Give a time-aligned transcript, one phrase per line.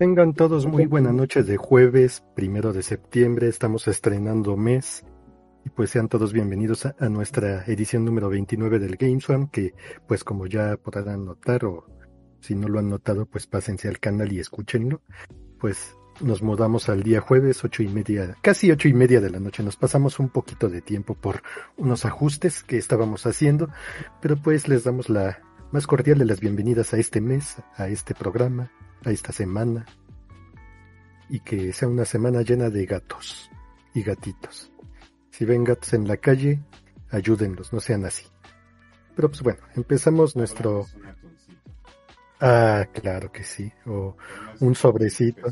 [0.00, 5.04] Tengan todos muy buena noche de jueves, primero de septiembre, estamos estrenando mes
[5.62, 9.74] y pues sean todos bienvenidos a, nuestra edición número 29 del GameSwan, que
[10.08, 11.84] pues como ya podrán notar o
[12.40, 15.02] si no lo han notado pues pásense al canal y escúchenlo,
[15.58, 19.38] pues nos mudamos al día jueves ocho y media, casi ocho y media de la
[19.38, 21.42] noche, nos pasamos un poquito de tiempo por
[21.76, 23.68] unos ajustes que estábamos haciendo,
[24.22, 25.40] pero pues les damos la
[25.72, 28.70] más cordial de las bienvenidas a este mes, a este programa,
[29.04, 29.86] a esta semana
[31.28, 33.50] y que sea una semana llena de gatos
[33.94, 34.72] y gatitos.
[35.30, 36.60] Si ven gatos en la calle,
[37.10, 38.26] ayúdenlos, no sean así.
[39.14, 40.86] Pero pues bueno, empezamos nuestro...
[42.40, 44.16] Ah, claro que sí, o
[44.60, 45.48] un sobrecito.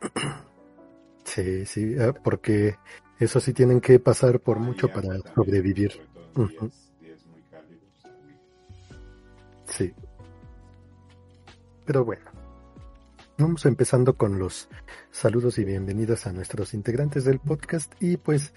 [1.24, 2.76] Sí, sí, ah, porque
[3.18, 6.00] eso sí tienen que pasar por mucho para sobrevivir.
[9.66, 9.92] Sí.
[11.86, 12.24] Pero bueno,
[13.38, 14.68] vamos empezando con los
[15.12, 18.52] saludos y bienvenidas a nuestros integrantes del podcast y pues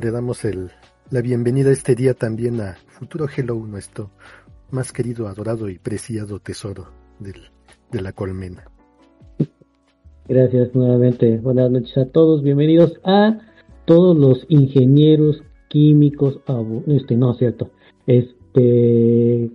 [0.00, 0.70] le damos el,
[1.10, 4.10] la bienvenida este día también a Futuro Hello, nuestro
[4.70, 6.88] más querido, adorado y preciado tesoro
[7.18, 7.50] del,
[7.92, 8.64] de la colmena.
[10.26, 11.36] Gracias nuevamente.
[11.36, 12.42] Buenas noches a todos.
[12.42, 13.38] Bienvenidos a
[13.84, 16.40] todos los ingenieros químicos.
[16.86, 17.70] Este, no cierto.
[18.06, 19.50] Este,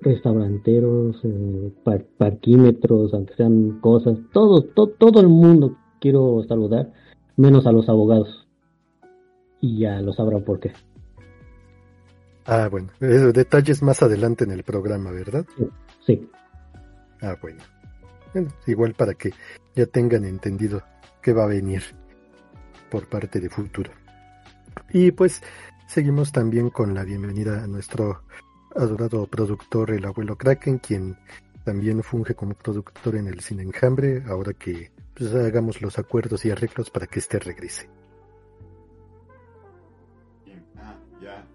[0.00, 1.72] restauranteros, eh,
[2.18, 6.92] parquímetros, aunque sean cosas, todo, todo el mundo quiero saludar,
[7.36, 8.48] menos a los abogados.
[9.60, 10.72] Y ya lo sabrán por qué.
[12.46, 15.44] Ah, bueno, detalles más adelante en el programa, ¿verdad?
[16.06, 16.28] Sí.
[17.20, 17.60] Ah, bueno.
[18.66, 19.32] Igual para que
[19.74, 20.82] ya tengan entendido
[21.20, 21.82] qué va a venir
[22.90, 23.90] por parte de Futuro.
[24.92, 25.42] Y pues
[25.86, 28.22] seguimos también con la bienvenida a nuestro
[28.74, 31.16] adorado productor, el abuelo Kraken, quien
[31.64, 36.50] también funge como productor en el Cine Enjambre, ahora que pues, hagamos los acuerdos y
[36.50, 37.88] arreglos para que este regrese.
[40.76, 41.46] Ah, ya.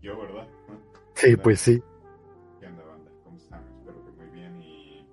[0.00, 0.48] Yo, ¿verdad?
[1.14, 1.82] Sí, pues sí.
[2.58, 3.10] ¿Qué onda, banda?
[3.24, 3.62] ¿Cómo están?
[3.78, 5.06] Espero que muy bien y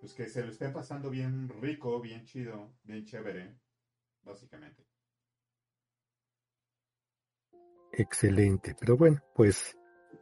[0.00, 3.54] pues que se lo esté pasando bien rico, bien chido, bien chévere,
[4.22, 4.91] básicamente.
[7.92, 9.76] Excelente, pero bueno, pues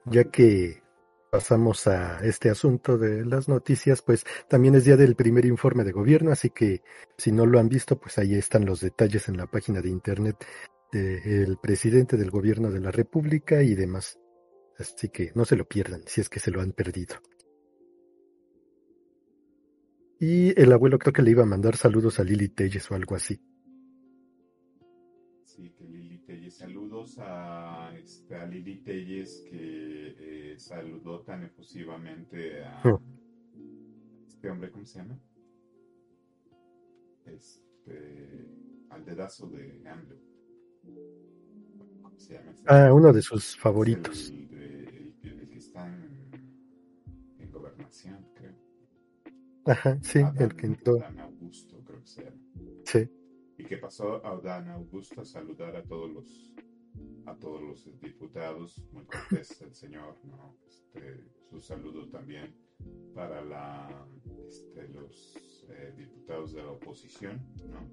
[0.04, 0.82] ya que
[1.31, 5.92] pasamos a este asunto de las noticias, pues también es día del primer informe de
[5.92, 6.82] gobierno, así que
[7.16, 10.44] si no lo han visto, pues ahí están los detalles en la página de internet
[10.91, 14.19] del presidente del gobierno de la República y demás.
[14.76, 17.16] Así que no se lo pierdan si es que se lo han perdido.
[20.19, 23.14] Y el abuelo creo que le iba a mandar saludos a Lili Telles o algo
[23.14, 23.41] así.
[26.50, 32.83] Saludos a, este, a Lili Telles que eh, saludó tan efusivamente a
[34.27, 35.19] este hombre, ¿cómo se llama?
[37.25, 38.47] Este,
[38.91, 40.16] al dedazo de AMLO.
[42.03, 42.55] ¿Cómo se llama?
[42.67, 44.31] ah, uno de sus favoritos.
[44.31, 45.15] El,
[45.49, 48.55] que está en, gobernación, creo.
[49.67, 50.99] Ajá, sí, el que entró.
[51.19, 52.37] Augusto, creo que se llama.
[52.84, 53.19] Sí
[53.60, 56.50] y que pasó a Dan Augusto a saludar a todos los
[57.26, 60.56] a todos los diputados, muy cortés el señor, ¿no?
[60.66, 62.54] Este, su saludo también
[63.15, 64.09] para la,
[64.49, 67.38] este, los eh, diputados de la oposición,
[67.69, 67.87] ¿no?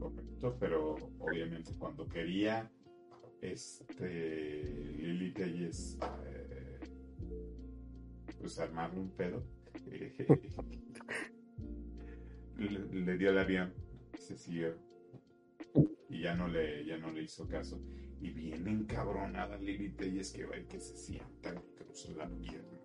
[0.00, 2.68] Correcto, pero obviamente cuando quería
[3.40, 4.64] este
[4.98, 6.80] Lili Telles eh,
[8.38, 9.44] pues armarle un pedo
[12.58, 13.81] le, le, dio el avión
[14.22, 14.74] se siguió
[16.08, 17.80] y ya no le ya no le hizo caso
[18.20, 22.78] y bien encabronada Lili es que va y que se sienta cruza la pierna.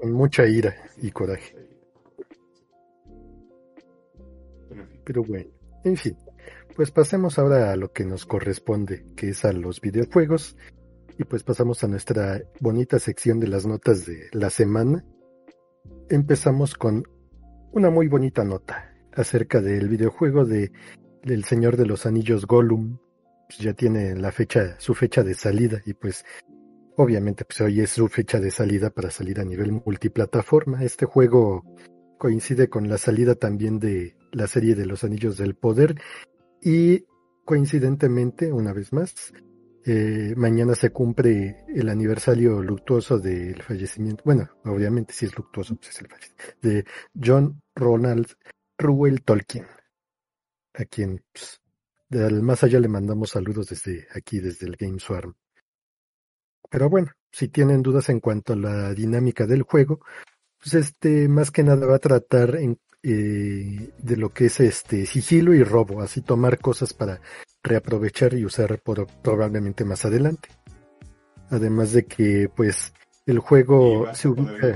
[0.00, 1.54] Con mucha ira y coraje.
[5.04, 5.50] Pero bueno,
[5.84, 6.16] en fin,
[6.74, 10.56] pues pasemos ahora a lo que nos corresponde, que es a los videojuegos.
[11.18, 15.04] Y pues pasamos a nuestra bonita sección de las notas de la semana.
[16.08, 17.04] Empezamos con
[17.72, 20.72] una muy bonita nota acerca del videojuego de
[21.22, 22.98] del Señor de los Anillos Gollum,
[23.48, 26.24] pues, ya tiene la fecha, su fecha de salida y pues
[26.96, 30.82] obviamente pues hoy es su fecha de salida para salir a nivel multiplataforma.
[30.84, 31.64] Este juego
[32.18, 36.00] coincide con la salida también de la serie de los Anillos del Poder
[36.60, 37.04] y
[37.44, 39.32] coincidentemente, una vez más,
[39.84, 45.90] eh, mañana se cumple el aniversario luctuoso del fallecimiento, bueno, obviamente si es luctuoso, pues
[45.90, 46.84] es el fallecimiento, de
[47.20, 48.28] John Ronald
[48.82, 49.66] Ruel Tolkien,
[50.74, 51.60] a quien pues,
[52.42, 55.34] más allá le mandamos saludos desde aquí, desde el Game Swarm.
[56.68, 60.00] Pero bueno, si tienen dudas en cuanto a la dinámica del juego,
[60.58, 65.06] pues este más que nada va a tratar en, eh, de lo que es este
[65.06, 67.20] sigilo y robo, así tomar cosas para
[67.62, 70.48] reaprovechar y usar por, probablemente más adelante.
[71.50, 72.92] Además de que pues
[73.26, 74.74] el juego se ubica...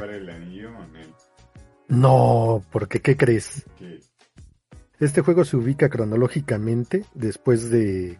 [1.88, 3.64] No, porque ¿qué crees?
[4.98, 8.18] Este juego se ubica cronológicamente después de,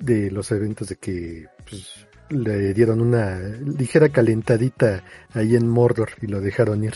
[0.00, 6.26] de los eventos de que pues, le dieron una ligera calentadita ahí en Mordor y
[6.26, 6.94] lo dejaron ir.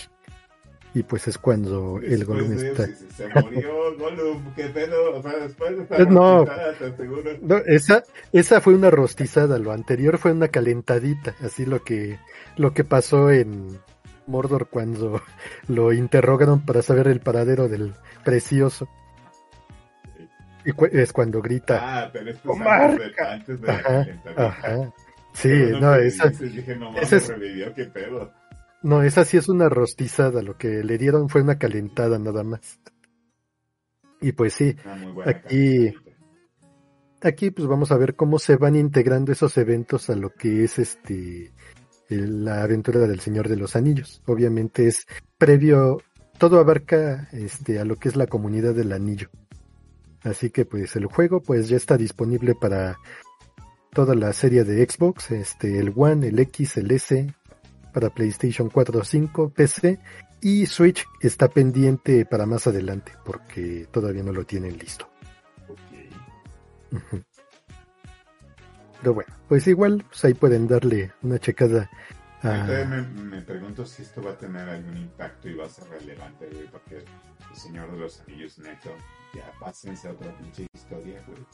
[0.95, 2.87] Y pues es cuando el Gollum está.
[2.87, 5.17] se murió Gollum, qué pedo.
[5.17, 6.45] O sea, después de no,
[7.41, 9.59] no, esa, esa fue una rostizada.
[9.59, 11.35] Lo anterior fue una calentadita.
[11.41, 12.19] Así lo que,
[12.59, 13.81] lo que pasó en
[14.33, 15.23] Mordor cuando
[15.69, 17.95] lo interrogaron para saber el paradero del
[18.25, 18.89] precioso.
[20.65, 21.79] Y es cuando grita.
[21.81, 22.39] Ah, pero es
[23.19, 24.07] antes de, ajá,
[24.37, 24.93] ajá.
[25.35, 25.49] Sí,
[25.81, 26.29] no, esa.
[26.29, 28.31] Dije, no mames, es, revivió, qué pedo.
[28.83, 32.81] No, esa sí es una rostizada, lo que le dieron fue una calentada nada más.
[34.21, 34.77] Y pues sí,
[35.25, 35.95] aquí,
[37.23, 40.79] aquí pues vamos a ver cómo se van integrando esos eventos a lo que es
[40.79, 41.51] este
[42.17, 44.23] la aventura del Señor de los Anillos.
[44.27, 45.07] Obviamente es
[45.39, 46.03] previo,
[46.39, 49.29] todo abarca este a lo que es la comunidad del anillo.
[50.23, 52.99] Así que pues el juego pues ya está disponible para
[53.93, 57.35] toda la serie de Xbox, este el One, el X, el S,
[57.93, 59.99] para PlayStation 4, 5, PC
[60.41, 65.09] y Switch está pendiente para más adelante porque todavía no lo tienen listo.
[69.03, 71.91] Pero bueno, pues igual pues ahí pueden darle una checada.
[72.43, 72.65] A...
[72.65, 76.49] Me, me, pregunto si esto va a tener algún impacto y va a ser relevante,
[76.71, 78.91] porque el Señor de los Anillos neto,
[79.35, 81.45] ya pásense a otra pinche historia, güey.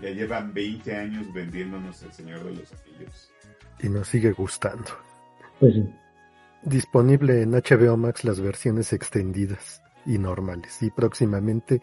[0.00, 3.30] Ya llevan 20 años vendiéndonos el Señor de los Anillos.
[3.80, 4.90] Y nos sigue gustando.
[5.60, 5.74] Pues
[6.62, 10.82] Disponible en HBO Max las versiones extendidas y normales.
[10.82, 11.82] Y próximamente,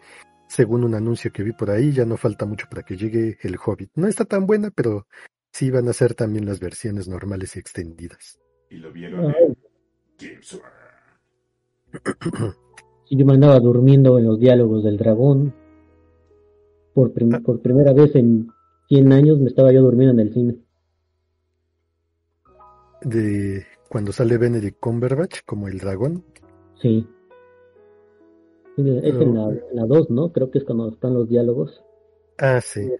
[0.52, 3.56] según un anuncio que vi por ahí, ya no falta mucho para que llegue el
[3.56, 3.90] Hobbit.
[3.94, 5.06] No está tan buena, pero
[5.50, 8.38] sí van a ser también las versiones normales y extendidas.
[8.68, 9.34] Y lo vieron
[13.10, 15.54] yo me andaba durmiendo en los diálogos del dragón.
[16.94, 17.40] Por, ah.
[17.44, 18.48] por primera vez en
[18.88, 20.58] 100 años me estaba yo durmiendo en el cine
[23.04, 26.24] de cuando sale Benedict Cumberbatch como el dragón.
[26.80, 27.06] Sí.
[28.76, 30.32] Es en la 2, ¿no?
[30.32, 31.82] Creo que es cuando están los diálogos.
[32.38, 32.90] Ah, sí.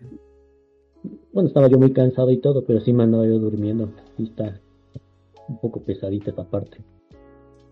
[1.32, 3.90] Bueno, estaba yo muy cansado y todo, pero sí me andaba yo durmiendo.
[4.18, 4.60] Y está
[5.48, 6.78] un poco pesadita esta parte.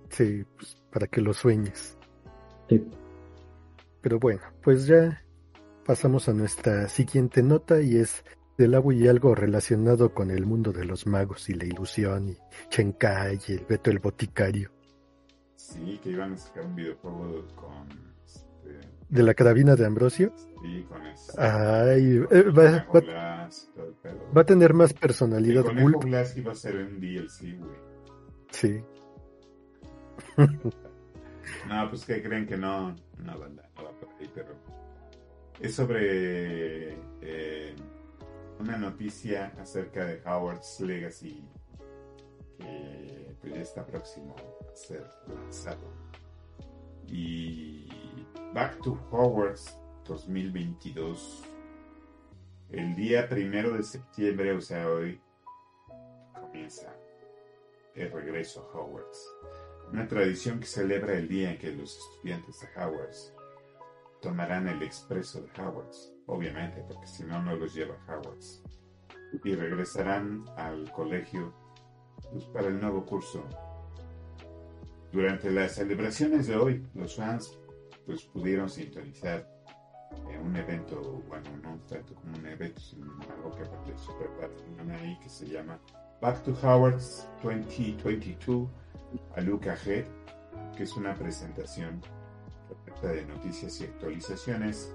[0.09, 1.97] Sí, pues para que lo sueñes.
[2.69, 2.83] Sí.
[4.01, 5.23] Pero bueno, pues ya
[5.87, 8.25] pasamos a nuestra siguiente nota y es
[8.57, 12.37] del agua y algo relacionado con el mundo de los magos y la ilusión y
[12.69, 14.71] Chenkai y el Beto el Boticario.
[15.71, 17.89] Sí, que iban a sacar un videojuego con...
[18.25, 18.81] Este...
[19.09, 20.35] ¿De la carabina de Ambrosio?
[20.37, 21.33] Sí, con eso.
[21.39, 22.87] Ay, eh, va,
[24.37, 25.65] va, a tener más personalidad.
[25.65, 27.77] El Conejo Glass iba a ser un DLC, güey.
[28.51, 28.83] Sí.
[31.69, 34.55] no, pues que creen que no, no, banda, no va por ahí, pero
[35.61, 36.95] es sobre...
[37.23, 37.75] Eh,
[38.59, 41.43] una noticia acerca de Howard's Legacy
[42.59, 45.93] que pues, ya está próximo a ser lanzado.
[47.07, 47.89] Y
[48.55, 51.45] Back to Hogwarts 2022.
[52.71, 55.21] El día primero de septiembre, o sea, hoy,
[56.33, 56.95] comienza
[57.95, 59.29] el regreso a Hogwarts.
[59.93, 63.35] Una tradición que celebra el día en que los estudiantes de Hogwarts
[64.21, 68.63] tomarán el expreso de Hogwarts obviamente, porque si no, no los lleva Hogwarts.
[69.45, 71.53] Y regresarán al colegio
[72.53, 73.45] para el nuevo curso.
[75.13, 77.59] Durante las celebraciones de hoy, los fans
[78.07, 79.49] pues, pudieron sintonizar
[80.43, 83.65] un evento, bueno, no tanto como un evento, sino algo que
[83.99, 84.29] super
[84.93, 85.79] ahí que se llama
[86.21, 88.69] Back to Hogwarts 2022
[89.37, 90.07] a Luca Head,
[90.77, 92.01] que es una presentación
[93.03, 94.93] de noticias y actualizaciones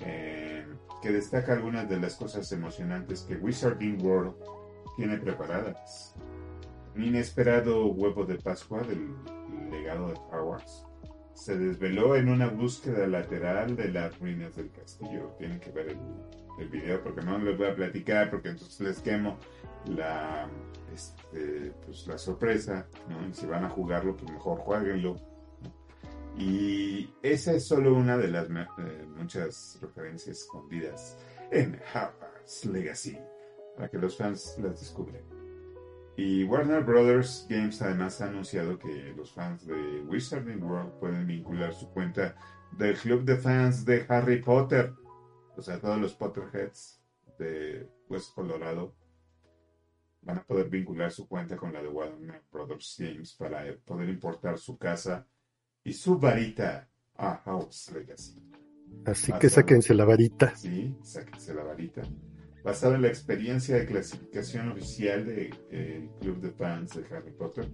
[0.00, 0.66] eh,
[1.02, 4.34] que destaca algunas de las cosas emocionantes que Wizarding World
[4.96, 6.14] tiene preparadas.
[6.94, 9.14] Un inesperado huevo de Pascua del
[9.70, 10.86] legado de Hogwarts
[11.34, 15.34] se desveló en una búsqueda lateral de las ruinas del castillo.
[15.38, 15.96] Tienen que ver
[16.58, 19.38] el, video porque no les voy a platicar porque entonces les quemo
[19.86, 20.48] la,
[20.94, 22.86] este, pues, la sorpresa.
[23.08, 23.34] ¿no?
[23.34, 25.16] Si van a jugarlo, pues mejor jueguenlo
[26.38, 31.16] y esa es solo una de las eh, muchas referencias escondidas
[31.50, 33.16] en Hogwarts Legacy,
[33.76, 35.33] para que los fans las descubren.
[36.16, 41.74] Y Warner Brothers Games además ha anunciado que los fans de Wizarding World pueden vincular
[41.74, 42.36] su cuenta
[42.78, 44.92] del club de fans de Harry Potter,
[45.56, 47.02] o sea, todos los Potterheads
[47.38, 48.94] de West Colorado
[50.22, 54.58] van a poder vincular su cuenta con la de Warner Brothers Games para poder importar
[54.58, 55.26] su casa
[55.82, 58.40] y su varita a House Legacy.
[59.04, 60.54] Así que sáquense la varita.
[60.56, 62.02] Sí, sáquense la varita
[62.64, 67.68] basado en la experiencia de clasificación oficial del eh, Club de Fans de Harry Potter.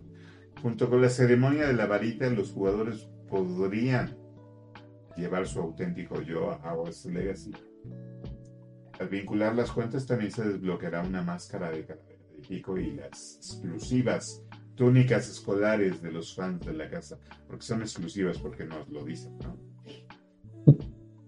[0.61, 4.18] Junto con la ceremonia de la varita, los jugadores podrían
[5.16, 7.52] llevar su auténtico yo a Hogwarts Legacy.
[8.99, 14.42] Al vincular las cuentas también se desbloqueará una máscara de de Pico y las exclusivas
[14.75, 19.38] túnicas escolares de los fans de la casa, porque son exclusivas porque nos lo dicen,
[19.38, 19.56] ¿no?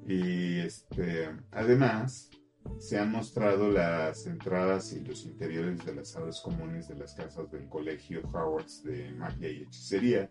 [0.07, 2.31] Y este, además,
[2.79, 7.51] se han mostrado las entradas y los interiores de las salas comunes de las casas
[7.51, 10.29] del colegio Howards de magia y hechicería,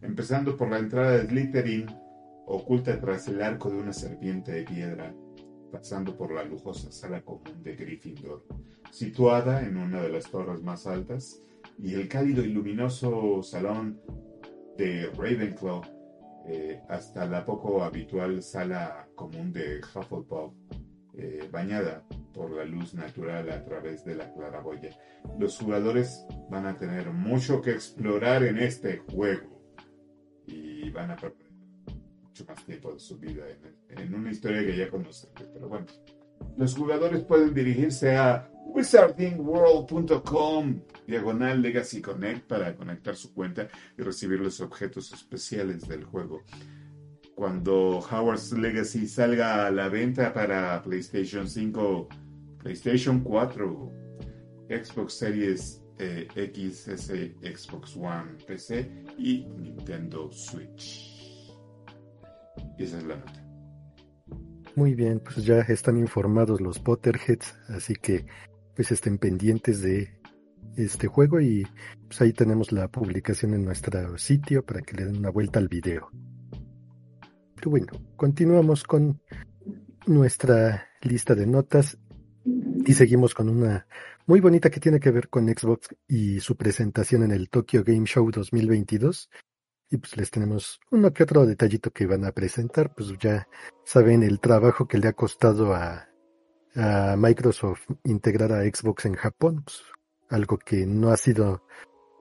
[0.00, 1.86] empezando por la entrada de Slytherin,
[2.46, 5.14] oculta tras el arco de una serpiente de piedra,
[5.70, 8.44] pasando por la lujosa sala común de Gryffindor,
[8.90, 11.40] situada en una de las torres más altas,
[11.78, 14.00] y el cálido y luminoso salón
[14.76, 15.82] de Ravenclaw,
[16.46, 20.52] eh, hasta la poco habitual sala común de Hufflepuff
[21.14, 24.96] eh, bañada por la luz natural a través de la claraboya.
[25.38, 29.60] Los jugadores van a tener mucho que explorar en este juego
[30.46, 31.50] y van a perder
[32.22, 33.44] mucho más tiempo de su vida
[33.90, 35.28] en, una historia que ya conocen.
[35.52, 35.84] Pero bueno,
[36.56, 44.40] los jugadores pueden dirigirse a wizardingworld.com diagonal Legacy Connect para conectar su cuenta y recibir
[44.40, 46.42] los objetos especiales del juego
[47.42, 52.08] cuando Howard's Legacy salga a la venta para PlayStation 5,
[52.62, 53.92] PlayStation 4,
[54.68, 57.08] Xbox Series eh, XS,
[57.42, 61.50] Xbox One, PC y Nintendo Switch.
[62.78, 63.44] Y esa es la nota.
[64.76, 68.24] Muy bien, pues ya están informados los Potterheads, así que
[68.76, 70.16] pues estén pendientes de
[70.76, 71.66] este juego y
[72.06, 75.66] pues ahí tenemos la publicación en nuestro sitio para que le den una vuelta al
[75.66, 76.08] video
[77.70, 79.20] bueno, continuamos con
[80.06, 81.98] nuestra lista de notas
[82.44, 83.86] y seguimos con una
[84.26, 88.06] muy bonita que tiene que ver con Xbox y su presentación en el Tokyo Game
[88.06, 89.30] Show 2022.
[89.90, 92.94] Y pues les tenemos uno que otro detallito que van a presentar.
[92.94, 93.46] Pues ya
[93.84, 96.08] saben el trabajo que le ha costado a,
[97.18, 99.62] Microsoft integrar a Xbox en Japón.
[99.64, 99.82] Pues,
[100.30, 101.62] algo que no ha sido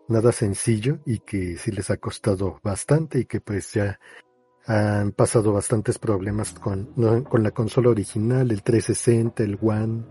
[0.10, 3.98] nada sencillo y que sí les ha costado bastante y que pues ya
[4.68, 6.86] han pasado bastantes problemas con,
[7.24, 10.03] con la consola original, el 360, el One,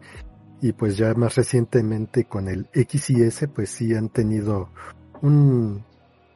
[0.61, 4.71] y pues ya más recientemente con el X y S, pues sí han tenido
[5.23, 5.85] un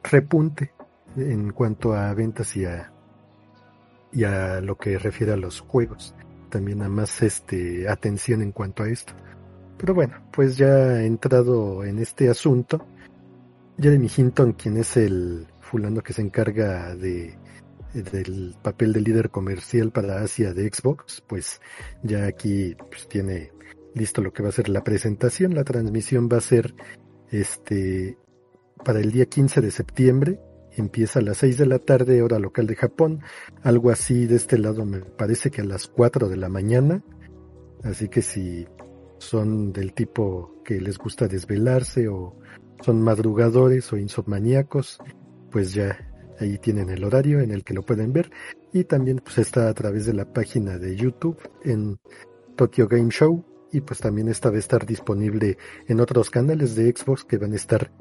[0.03, 0.71] repunte
[1.15, 2.91] en cuanto a ventas y a,
[4.11, 6.15] y a lo que refiere a los juegos.
[6.49, 9.13] También a más este, atención en cuanto a esto.
[9.77, 12.85] Pero bueno, pues ya entrado en este asunto.
[13.77, 17.37] Jeremy Hinton, quien es el fulano que se encarga de
[18.03, 21.61] del papel de líder comercial para Asia de Xbox, pues
[22.03, 23.51] ya aquí pues, tiene
[23.93, 25.55] listo lo que va a ser la presentación.
[25.55, 26.75] La transmisión va a ser
[27.31, 28.17] este
[28.83, 30.39] para el día 15 de septiembre.
[30.77, 33.21] Empieza a las 6 de la tarde, hora local de Japón.
[33.63, 37.01] Algo así de este lado me parece que a las 4 de la mañana.
[37.83, 38.67] Así que si
[39.17, 42.35] son del tipo que les gusta desvelarse o
[42.81, 44.99] son madrugadores o insomniacos,
[45.49, 45.97] pues ya
[46.39, 48.31] Ahí tienen el horario en el que lo pueden ver
[48.73, 51.97] y también pues está a través de la página de YouTube en
[52.55, 56.93] Tokyo Game Show y pues también esta va a estar disponible en otros canales de
[56.95, 57.91] Xbox que van a estar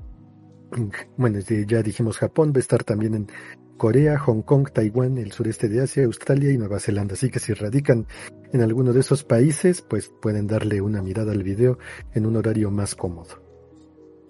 [1.17, 3.29] bueno, ya dijimos Japón, va a estar también en
[3.77, 7.15] Corea, Hong Kong, Taiwán, el sureste de Asia, Australia y Nueva Zelanda.
[7.15, 8.07] Así que si radican
[8.53, 11.79] en alguno de esos países, pues pueden darle una mirada al video
[12.13, 13.44] en un horario más cómodo.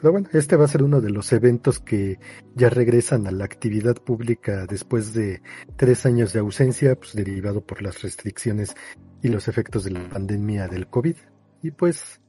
[0.05, 2.19] Pero bueno, este va a ser uno de los eventos que
[2.55, 5.41] ya regresan a la actividad pública después de
[5.77, 8.75] tres años de ausencia, pues derivado por las restricciones
[9.23, 11.17] y los efectos de la pandemia del COVID.
[11.63, 12.21] Y pues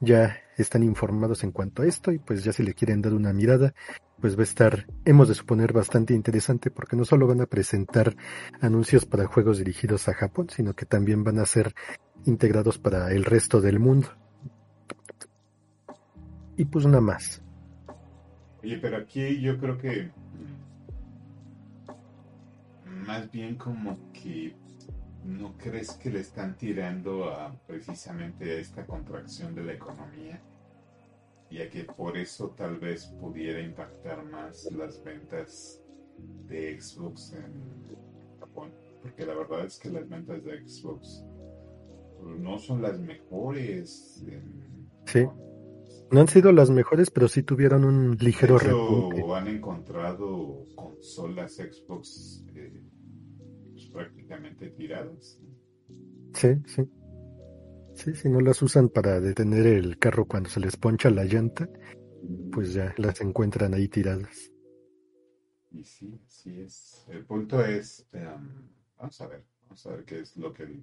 [0.00, 3.32] ya están informados en cuanto a esto y pues ya si le quieren dar una
[3.32, 3.72] mirada,
[4.20, 8.14] pues va a estar, hemos de suponer, bastante interesante porque no solo van a presentar
[8.60, 11.74] anuncios para juegos dirigidos a Japón, sino que también van a ser
[12.26, 14.08] integrados para el resto del mundo
[16.56, 17.42] y pues nada más.
[18.62, 20.10] Oye, pero aquí yo creo que
[22.86, 24.54] más bien como que
[25.24, 30.40] no crees que le están tirando a precisamente esta contracción de la economía
[31.50, 35.80] y a que por eso tal vez pudiera impactar más las ventas
[36.46, 37.96] de Xbox en
[38.40, 38.70] Japón.
[39.02, 41.24] Porque la verdad es que las ventas de Xbox
[42.22, 44.24] no son las mejores.
[45.06, 45.28] sí.
[46.14, 49.20] No han sido las mejores, pero sí tuvieron un ligero repunte.
[49.34, 52.80] han encontrado consolas Xbox eh,
[53.72, 55.40] pues, prácticamente tiradas.
[56.34, 56.88] Sí, sí.
[57.94, 61.68] Sí, si no las usan para detener el carro cuando se les poncha la llanta,
[62.52, 64.52] pues ya las encuentran ahí tiradas.
[65.72, 67.06] Y sí, sí es.
[67.08, 70.80] El punto es, em, vamos a ver, vamos a ver qué es lo que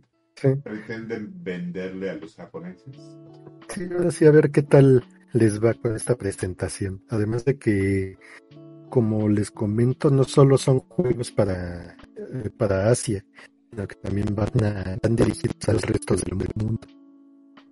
[0.62, 2.98] pretenden venderle a los japoneses.
[3.70, 7.04] Sí, ahora sí, a ver qué tal les va con esta presentación.
[7.10, 8.18] Además de que,
[8.90, 13.24] como les comento, no solo son juegos para, eh, para Asia,
[13.70, 16.88] sino que también van, a, van dirigidos al resto del mundo.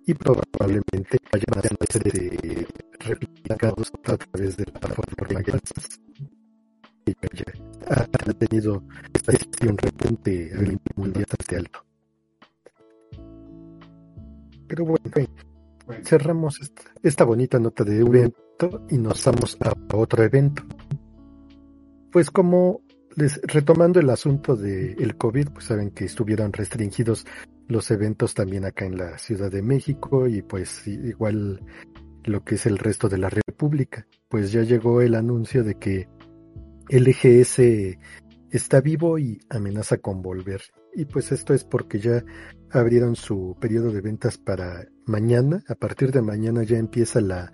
[0.06, 2.66] Y probablemente vayan a ser de
[3.00, 5.52] replicados a través de la plataforma que
[7.88, 9.32] ha tenido esta
[9.68, 11.26] un repunte a nivel mundial
[11.56, 11.84] alto.
[14.66, 15.10] Pero bueno,
[16.02, 16.60] cerramos
[17.02, 20.62] esta, bonita nota de evento y nos vamos a otro evento.
[22.12, 22.82] Pues como
[23.16, 27.26] les retomando el asunto del COVID, pues saben que estuvieron restringidos
[27.68, 31.60] los eventos también acá en la Ciudad de México y pues igual
[32.24, 34.06] lo que es el resto de la República.
[34.28, 36.08] Pues ya llegó el anuncio de que
[36.88, 37.98] LGS
[38.50, 40.62] está vivo y amenaza con volver.
[40.94, 42.24] Y pues esto es porque ya
[42.72, 45.62] abrieron su periodo de ventas para mañana.
[45.68, 47.52] A partir de mañana ya empieza la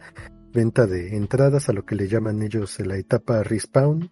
[0.52, 4.10] venta de entradas a lo que le llaman ellos la etapa respawn.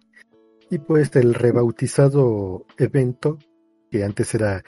[0.69, 3.37] Y pues el rebautizado evento,
[3.91, 4.63] que antes era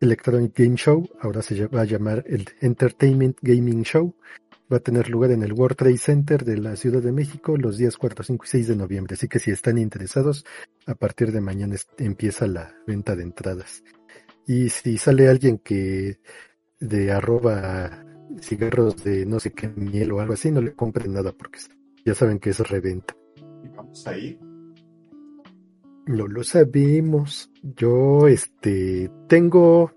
[0.00, 4.14] Electronic Game Show, ahora se va a llamar el Entertainment Gaming Show.
[4.72, 7.76] Va a tener lugar en el World Trade Center de la Ciudad de México los
[7.76, 9.14] días 4, 5 y 6 de noviembre.
[9.14, 10.44] Así que si están interesados,
[10.86, 13.82] a partir de mañana empieza la venta de entradas.
[14.46, 16.18] Y si sale alguien que
[16.80, 18.04] de arroba
[18.40, 21.58] cigarros de no sé qué miel o algo así, no le compren nada porque
[22.04, 23.16] ya saben que es reventa.
[23.62, 24.38] ¿Y vamos ahí?
[26.06, 27.50] No lo sabemos.
[27.62, 29.92] Yo, este, tengo,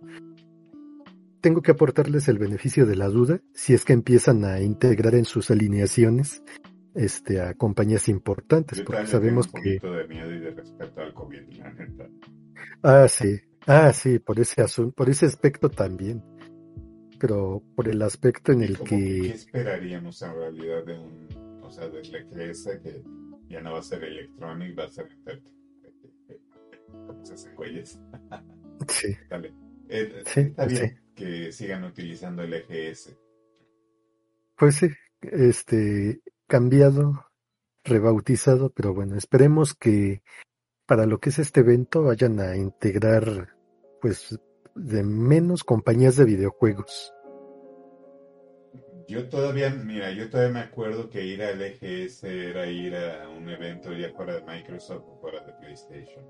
[1.42, 5.26] tengo que aportarles el beneficio de la duda si es que empiezan a integrar en
[5.26, 6.44] sus alineaciones,
[6.94, 9.80] este, a compañías importantes, porque sabemos que.
[9.80, 11.40] De miedo y de respeto al COVID,
[12.84, 16.24] Ah, sí, Ah, sí, por ese asunto, por ese aspecto también.
[17.20, 18.86] Pero por el aspecto en el que...
[18.86, 23.02] ¿Qué esperaríamos en realidad de un, o sea, de la iglesia que
[23.48, 25.08] ya no va a ser electronic, va a ser
[27.08, 28.00] ¿Cómo se hacen güeyes?
[28.88, 29.16] Sí.
[29.30, 29.54] Dale.
[29.90, 33.16] Eh, sí, está bien que sigan utilizando el EGS.
[34.58, 34.90] Pues sí,
[35.22, 37.28] este, cambiado,
[37.84, 40.22] rebautizado, pero bueno, esperemos que
[40.86, 43.53] para lo que es este evento vayan a integrar
[44.04, 44.38] pues
[44.76, 47.14] de menos compañías de videojuegos.
[49.08, 53.48] Yo todavía, mira, yo todavía me acuerdo que ir al EGS era ir a un
[53.50, 56.26] evento ya fuera de Microsoft o fuera de PlayStation.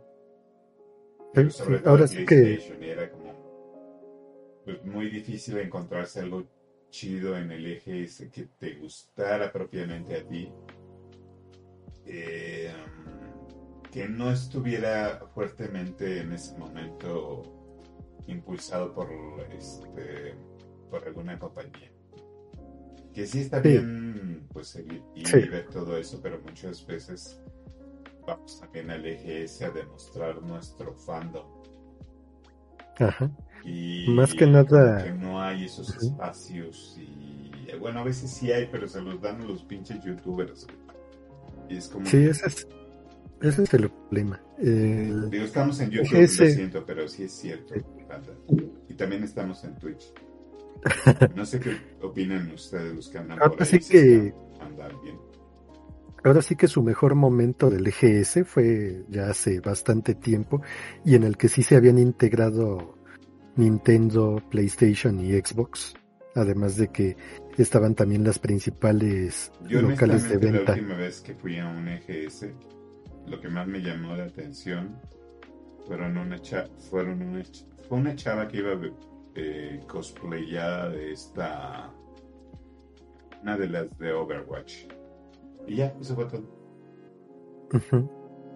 [1.86, 6.44] ahora sí que era como pues, muy difícil encontrarse algo
[6.92, 10.54] chido en el EGS que te gustara propiamente a ti.
[12.06, 12.72] Eh,
[13.92, 17.53] que no estuviera fuertemente en ese momento
[18.28, 19.10] impulsado por
[19.52, 20.36] este
[20.90, 21.92] por alguna compañía.
[23.14, 24.78] Que sí está bien pues
[25.16, 27.42] y ver todo eso pero muchas veces
[28.26, 31.46] vamos también al EGS a demostrar nuestro fandom.
[33.00, 33.32] Ajá.
[33.66, 38.68] y más que nada que no hay esos espacios y bueno a veces sí hay
[38.72, 40.68] pero se los dan los pinches youtubers
[41.68, 42.68] y es como sí ese es
[43.44, 44.42] ese es el problema.
[44.58, 47.76] Digo, estamos en YouTube, lo siento, pero sí es cierto.
[48.90, 50.14] Y también estamos en Twitch.
[51.36, 54.34] No sé qué opinan ustedes los que andan Ahora por sí que
[55.02, 55.18] bien.
[56.26, 60.62] Ahora sí que su mejor momento del EGS fue ya hace bastante tiempo
[61.06, 62.98] y en el que sí se habían integrado
[63.56, 65.94] Nintendo, PlayStation y Xbox.
[66.36, 67.16] Además de que
[67.58, 70.74] estaban también las principales locales de venta.
[70.76, 72.48] La última vez que fui a un EGS
[73.28, 75.00] lo que más me llamó la atención
[75.88, 76.38] fueron una
[76.90, 77.42] fueron una,
[77.88, 78.72] fue una chava que iba
[79.36, 81.92] eh, cosplayada de esta
[83.42, 84.86] una de las de Overwatch.
[85.68, 86.44] Y ya eso fue todo.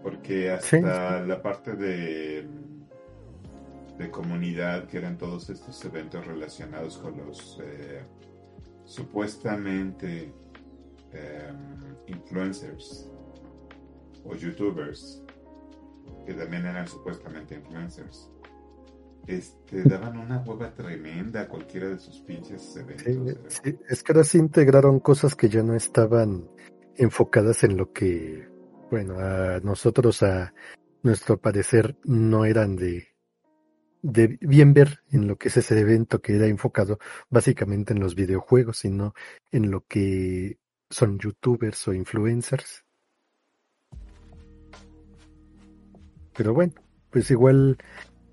[0.03, 2.47] Porque hasta la parte de
[3.97, 8.03] de comunidad que eran todos estos eventos relacionados con los eh,
[8.85, 10.31] supuestamente
[11.11, 13.09] em, influencers
[14.23, 15.23] o youtubers
[16.25, 18.29] que también eran supuestamente influencers
[19.27, 23.59] este, daban una hueva tremenda a cualquiera de sus pinches eventos.
[23.61, 26.49] Sí, es que ahora sí integraron cosas que ya no estaban
[26.95, 28.47] enfocadas en lo que,
[28.89, 30.53] bueno, a nosotros, a
[31.03, 33.09] nuestro parecer, no eran de,
[34.01, 36.97] de bien ver en lo que es ese evento que era enfocado
[37.29, 39.13] básicamente en los videojuegos, sino
[39.51, 40.57] en lo que
[40.89, 42.85] son youtubers o influencers.
[46.33, 46.73] Pero bueno,
[47.09, 47.77] pues igual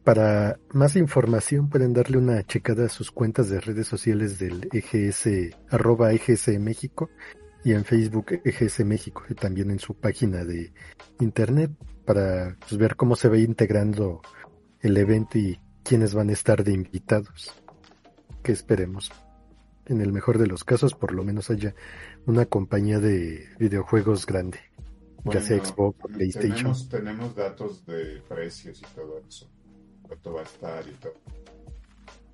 [0.05, 5.57] para más información pueden darle una checada a sus cuentas de redes sociales del EGS,
[5.71, 7.09] arroba EGS México
[7.65, 10.75] y en Facebook EGS México y también en su página de
[11.21, 11.71] internet
[12.05, 14.21] para pues, ver cómo se va integrando
[14.81, 17.53] el evento y quiénes van a estar de invitados.
[18.43, 19.11] Que esperemos.
[19.87, 21.75] En el mejor de los casos, por lo menos haya
[22.27, 24.59] una compañía de videojuegos grande,
[25.25, 26.57] ya sea Xbox o PlayStation.
[26.57, 29.49] Tenemos, tenemos datos de precios y todo eso
[30.07, 31.15] cuánto va a estar y todo.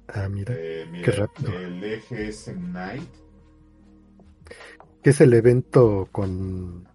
[0.09, 0.55] Ah, mira.
[0.57, 1.53] Eh, qué rápido.
[1.53, 3.11] El EGS Night.
[5.03, 6.89] ¿Qué es el evento con.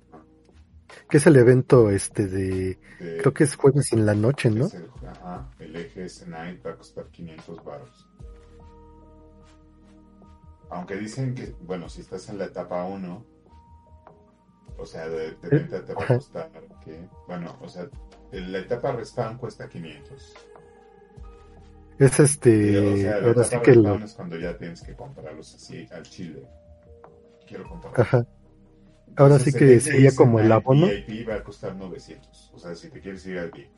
[1.10, 2.80] ¿Qué es el evento este de.
[2.98, 4.68] creo que es jueves en la noche, ¿no?
[4.68, 8.10] El, ajá, el EGS Night va a costar 500 baros.
[10.70, 13.26] Aunque dicen que, bueno, si estás en la etapa 1,
[14.78, 16.52] o sea, de, de venta te va a costar,
[16.84, 17.88] que, bueno, o sea,
[18.32, 20.34] la etapa respawn cuesta 500.
[21.98, 23.10] Es este.
[23.10, 26.44] ahora sí que es cuando ya tienes que comprarlos así al chile.
[27.48, 27.82] Quiero.
[27.96, 28.26] Ajá.
[29.16, 30.88] Ahora sí que sería como el abono.
[30.88, 32.52] VIP va a costar 900.
[32.54, 33.70] O sea, si te quieres ir al VIP.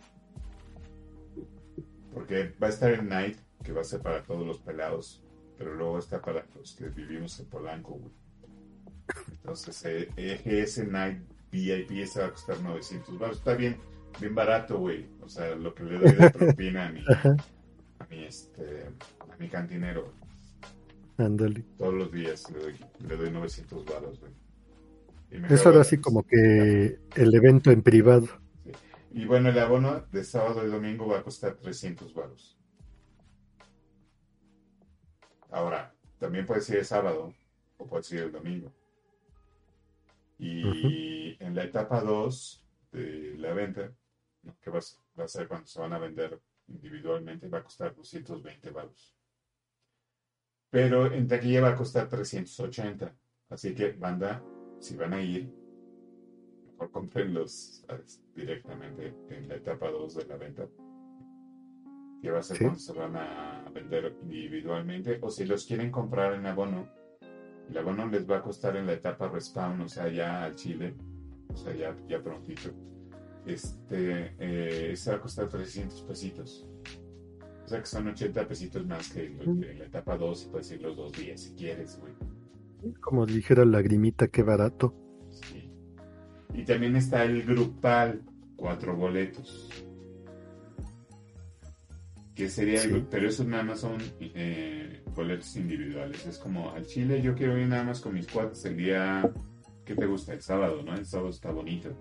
[2.13, 5.23] Porque va a estar el Night, que va a ser para todos los pelados.
[5.57, 8.13] Pero luego está para los que vivimos en Polanco, güey.
[9.31, 11.19] Entonces, EGS Night
[11.51, 13.19] VIP ese va a costar 900.
[13.19, 13.77] Bueno, está bien,
[14.19, 15.07] bien barato, güey.
[15.21, 17.03] O sea, lo que le doy de propina a mi
[18.09, 18.89] mi, este,
[19.19, 20.13] a mi cantinero.
[21.17, 21.65] Ándale.
[21.77, 22.75] Todos los días le doy,
[23.07, 24.31] le doy 900 baros, güey.
[25.49, 28.27] Eso era así como que el evento en privado.
[29.11, 32.57] Y bueno, el abono de sábado y domingo va a costar 300 baros.
[35.51, 37.33] Ahora, también puede ser el sábado
[37.77, 38.71] o puede ser el domingo.
[40.39, 43.91] Y en la etapa 2 de la venta,
[44.61, 49.15] que va a ser cuando se van a vender individualmente va a costar 220 baros.
[50.69, 53.15] Pero en taquilla va a costar 380.
[53.49, 54.43] Así que, banda,
[54.79, 55.49] si van a ir,
[56.65, 57.85] mejor comprenlos
[58.35, 60.67] directamente en la etapa 2 de la venta.
[62.21, 65.19] Que va a ser cuando se van a vender individualmente.
[65.21, 66.89] O si los quieren comprar en abono,
[67.69, 70.95] el abono les va a costar en la etapa respawn, o sea, ya al chile,
[71.49, 72.71] o sea, ya, ya prontito
[73.47, 76.67] este, eh, va a costar 300 pesitos.
[77.65, 80.81] O sea que son 80 pesitos más que en la etapa 2 y puedes ir
[80.81, 82.13] los dos días si quieres, güey.
[83.01, 84.93] Como dijera Lagrimita, qué barato.
[85.29, 85.69] Sí.
[86.53, 88.21] Y también está el grupal,
[88.55, 89.69] cuatro boletos.
[92.35, 96.25] Que sería, pero eso nada más son eh, boletos individuales.
[96.25, 99.29] Es como al Chile, yo quiero ir nada más con mis cuates el día,
[99.83, 100.33] ¿qué te gusta?
[100.33, 100.95] El sábado, ¿no?
[100.95, 101.97] El sábado está bonito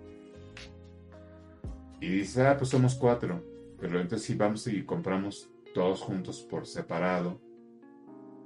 [1.99, 3.43] y dice, ah, pues somos cuatro.
[3.79, 7.39] Pero entonces si vamos y compramos todos juntos por separado,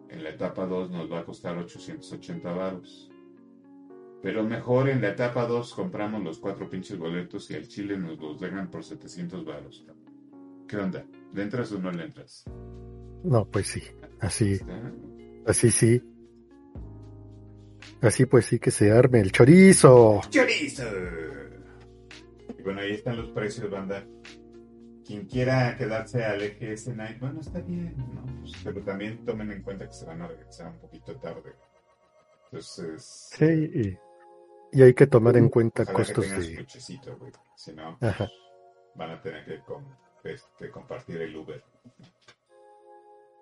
[0.10, 3.10] en la etapa 2 nos va a costar 880 baros.
[4.22, 8.20] Pero mejor en la etapa 2 compramos los cuatro pinches boletos y al Chile nos
[8.20, 9.86] los dejan por 700 baros.
[10.68, 11.06] ¿Qué onda?
[11.34, 12.44] ¿Le entras o no le entras?
[13.24, 13.82] No, pues sí.
[14.20, 14.60] Así.
[15.46, 16.04] Así sí.
[18.02, 20.22] Así pues sí que se arme el chorizo.
[20.30, 20.84] ¡Chorizo!
[22.63, 24.06] Bueno, ahí están los precios, banda.
[25.06, 28.26] Quien quiera quedarse al EGS Night, bueno, está bien, ¿no?
[28.41, 31.54] Pues, pero también tomen en cuenta que se van a regresar un poquito tarde.
[32.45, 33.30] Entonces.
[33.36, 33.97] Sí,
[34.74, 36.58] y, hay que tomar en cuenta costos de.
[36.58, 37.32] Cochecito, güey.
[37.56, 38.15] Si no, pues,
[38.95, 39.62] van a tener que
[40.24, 41.63] este, compartir el Uber.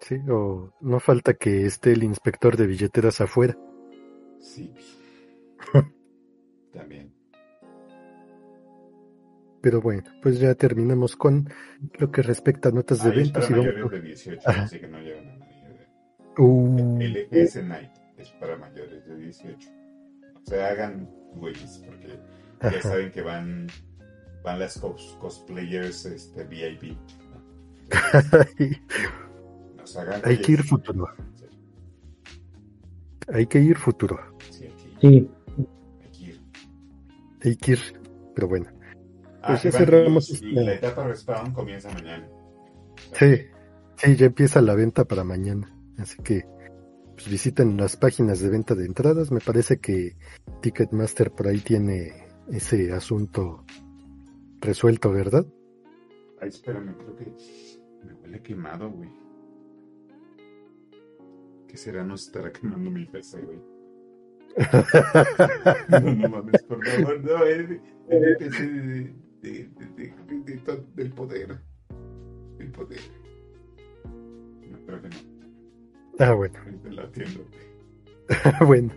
[0.01, 3.57] Sí, o no falta que esté el inspector de billeteras afuera.
[4.39, 4.73] Sí.
[6.73, 7.18] También.
[9.61, 11.49] Pero bueno, pues ya terminamos con
[11.97, 13.49] lo que respecta a notas de ventas.
[13.49, 15.87] y mayores de 18, así que no llevan a nadie
[16.37, 16.41] de...
[16.41, 19.69] Uh, Night es para mayores de 18.
[20.35, 22.19] O sea, hagan güeyes, porque
[22.61, 23.67] ya saben que van,
[24.43, 24.79] van las
[25.19, 26.97] cosplayers este, VIP.
[30.23, 31.07] Hay que ir futuro.
[33.33, 34.19] Hay que ir futuro.
[35.01, 35.29] Sí,
[37.41, 37.79] Eikir,
[38.35, 38.67] pero bueno.
[39.41, 42.27] Ah, Pues ya que cerramos esta- La etapa respawn comienza mañana.
[43.13, 43.35] Sí,
[43.95, 45.73] sí, ya empieza la venta para mañana.
[45.97, 46.43] Así que
[47.15, 49.31] pues, visiten las páginas de venta de entradas.
[49.31, 50.15] Me parece que
[50.61, 53.63] Ticketmaster por ahí tiene ese asunto
[54.61, 55.45] resuelto, ¿verdad?
[56.41, 57.25] Ay, espérame, creo que
[58.05, 59.09] me huele quemado, güey.
[61.67, 62.03] ¿Qué será?
[62.03, 63.59] No estará quemando mi PC, güey.
[65.89, 70.43] No, no mames, por favor, no, es es el PC de, de, de, de- de-
[70.53, 71.59] de to- del poder.
[72.57, 72.99] Del poder.
[74.69, 75.15] No, creo que no.
[76.19, 76.59] Ah, bueno.
[76.91, 77.09] La
[78.65, 78.91] bueno,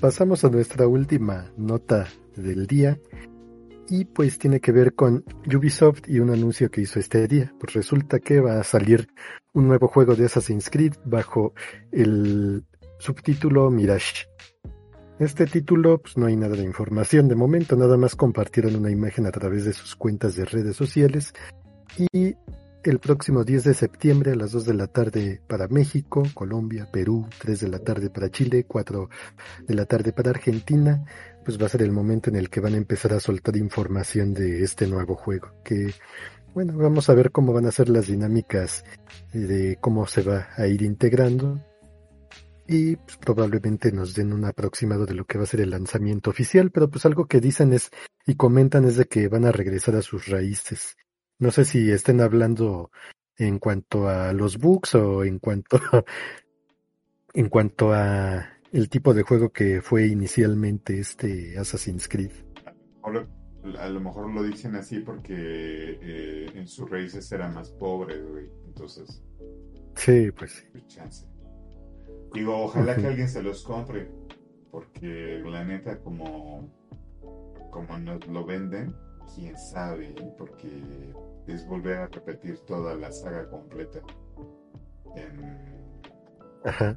[0.00, 2.98] pasamos a nuestra última nota del día.
[3.88, 7.52] Y pues tiene que ver con Ubisoft y un anuncio que hizo este día.
[7.58, 9.08] Pues resulta que va a salir
[9.52, 11.52] un nuevo juego de Assassin's Creed bajo
[11.90, 12.64] el
[13.00, 14.26] subtítulo Mirage.
[15.20, 19.26] Este título, pues no hay nada de información de momento, nada más compartieron una imagen
[19.26, 21.34] a través de sus cuentas de redes sociales.
[21.98, 22.36] Y
[22.84, 27.26] el próximo 10 de septiembre a las 2 de la tarde para México, Colombia, Perú,
[27.38, 29.10] 3 de la tarde para Chile, 4
[29.68, 31.04] de la tarde para Argentina,
[31.44, 34.32] pues va a ser el momento en el que van a empezar a soltar información
[34.32, 35.50] de este nuevo juego.
[35.62, 35.92] Que,
[36.54, 38.86] bueno, vamos a ver cómo van a ser las dinámicas
[39.34, 41.60] de cómo se va a ir integrando.
[42.72, 46.30] Y pues, probablemente nos den un aproximado de lo que va a ser el lanzamiento
[46.30, 47.90] oficial, pero pues algo que dicen es
[48.24, 50.96] y comentan es de que van a regresar a sus raíces.
[51.40, 52.92] No sé si estén hablando
[53.36, 55.80] en cuanto a los bugs o en cuanto
[57.34, 62.30] en cuanto a el tipo de juego que fue inicialmente este Assassin's Creed.
[63.02, 63.26] Ahora,
[63.80, 68.48] a lo mejor lo dicen así porque eh, en sus raíces era más pobre, güey.
[68.64, 69.24] Entonces,
[69.96, 70.62] Sí, pues sí.
[70.72, 71.29] pues, chance.
[72.32, 74.10] Digo, ojalá que alguien se los compre.
[74.70, 76.68] Porque la neta, como,
[77.70, 78.94] como nos lo venden,
[79.34, 80.34] quién sabe, ¿eh?
[80.38, 81.12] porque
[81.48, 84.00] es volver a repetir toda la saga completa.
[85.16, 86.00] En-
[86.64, 86.96] Ajá.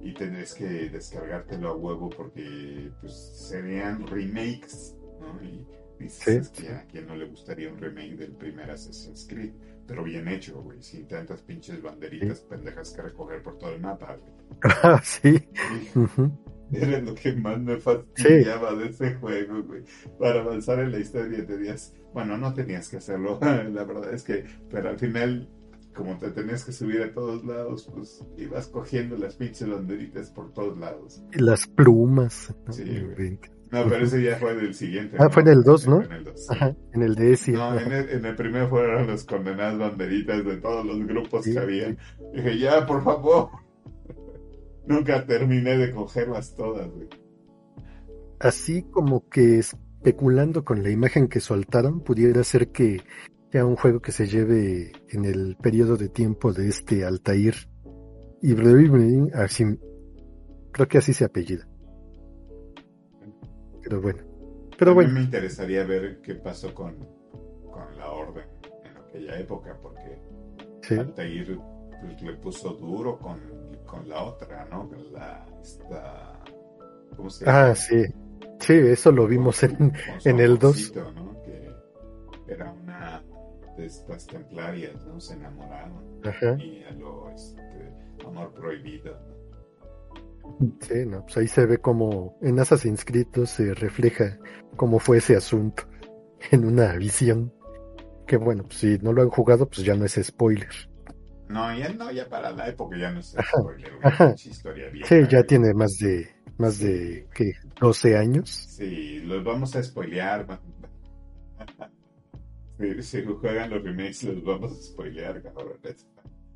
[0.00, 3.12] y tendrías que descargártelo a huevo porque pues
[3.48, 5.42] serían remakes, ¿no?
[5.42, 5.66] Y
[5.98, 9.54] dices, Sí, que a quien no le gustaría un remake del primer Assassin's Creed,
[9.86, 14.16] pero bien hecho, güey, sin tantas pinches banderitas pendejas que recoger por todo el mapa,
[14.16, 14.32] güey.
[14.82, 15.36] Ah, sí.
[15.94, 16.32] Ujú.
[16.72, 19.84] Era lo que más me fastidiaba de ese juego, güey.
[20.18, 24.44] Para avanzar en la historia tenías, bueno, no tenías que hacerlo, la verdad es que,
[24.70, 25.48] pero al final,
[25.94, 30.52] como te tenías que subir a todos lados, pues ibas cogiendo las pinches banderitas por
[30.52, 31.22] todos lados.
[31.32, 32.52] Las plumas.
[32.66, 32.72] ¿no?
[32.72, 33.38] Sí, güey.
[33.70, 35.16] No, pero ese ya fue del siguiente.
[35.18, 35.96] Ah, fue en el dos, ¿no?
[35.96, 36.46] Fue en el dos, sí.
[36.50, 36.76] Ajá.
[36.92, 37.52] En el de ese.
[37.52, 41.52] No, en el, en el primero fueron las condenadas banderitas de todos los grupos Sí,
[41.52, 41.96] que había.
[42.32, 43.50] Dije, ya, por favor.
[44.86, 47.08] Nunca terminé de cogerlas todas, güey.
[48.38, 53.00] Así como que especulando con la imagen que soltaron, pudiera ser que
[53.50, 57.54] sea un juego que se lleve en el periodo de tiempo de este Altair.
[58.42, 59.64] Ibrahim, así,
[60.72, 61.66] creo que así se apellida.
[63.88, 64.18] Pero bueno.
[64.76, 66.96] Pero a mí bueno, me interesaría ver qué pasó con,
[67.70, 68.44] con la orden
[68.84, 70.18] en aquella época, porque
[70.82, 70.96] sí.
[70.98, 71.58] Altair
[72.00, 73.38] pues, le puso duro con,
[73.86, 74.88] con la otra, ¿no?
[74.88, 76.40] Con la, esta,
[77.16, 77.70] ¿cómo se llama?
[77.70, 78.02] Ah, sí.
[78.58, 79.92] Sí, eso lo vimos Con- en,
[80.24, 80.64] en el 2.
[80.64, 81.42] amorcito, ¿no?
[81.42, 83.22] Que era una
[83.76, 85.20] de estas templarias, ¿no?
[85.20, 86.56] Se enamoraron Ajá.
[86.58, 87.92] y a lo este,
[88.26, 89.12] amor prohibido.
[89.12, 89.35] ¿no?
[90.80, 94.38] Sí, no, pues ahí se ve como en Assassin's Creed 2 se refleja
[94.76, 95.84] cómo fue ese asunto
[96.50, 97.52] en una visión.
[98.26, 100.68] Que bueno, pues si no lo han jugado, pues ya no es spoiler.
[101.48, 104.28] No, ya no, ya para la época ya no es spoiler, güey, ajá.
[104.28, 106.28] pinche historia vieja, Sí, ya tiene más de,
[106.58, 107.52] más de, ¿qué?
[107.80, 108.50] 12 años.
[108.50, 110.60] Sí, los vamos a spoilear.
[112.78, 115.78] Si, si juegan los remakes, los vamos a spoilear, cabrón.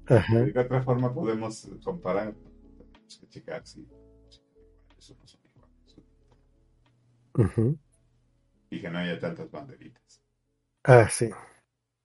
[0.07, 0.41] Ajá.
[0.41, 2.35] De otra forma podemos comparar.
[3.11, 3.87] Tenemos que checar si
[4.99, 5.97] eso no son iguales.
[7.35, 7.79] ujú.
[8.71, 10.23] Y que no haya tantas banderitas.
[10.85, 11.29] Ah, sí.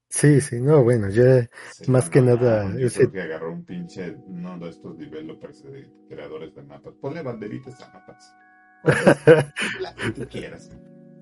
[0.09, 2.71] Sí, sí, no, bueno, ya, Se Más que nada.
[2.77, 6.93] Yo ese- creo que agarró un pinche, uno de estos developers, de creadores de mapas.
[6.95, 8.35] Ponle banderitas a mapas.
[9.81, 10.71] La que tú quieras.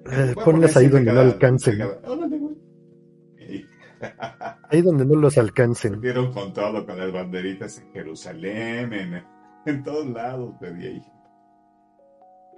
[0.06, 1.78] eh, ponlas ahí donde no cada- alcancen.
[1.78, 2.56] cada- Órale, güey.
[3.40, 3.66] Y-
[4.70, 6.00] Ahí donde no los alcancen.
[6.02, 9.24] Dieron con todo, con las banderitas en Jerusalén, en,
[9.66, 11.04] en todos lados, pedí ahí.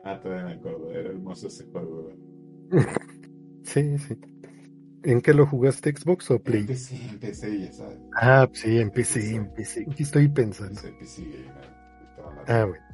[0.04, 2.12] Ah, todavía me acuerdo, era hermoso ese juego.
[3.64, 4.16] Sí, sí.
[5.04, 6.62] ¿En qué lo jugaste, Xbox o Play?
[6.62, 7.98] Empecé, empecé, ya sabes.
[8.16, 9.86] Ah, pues sí, empecé, empecé.
[9.90, 10.80] Aquí estoy pensando.
[10.82, 11.46] Empecé PC
[12.48, 12.86] Ah, bueno.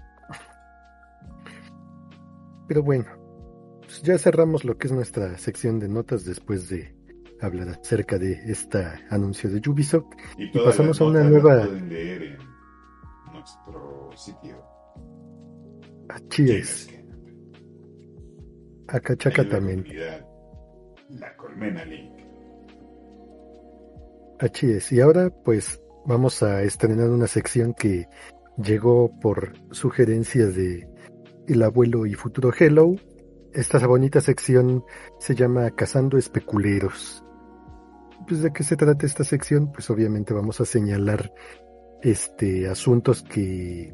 [2.68, 3.06] Pero bueno,
[3.82, 6.96] pues ya cerramos lo que es nuestra sección de notas después de
[7.42, 10.06] hablar acerca de este anuncio de Ubisoft.
[10.38, 11.66] Y, y pasamos a una nueva.
[11.66, 12.51] Pueden leer en
[13.42, 14.64] nuestro sitio.
[16.10, 16.90] Así es.
[19.50, 19.86] También.
[21.10, 22.12] La Colmena Link.
[24.40, 24.92] Así es.
[24.92, 28.08] Y ahora, pues, vamos a estrenar una sección que
[28.58, 30.88] llegó por sugerencias de
[31.48, 32.96] el abuelo y futuro Hello.
[33.54, 34.84] Esta bonita sección
[35.20, 37.24] se llama Cazando Especuleros.
[38.28, 41.32] Pues de qué se trata esta sección, pues obviamente vamos a señalar
[42.04, 43.94] este asuntos que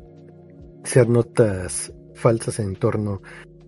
[0.84, 3.22] sean notas falsas en torno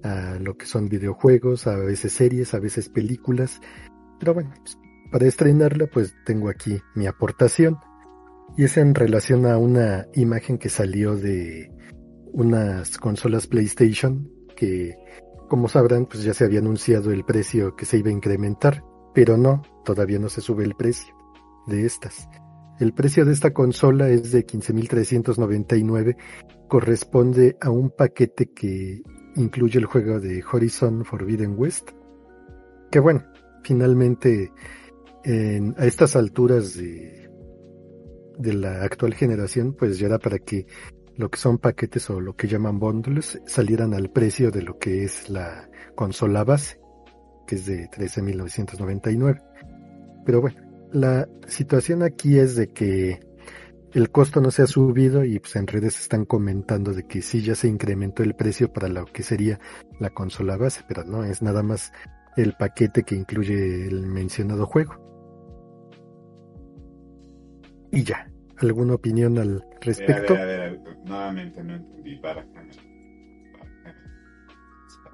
[0.03, 3.59] a lo que son videojuegos, a veces series, a veces películas.
[4.19, 4.77] Pero bueno, pues,
[5.11, 7.77] para estrenarla pues tengo aquí mi aportación
[8.57, 11.71] y es en relación a una imagen que salió de
[12.31, 14.95] unas consolas PlayStation que
[15.47, 19.37] como sabrán pues ya se había anunciado el precio que se iba a incrementar, pero
[19.37, 21.13] no, todavía no se sube el precio
[21.65, 22.27] de estas.
[22.79, 26.15] El precio de esta consola es de 15.399,
[26.69, 29.01] corresponde a un paquete que
[29.35, 31.89] incluye el juego de Horizon Forbidden West,
[32.89, 33.25] que bueno,
[33.63, 34.53] finalmente
[35.25, 37.29] en, a estas alturas de,
[38.37, 40.65] de la actual generación, pues ya era para que
[41.17, 45.03] lo que son paquetes o lo que llaman bundles salieran al precio de lo que
[45.03, 46.79] es la consola base,
[47.45, 49.43] que es de 13.999.
[50.25, 53.19] Pero bueno, la situación aquí es de que
[53.93, 57.41] el costo no se ha subido y pues en redes están comentando de que sí
[57.41, 59.59] ya se incrementó el precio para lo que sería
[59.99, 61.91] la consola base, pero no, es nada más
[62.37, 65.09] el paquete que incluye el mencionado juego.
[67.91, 70.35] Y ya, ¿alguna opinión al respecto?
[70.35, 72.21] A ver, a ver, nuevamente no entendí.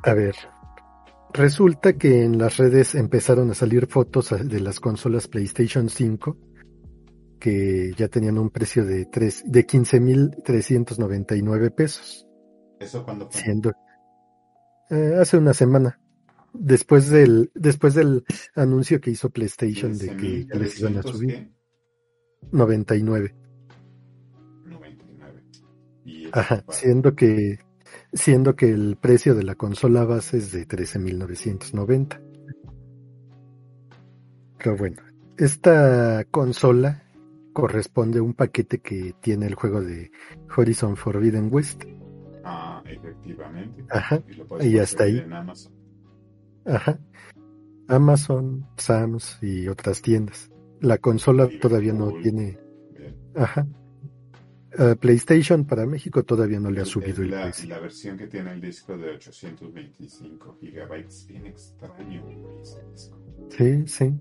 [0.03, 0.35] A ver,
[1.35, 6.37] resulta que en las redes empezaron a salir fotos de las consolas PlayStation 5
[7.39, 12.27] que ya tenían un precio de tres, de 15.399 pesos.
[12.79, 13.41] ¿Eso cuando fue?
[13.41, 13.71] Siendo
[14.89, 15.99] eh, hace una semana.
[16.53, 18.23] Después del, después del
[18.55, 21.29] anuncio que hizo PlayStation de que les iban a subir.
[21.29, 21.51] ¿qué?
[22.51, 23.35] 99.
[24.65, 25.43] 99.
[26.05, 27.59] Y Ajá, siendo que,
[28.15, 32.19] siendo que el precio de la consola base es de 13.990.
[34.57, 34.97] Pero bueno,
[35.37, 37.03] esta consola
[37.53, 40.11] corresponde a un paquete que tiene el juego de
[40.57, 41.83] Horizon Forbidden West.
[42.43, 43.83] Ah, efectivamente.
[43.89, 45.19] Ajá, Y, lo y hasta ahí.
[45.19, 45.73] En Amazon.
[46.65, 46.99] ajá.
[47.87, 50.49] Amazon, Sam's y otras tiendas.
[50.81, 52.57] La consola todavía no tiene,
[52.97, 53.15] Bien.
[53.35, 53.67] ajá.
[54.77, 57.69] Ah, PlayStation para México todavía no le ha subido el la, precio.
[57.69, 61.27] la versión que tiene el disco de 825 gigabytes.
[61.27, 63.17] Bien extraño, güey, ese disco.
[63.49, 64.13] Sí, sí.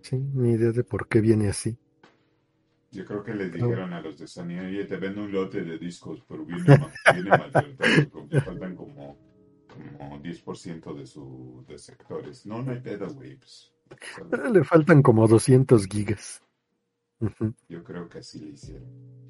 [0.00, 1.76] Sí, ni idea de por qué viene así.
[2.90, 5.76] Yo creo que les dijeron a los de Sony, oye, te vendo un lote de
[5.78, 6.64] discos, pero viene,
[7.12, 9.18] viene maltratado, porque faltan como,
[9.68, 12.46] como 10% de su de sectores.
[12.46, 13.36] No, no hay pedo, güey.
[13.36, 13.70] pues,
[14.52, 16.42] Le faltan como 200 gigas.
[17.68, 19.27] Yo creo que así le hicieron.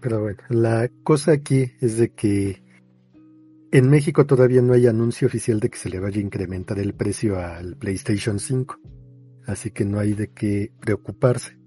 [0.00, 2.62] Pero bueno, la cosa aquí es de que
[3.70, 6.94] en México todavía no hay anuncio oficial de que se le vaya a incrementar el
[6.94, 8.78] precio al PlayStation 5.
[9.46, 11.58] Así que no hay de qué preocuparse.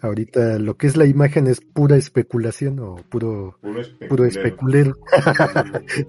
[0.00, 4.08] Ahorita lo que es la imagen es pura especulación o puro, Puro especulero.
[4.08, 4.96] puro especulero.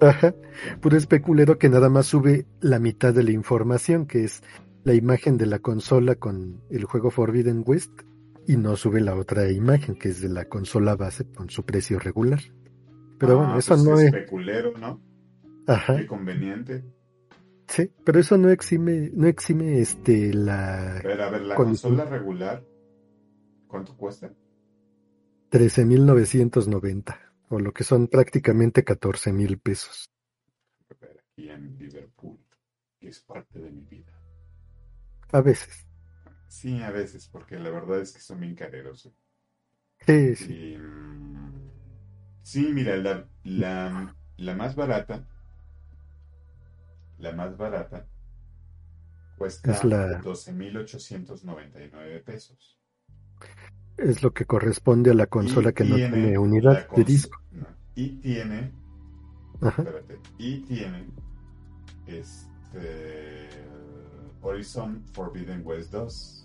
[0.00, 0.34] Ajá,
[0.80, 4.42] puro especulero que nada más sube la mitad de la información, que es
[4.82, 7.92] la imagen de la consola con el juego Forbidden West,
[8.46, 11.98] y no sube la otra imagen, que es de la consola base con su precio
[11.98, 12.40] regular.
[13.18, 14.04] Pero Ah, bueno, eso pues no es...
[14.06, 15.00] especulero, ¿no?
[15.66, 16.84] Ajá, Qué conveniente.
[17.68, 22.04] sí, pero eso no exime, no exime este la ver, a ver, la Con- consola
[22.04, 22.62] regular,
[23.66, 24.30] ¿cuánto cuesta?
[25.50, 27.18] 13.990,
[27.48, 30.10] o lo que son prácticamente 14.000 pesos.
[30.90, 32.38] Aquí en Liverpool,
[33.00, 34.12] que es parte de mi vida.
[35.32, 35.83] A veces.
[36.54, 39.10] Sí, a veces, porque la verdad es que son bien careros.
[40.06, 40.52] Sí, sí.
[40.52, 41.70] Y, mm,
[42.42, 45.26] sí, mira, la, la, la más barata,
[47.18, 48.06] la más barata,
[49.36, 52.78] cuesta Es la- 12.899 pesos.
[53.96, 57.36] Es lo que corresponde a la consola Y que no tiene unidad de disco.
[57.52, 58.70] no, y tiene,
[59.60, 59.82] Ajá.
[59.82, 61.06] espérate, y tiene
[62.06, 63.48] este
[64.42, 66.43] Horizon Forbidden West 2.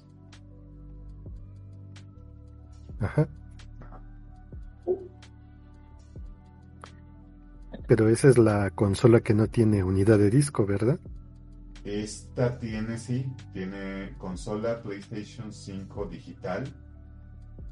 [2.99, 3.27] Ajá.
[3.81, 4.01] Ajá.
[7.87, 10.99] Pero esa es la consola que no tiene unidad de disco, ¿verdad?
[11.83, 16.63] Esta tiene, sí, tiene consola PlayStation 5 digital.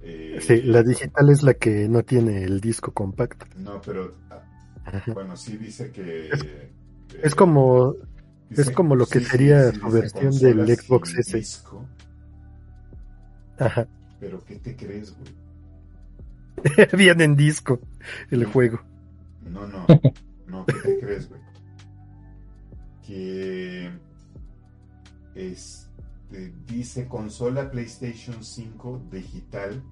[0.01, 3.45] Eh, sí, la digital es la que no tiene el disco compacto.
[3.57, 4.15] No, pero
[5.13, 6.29] bueno, sí dice que...
[7.21, 7.95] Es, como...
[8.49, 11.37] es como lo que sería su versión del Xbox S.
[11.37, 11.85] Disco.
[13.59, 13.87] Ajá.
[14.19, 15.35] Pero ¿qué te crees, güey?
[16.97, 17.79] Viene en disco
[18.31, 18.79] el juego.
[19.43, 19.85] No, no,
[20.47, 21.41] no, ¿qué te crees, güey?
[23.05, 23.91] Que
[25.35, 29.83] este, dice consola PlayStation 5 digital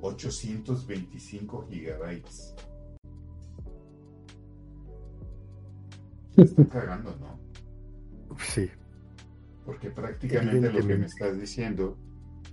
[0.00, 2.54] 825 gigabytes.
[6.34, 8.36] Se está cagando, ¿no?
[8.38, 8.68] Sí.
[9.64, 11.96] Porque prácticamente lo que me estás diciendo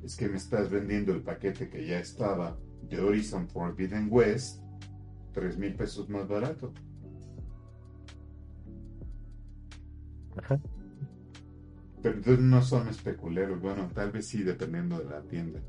[0.04, 2.58] es que me estás vendiendo el paquete que ya estaba
[2.90, 4.62] de Horizon Forbidden West,
[5.34, 6.74] tres mil pesos más barato.
[10.38, 10.60] Ajá.
[12.02, 15.60] Pero entonces no son especuleros, bueno, tal vez sí, dependiendo de la tienda.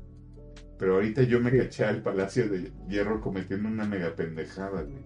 [0.79, 5.05] Pero ahorita yo me caché al Palacio de Hierro cometiendo una mega pendejada, güey.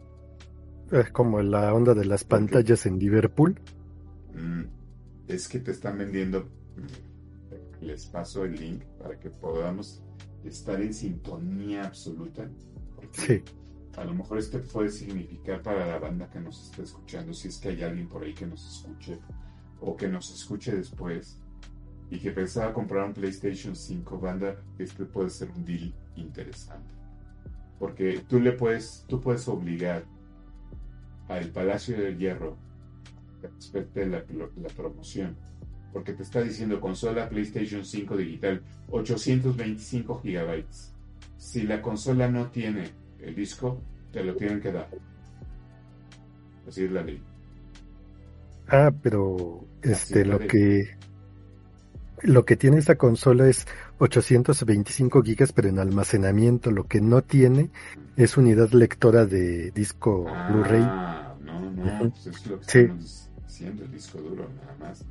[0.91, 3.59] Es como la onda de las pantallas en Liverpool.
[4.33, 4.63] Mm,
[5.27, 6.47] es que te están vendiendo.
[7.81, 10.03] Les paso el link para que podamos
[10.43, 12.49] estar en sintonía absoluta.
[13.11, 13.43] Sí.
[13.97, 17.57] A lo mejor este puede significar para la banda que nos está escuchando, si es
[17.57, 19.19] que hay alguien por ahí que nos escuche
[19.81, 21.39] o que nos escuche después
[22.09, 26.93] y que pensaba comprar un PlayStation 5 banda, este puede ser un deal interesante.
[27.79, 30.05] Porque tú le puedes, tú puedes obligar
[31.27, 32.57] al Palacio del Hierro
[33.41, 34.23] que respecte la,
[34.55, 35.37] la promoción
[35.93, 40.93] porque te está diciendo consola PlayStation 5 digital 825 gigabytes.
[41.37, 42.89] Si la consola no tiene
[43.21, 43.81] el disco,
[44.11, 44.89] te lo tienen que dar.
[46.67, 47.21] Así es la ley.
[48.67, 50.97] Ah, pero este lo que
[52.23, 53.67] lo que tiene esta consola es
[53.99, 56.71] 825 gigas, pero en almacenamiento.
[56.71, 57.69] Lo que no tiene
[58.15, 60.81] es unidad lectora de disco Blu-ray.
[60.83, 62.79] Ah, no, no, pues es lo que sí.
[62.79, 65.05] estamos diciendo, el disco duro, nada más.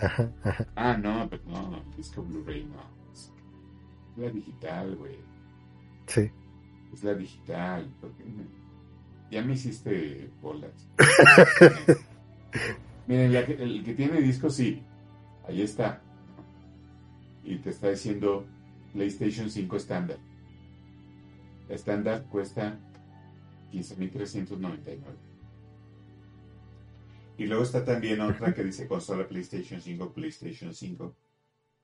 [0.00, 0.66] Ajá, ajá.
[0.76, 2.98] Ah, no, pero no, disco Blu-ray no.
[3.12, 3.32] Es
[4.16, 5.18] la digital, güey.
[6.06, 6.30] Sí.
[6.92, 7.88] Es la digital.
[9.30, 10.88] Ya me hiciste bolas.
[13.06, 14.82] Miren, el que tiene disco, sí.
[15.46, 16.00] Ahí está.
[17.44, 18.46] Y te está diciendo
[18.92, 20.18] PlayStation 5 estándar.
[21.68, 22.78] Estándar cuesta
[23.72, 25.27] 15.399.
[27.38, 31.14] Y luego está también otra que dice consola PlayStation 5, PlayStation 5.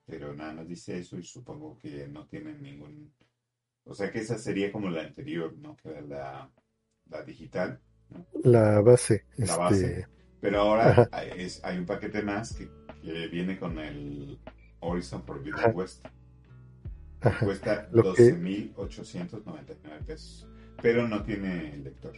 [0.05, 3.13] Pero nada más dice eso y supongo que no tienen ningún...
[3.85, 5.77] O sea que esa sería como la anterior, ¿no?
[5.77, 6.51] Que era la,
[7.09, 7.79] la digital.
[8.43, 9.27] La base.
[9.37, 10.09] La este, base.
[10.41, 12.69] Pero ahora hay, un paquete más que,
[13.29, 14.41] viene con el
[14.81, 16.05] Horizon Forbidden West.
[17.41, 20.49] Cuesta 12.899 pesos.
[20.83, 22.13] Pero no tiene lector.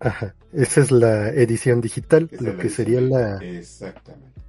[0.00, 3.36] Ajá, esa es la edición digital, lo que sería la...
[3.36, 4.40] Exactamente.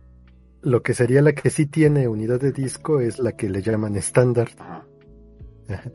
[0.61, 3.97] Lo que sería la que sí tiene unidad de disco es la que le llaman
[3.97, 4.49] estándar.
[5.67, 5.91] Ajá.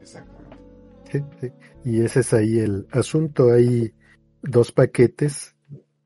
[0.00, 0.56] Exactamente.
[1.12, 1.52] Sí, sí.
[1.84, 3.52] Y ese es ahí el asunto.
[3.52, 3.94] Hay
[4.42, 5.54] dos paquetes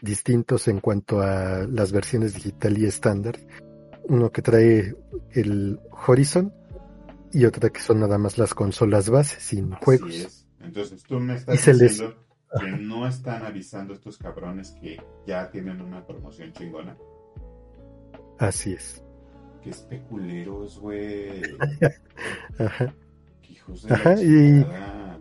[0.02, 3.38] distintos en cuanto a las versiones digital y estándar.
[4.04, 4.94] Uno que trae
[5.30, 6.52] el Horizon
[7.32, 10.46] y otra que son nada más las consolas base sin juegos.
[10.60, 12.14] Entonces tú me estás diciendo
[12.58, 16.96] que no están avisando estos cabrones que ya tienen una promoción chingona.
[18.38, 19.04] Así es.
[19.62, 21.42] Qué especuleros, güey.
[22.58, 22.94] Ajá.
[23.48, 24.66] hijos de Ajá, y,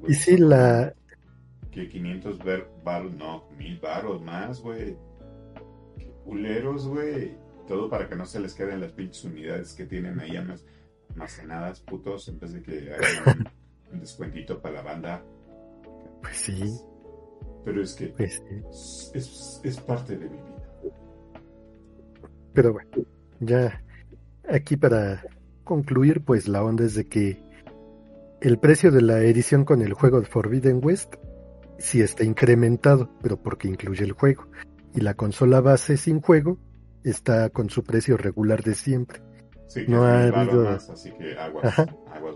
[0.07, 0.93] y sí, la...
[1.71, 2.39] Que 500
[2.83, 4.97] baros, no, mil baros más, güey.
[5.97, 7.37] Qué culeros, güey.
[7.67, 10.35] Todo para que no se les queden las pinches unidades que tienen ahí
[11.11, 13.49] almacenadas, putos, en vez de que hagan un,
[13.93, 15.23] un descuentito para la banda.
[16.21, 16.79] Pues sí.
[17.65, 18.41] Pero es que pues
[19.13, 20.93] es, es, parte de mi vida.
[22.53, 22.89] Pero bueno,
[23.39, 23.83] ya
[24.49, 25.23] aquí para
[25.63, 27.41] concluir, pues la onda es de que
[28.41, 31.15] el precio de la edición con el juego de Forbidden West
[31.77, 34.47] sí está incrementado, pero porque incluye el juego.
[34.95, 36.57] Y la consola base sin juego
[37.03, 39.21] está con su precio regular de siempre.
[39.87, 42.35] no ha habido así que aguas, aguas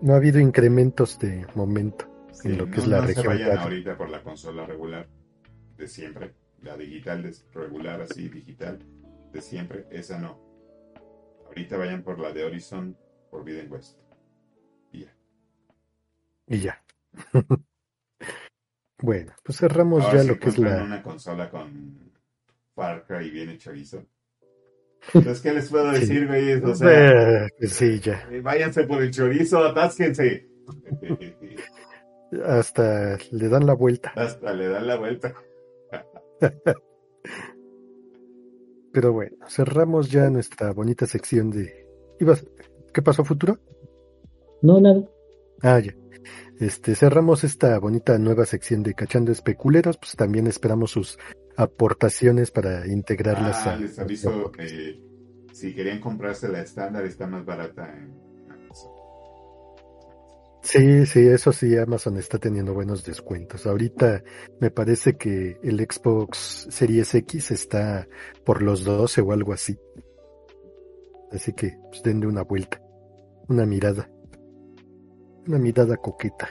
[0.00, 2.13] No ha habido incrementos de momento
[2.44, 3.22] en lo que es la no región.
[3.22, 5.08] Se vayan ahorita por la consola regular
[5.76, 8.78] de siempre, la digital de regular así, digital
[9.32, 10.40] de siempre, esa no.
[11.46, 12.96] Ahorita vayan por la de Horizon
[13.30, 13.98] por Biden West.
[14.92, 15.14] Y ya.
[16.46, 16.84] Y ya.
[19.00, 20.82] bueno, pues cerramos ya lo que es la.
[20.84, 22.12] una consola con
[22.74, 24.04] Far Cry viene chorizo.
[25.12, 26.54] Entonces, ¿qué les puedo decir, güey?
[26.54, 28.26] O sea, Eh, pues sí, ya.
[28.30, 30.48] eh, váyanse por el chorizo, atásquense.
[32.46, 34.12] Hasta le dan la vuelta.
[34.16, 35.34] Hasta le dan la vuelta.
[38.92, 41.86] Pero bueno, cerramos ya nuestra bonita sección de.
[42.20, 42.46] ¿Ibas-
[42.92, 43.58] ¿Qué pasó, futuro?
[44.62, 45.02] No, nada.
[45.62, 45.94] Ah, ya.
[46.60, 51.18] Este, cerramos esta bonita nueva sección de Cachando Especuleros, pues también esperamos sus
[51.56, 53.76] aportaciones para integrarlas Ah, a.
[53.76, 55.00] les aviso, eh,
[55.52, 58.23] si querían comprarse la estándar, está más barata en.
[60.64, 63.66] Sí, sí, eso sí, Amazon está teniendo buenos descuentos.
[63.66, 64.24] Ahorita
[64.60, 68.08] me parece que el Xbox Series X está
[68.46, 69.78] por los 12 o algo así.
[71.30, 72.80] Así que, pues denle una vuelta,
[73.48, 74.08] una mirada,
[75.46, 76.48] una mirada coqueta.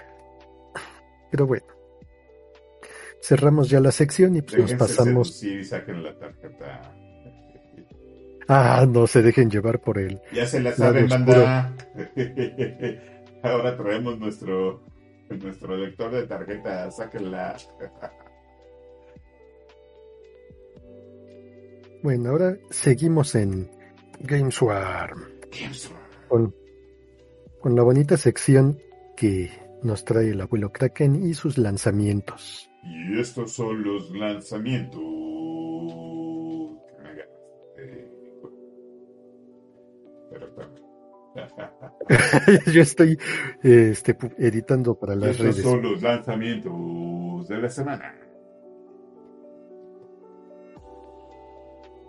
[1.32, 1.66] Pero bueno,
[3.20, 5.43] cerramos ya la sección y pues nos pasamos.
[5.43, 6.95] y saquen la tarjeta.
[8.47, 10.22] Ah, no se dejen llevar por él.
[10.32, 11.47] Ya se la saben, oscuro.
[13.43, 14.81] Ahora traemos nuestro,
[15.29, 16.89] nuestro lector de tarjeta.
[16.89, 17.57] Sáquenla.
[22.01, 23.69] Bueno, ahora seguimos en
[24.21, 25.23] GameSwarm.
[26.29, 26.55] con,
[27.59, 28.79] con la bonita sección
[29.17, 29.51] que
[29.83, 32.69] nos trae el abuelo Kraken y sus lanzamientos.
[32.83, 35.01] Y estos son los lanzamientos.
[40.31, 41.72] Pero espérame.
[42.73, 43.17] Yo estoy
[43.63, 45.61] eh, este, editando para las Estos redes.
[45.63, 48.15] son los lanzamientos de la semana.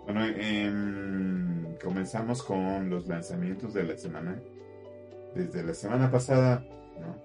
[0.05, 0.21] Bueno,
[1.83, 4.39] comenzamos con los lanzamientos de la semana.
[5.33, 6.63] Desde la semana pasada,
[6.99, 7.15] ¿no?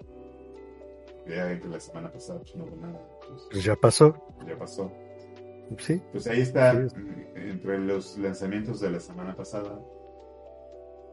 [1.28, 3.00] Ya que la semana pasada pues, no hubo nada.
[3.52, 4.14] pues, ya pasó,
[4.48, 4.90] ya pasó.
[5.78, 6.02] ¿sí?
[6.10, 6.96] Pues ahí está, Sí.
[7.36, 9.78] entre los lanzamientos de la semana pasada,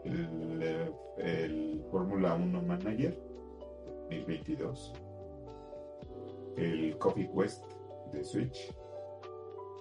[0.08, 3.18] el, eh, el Fórmula 1 Manager
[4.10, 4.94] 2022,
[6.58, 7.64] el Coffee Quest
[8.14, 8.74] de Switch,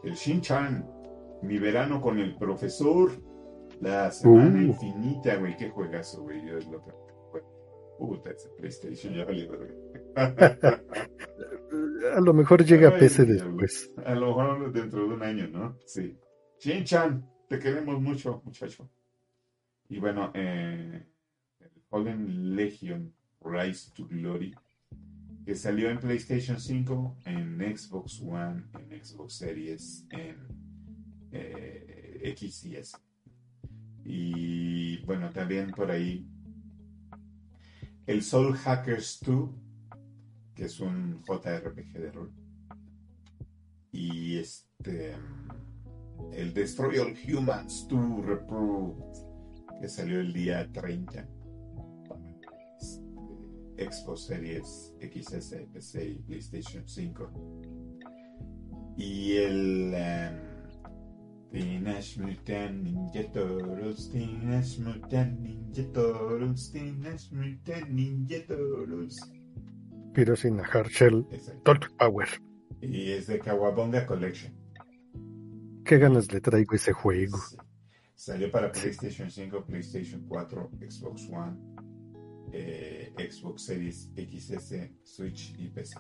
[0.04, 0.84] el Shin-Chan,
[1.42, 3.10] mi verano con el profesor,
[3.80, 4.62] la semana Uh.
[4.68, 6.90] infinita, güey, qué juegazo, güey, yo es lo que...
[7.98, 9.48] Puta, ese PlayStation ya valió.
[12.14, 13.56] A lo mejor llega a Ay, PC diablo.
[13.62, 13.92] después.
[14.04, 15.76] A lo mejor dentro de un año, ¿no?
[15.86, 16.18] Sí.
[16.60, 18.88] Shin-chan, te queremos mucho, muchacho.
[19.88, 21.06] Y bueno, eh,
[21.60, 24.54] el Fallen Legion Rise to Glory,
[25.44, 30.36] que salió en PlayStation 5, en Xbox One, en Xbox Series, en
[31.30, 32.96] eh, X y S.
[34.04, 36.26] Y bueno, también por ahí
[38.06, 39.50] el Soul Hackers 2,
[40.54, 42.32] que es un JRPG de rol.
[43.92, 45.14] Y este.
[46.32, 49.25] El Destroy All Humans 2 Reproved,
[49.80, 51.28] que salió el día 30
[52.08, 57.30] para este, Xbox Series XS, PC y PlayStation 5.
[58.96, 59.94] Y el.
[59.94, 60.56] em,
[61.52, 69.16] Teenage Mutant Ninja Turtles, Teenage Mutant Ninja Turtles, Teenage Mutant Ninja Turtles.
[70.12, 71.62] Pero sin a Hardshell, Exacto.
[71.62, 72.28] Talk Power.
[72.80, 74.52] Y es de Kawabonga Collection.
[75.84, 77.38] Qué ganas le traigo ese juego.
[77.38, 77.56] Sí.
[78.16, 81.54] Salió para PlayStation 5, PlayStation 4, Xbox One,
[82.50, 85.96] eh, Xbox Series XS, Switch y PC.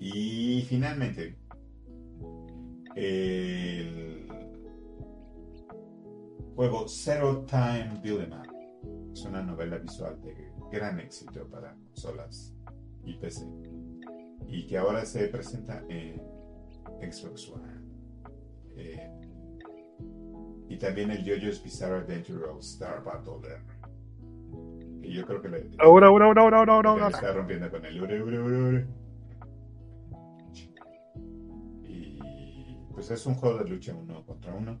[0.00, 1.36] Y finalmente,
[2.96, 4.26] el
[6.56, 12.54] juego Zero Time 'em Up es una novela visual de gran éxito para consolas
[13.04, 13.46] y PC
[14.48, 16.16] y que ahora se presenta en
[17.12, 17.82] Xbox One.
[18.76, 19.21] Eh,
[20.72, 23.34] y también el JoJo's Bizarre Adventure All Star Battle.
[25.02, 27.08] Que yo creo que le, Ahora, ahora, ahora, ahora, ahora, ahora.
[27.08, 28.86] está rompiendo con el ure, ure, ure, ure.
[31.86, 34.80] Y pues es un juego de lucha uno contra uno,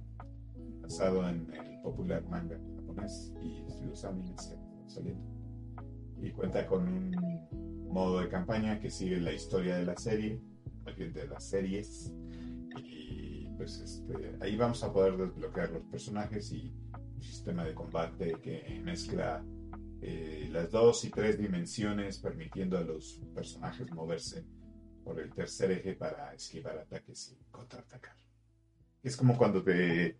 [0.80, 5.22] basado en el popular manga japonés y los animes saliendo.
[6.22, 10.40] Y cuenta con un modo de campaña que sigue la historia de la serie,
[10.96, 12.14] de las series.
[12.82, 13.11] Y
[13.56, 16.72] pues este, ahí vamos a poder desbloquear los personajes y
[17.14, 19.44] un sistema de combate que mezcla
[20.00, 24.44] eh, las dos y tres dimensiones, permitiendo a los personajes moverse
[25.04, 28.16] por el tercer eje para esquivar ataques y contraatacar.
[29.02, 30.18] Es como cuando te.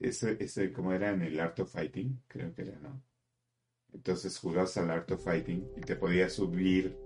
[0.00, 3.02] Ese, ese, como era en el Art of Fighting, creo que era, ¿no?
[3.92, 6.96] Entonces jugabas al Art of Fighting y te podías subir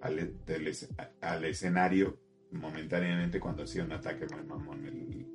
[0.00, 0.74] al, del
[1.20, 2.18] al escenario
[2.52, 5.26] momentáneamente cuando hacía un ataque muy mamón el,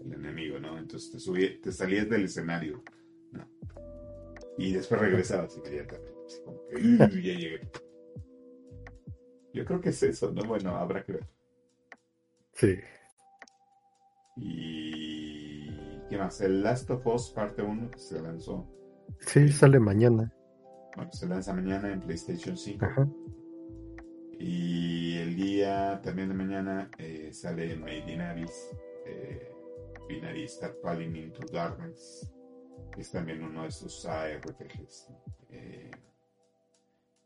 [0.00, 0.78] el enemigo, ¿no?
[0.78, 2.82] Entonces te, subí, te salías del escenario,
[3.32, 3.48] ¿no?
[4.58, 6.12] Y después regresabas inmediatamente.
[6.26, 7.60] Así como que "Uy, ya llegué.
[9.54, 10.42] Yo creo que es eso, ¿no?
[10.44, 11.26] Bueno, habrá que ver.
[12.54, 12.78] Sí.
[14.36, 15.70] Y.
[16.08, 16.40] ¿Qué más?
[16.40, 18.66] El Last of Us parte 1 que se lanzó.
[19.20, 20.32] Sí, sale mañana.
[20.96, 22.84] Bueno, se lanza mañana en PlayStation 5.
[22.84, 23.08] Ajá.
[24.44, 28.70] Y el día también de mañana eh, sale Made in Abyss,
[29.06, 29.52] eh,
[30.08, 32.28] Binary Star Falling into Darkness,
[32.98, 35.06] es también uno de esos ARPGs.
[35.48, 35.92] Eh,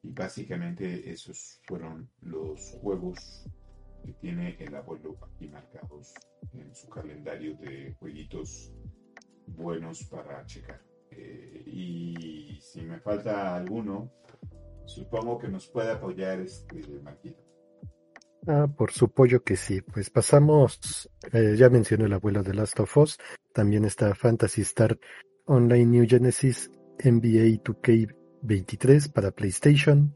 [0.02, 3.48] y básicamente esos fueron los juegos
[4.04, 6.12] que tiene el abuelo aquí marcados
[6.52, 8.74] en su calendario de jueguitos
[9.46, 10.82] buenos para checar.
[11.12, 14.12] Eh, y si me falta alguno,
[14.86, 17.46] supongo que nos puede apoyar este Marquito.
[18.46, 19.82] Ah, por su pollo que sí.
[19.82, 23.18] Pues pasamos, eh, ya mencioné el abuelo de Last of Us,
[23.52, 24.98] también está Fantasy Star
[25.46, 26.70] Online New Genesis
[27.02, 30.14] NBA 2K23 para PlayStation.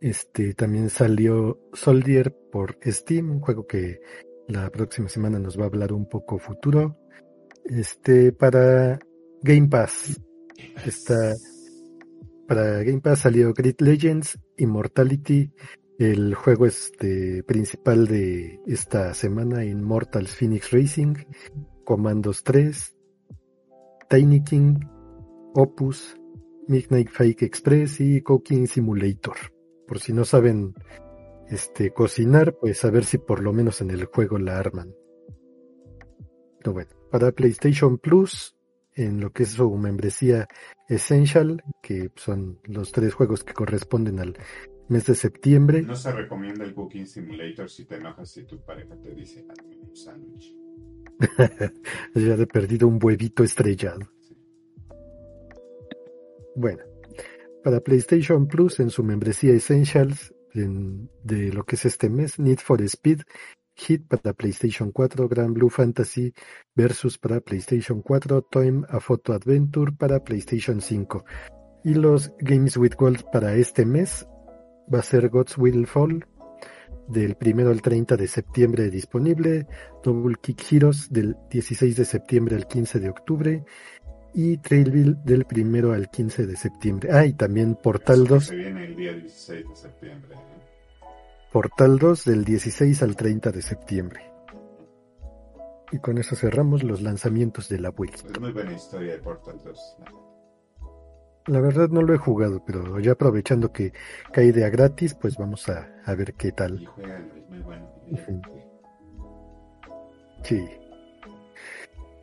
[0.00, 4.00] Este también salió Soldier por Steam, un juego que
[4.48, 6.96] la próxima semana nos va a hablar un poco futuro.
[7.64, 8.98] Este para
[9.42, 10.18] Game Pass.
[10.84, 11.34] Está
[12.50, 15.52] para Game Pass salió Great Legends, Immortality,
[16.00, 21.14] el juego este principal de esta semana, Immortals Phoenix Racing,
[21.84, 22.96] Commandos 3,
[24.08, 24.80] Tiny King,
[25.54, 26.16] Opus,
[26.66, 29.36] Midnight Fake Express y Cooking Simulator.
[29.86, 30.74] Por si no saben
[31.46, 34.92] este cocinar, pues a ver si por lo menos en el juego la arman.
[36.58, 38.56] Pero bueno, para PlayStation Plus,
[39.04, 40.46] en lo que es su membresía
[40.88, 44.36] Essential, que son los tres juegos que corresponden al
[44.88, 45.82] mes de septiembre.
[45.82, 49.76] No se recomienda el Cooking Simulator si te enojas si tu pareja te dice hazme
[49.78, 50.56] un sándwich.
[52.14, 54.00] ya de perdido un huevito estrellado.
[56.56, 56.82] Bueno,
[57.62, 62.58] para PlayStation Plus, en su membresía Essentials en- de lo que es este mes, Need
[62.58, 63.20] for Speed,
[63.86, 66.32] Hit para PlayStation 4, Grand Blue Fantasy
[66.74, 71.24] Versus para PlayStation 4, Time a Photo Adventure para PlayStation 5.
[71.84, 74.26] Y los Games with Gold para este mes
[74.92, 76.26] va a ser God's Will Fall
[77.08, 79.66] del primero al 30 de septiembre disponible,
[80.04, 83.64] Double Kick Heroes del 16 de septiembre al 15 de octubre
[84.34, 87.10] y Trailville del primero al 15 de septiembre.
[87.12, 90.34] Ah, y también Portal 2, Se viene el día 16 de septiembre.
[90.34, 90.59] ¿eh?
[91.52, 94.20] Portal 2 del 16 al 30 de septiembre.
[95.92, 98.10] Y con eso cerramos los lanzamientos de la Wii.
[98.14, 99.96] Es muy buena historia de Portal 2.
[101.46, 103.92] La verdad no lo he jugado, pero ya aprovechando que
[104.32, 106.86] cae de a gratis, pues vamos a, a ver qué Y tal.
[106.86, 107.90] juégalo, es muy bueno.
[110.44, 110.64] Sí.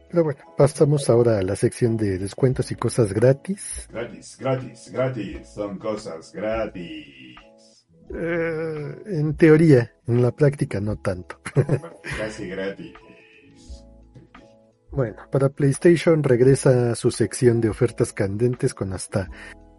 [0.10, 3.90] Pero bueno, pasamos ahora a la sección de descuentos y cosas gratis.
[3.92, 5.50] Gratis, gratis, gratis.
[5.50, 7.36] Son cosas gratis.
[8.14, 11.40] Eh, en teoría, en la práctica no tanto.
[12.18, 12.94] Casi gratis.
[14.92, 19.30] Bueno, para PlayStation regresa a su sección de ofertas candentes con hasta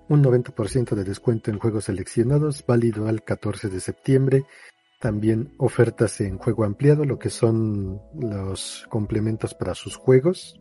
[0.08, 4.44] un 90% de descuento en juegos seleccionados, válido al 14 de septiembre.
[5.00, 10.60] También ofertas en juego ampliado, lo que son los complementos para sus juegos.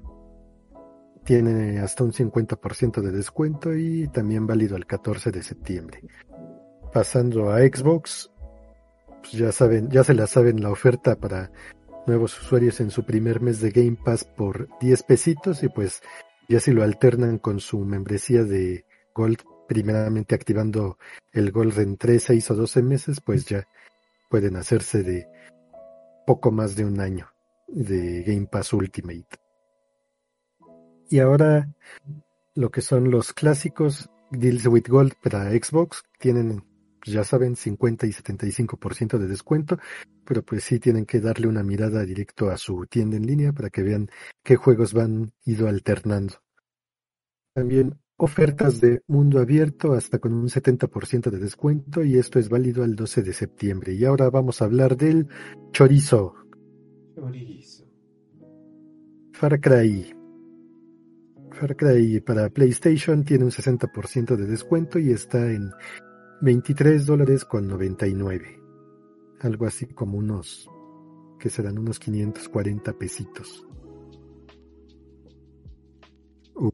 [1.23, 6.01] Tiene hasta un 50% de descuento y también válido al 14 de septiembre.
[6.93, 8.31] Pasando a Xbox,
[9.21, 11.51] pues ya saben, ya se la saben la oferta para
[12.07, 16.01] nuevos usuarios en su primer mes de Game Pass por 10 pesitos y pues
[16.47, 20.97] ya si lo alternan con su membresía de Gold, primeramente activando
[21.33, 23.67] el Gold en 3, 6 o 12 meses, pues ya
[24.29, 25.27] pueden hacerse de
[26.25, 27.29] poco más de un año
[27.67, 29.27] de Game Pass Ultimate.
[31.09, 31.69] Y ahora
[32.55, 36.63] lo que son los clásicos Deals with Gold para Xbox tienen,
[37.07, 39.77] pues ya saben, 50 y 75% de descuento
[40.27, 43.69] pero pues sí tienen que darle una mirada directo a su tienda en línea para
[43.69, 44.09] que vean
[44.43, 46.35] qué juegos van ido alternando.
[47.53, 52.83] También ofertas de mundo abierto hasta con un 70% de descuento y esto es válido
[52.83, 53.93] al 12 de septiembre.
[53.93, 55.29] Y ahora vamos a hablar del
[55.71, 56.35] chorizo,
[57.15, 57.87] Chorizo.
[59.31, 60.13] Far Cry.
[61.51, 65.71] Far Cry para PlayStation tiene un 60% de descuento y está en
[66.41, 68.57] 23 dólares con 99
[69.39, 70.69] algo así como unos
[71.39, 73.65] que serán unos 540 pesitos.
[76.55, 76.71] Uh.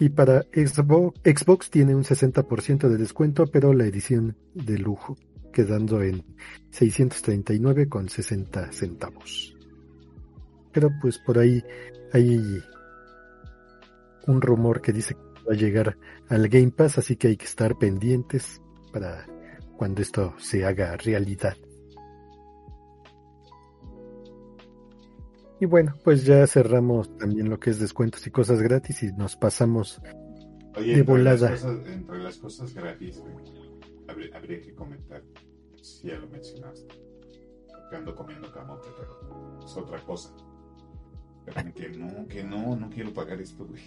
[0.00, 5.16] Y para Xbox, Xbox tiene un 60% de descuento, pero la edición de lujo,
[5.52, 6.24] quedando en
[6.70, 9.56] 639 con 60 centavos.
[10.72, 11.62] Pero pues por ahí
[12.12, 12.60] hay
[14.26, 15.96] un rumor que dice que va a llegar
[16.28, 19.26] al Game Pass, así que hay que estar pendientes para
[19.76, 21.56] cuando esto se haga realidad.
[25.60, 29.36] Y bueno, pues ya cerramos también lo que es descuentos y cosas gratis y nos
[29.36, 30.00] pasamos
[30.76, 31.50] Oye, de volada.
[31.50, 33.22] Las cosas, entre las cosas gratis,
[34.06, 35.22] habría, que comentar,
[35.82, 36.94] si ya lo mencionaste,
[37.72, 40.32] porque ando comiendo camote, pero es otra cosa.
[41.44, 43.82] Pero que no, que no, no quiero pagar esto, güey.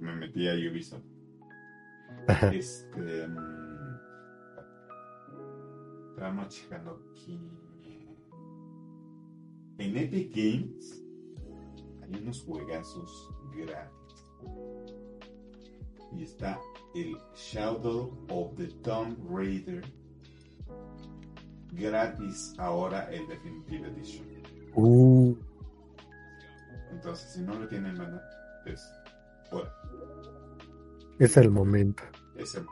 [0.00, 1.17] Me metí a Ubisoft.
[2.52, 3.24] Este.
[3.24, 3.96] Um,
[6.10, 7.40] estábamos checando aquí.
[9.78, 11.04] En Epic Games
[12.02, 14.24] hay unos juegazos gratis.
[16.12, 16.58] Y está
[16.94, 19.84] el Shadow of the Tomb Raider
[21.72, 24.26] gratis ahora el Definitive Edition.
[24.74, 25.36] Uh.
[26.90, 28.22] Entonces, si no lo tienen, mana,
[28.64, 28.80] pues
[29.50, 29.72] fuera.
[31.18, 32.02] Es el momento.
[32.36, 32.64] Es el...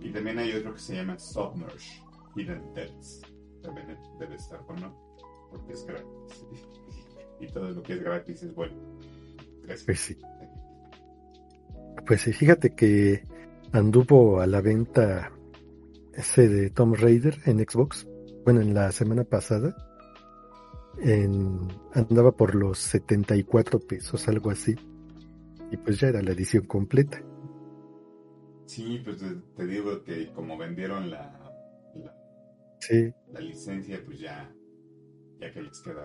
[0.00, 2.02] Y también hay otro que se llama Submerge
[2.36, 3.22] Hidden Depths.
[3.62, 4.94] También debe estar bueno
[5.50, 6.46] porque es gratis.
[7.38, 8.74] Y todo lo que es gratis es bueno.
[9.66, 10.16] Pues sí.
[12.06, 13.26] Pues sí, fíjate que
[13.72, 15.30] anduvo a la venta
[16.14, 18.06] ese de Tom Raider en Xbox.
[18.44, 19.76] Bueno, en la semana pasada.
[20.98, 24.74] En, andaba por los 74 pesos, algo así.
[25.70, 27.22] Y pues ya era la edición completa.
[28.66, 29.18] Sí, pues
[29.56, 31.52] te, digo que como vendieron la,
[31.94, 32.14] la,
[32.80, 33.12] sí.
[33.28, 34.52] la licencia, pues ya
[35.40, 36.04] ya que les queda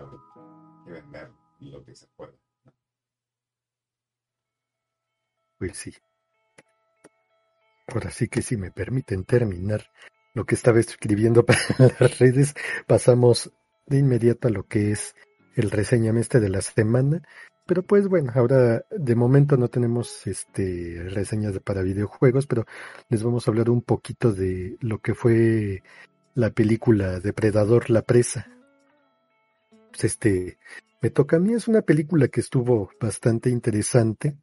[0.84, 2.32] que vender lo que se pueda.
[5.58, 5.94] Pues sí.
[7.88, 9.90] Ahora sí que si me permiten terminar
[10.34, 12.54] lo que estaba escribiendo para las redes,
[12.86, 13.52] pasamos
[13.86, 15.14] de inmediato a lo que es
[15.54, 17.22] el reseñameste de la semana.
[17.66, 22.66] Pero pues bueno, ahora de momento no tenemos este reseñas para videojuegos, pero
[23.08, 25.82] les vamos a hablar un poquito de lo que fue
[26.34, 28.48] la película Depredador la presa,
[29.92, 30.58] pues, este,
[31.00, 34.38] me toca a mí, es una película que estuvo bastante interesante,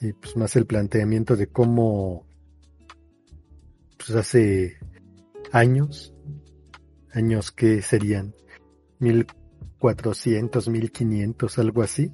[0.00, 2.26] y pues más el planteamiento de cómo,
[3.96, 4.78] pues hace
[5.52, 6.12] años,
[7.12, 8.34] años que serían
[8.98, 12.12] 1400, 1500, algo así,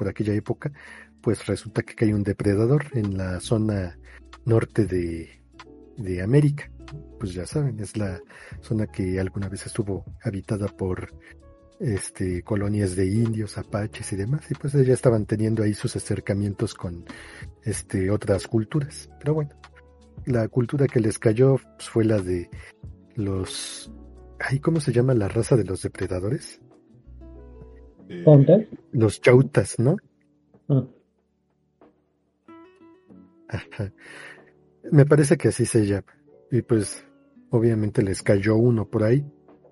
[0.00, 0.72] por aquella época,
[1.20, 3.98] pues resulta que hay un depredador en la zona
[4.46, 5.42] norte de,
[5.98, 6.70] de América.
[7.18, 8.18] Pues ya saben, es la
[8.62, 11.12] zona que alguna vez estuvo habitada por
[11.80, 16.72] este, colonias de indios, apaches y demás, y pues ya estaban teniendo ahí sus acercamientos
[16.72, 17.04] con
[17.62, 19.10] este, otras culturas.
[19.18, 19.50] Pero bueno,
[20.24, 22.48] la cultura que les cayó pues, fue la de
[23.16, 23.92] los...
[24.62, 26.58] ¿Cómo se llama la raza de los depredadores?
[28.10, 29.96] Eh, los chautas, ¿no?
[30.68, 30.84] Ah.
[34.90, 36.12] Me parece que así se llama.
[36.50, 37.04] Y pues
[37.50, 39.24] obviamente les cayó uno por ahí.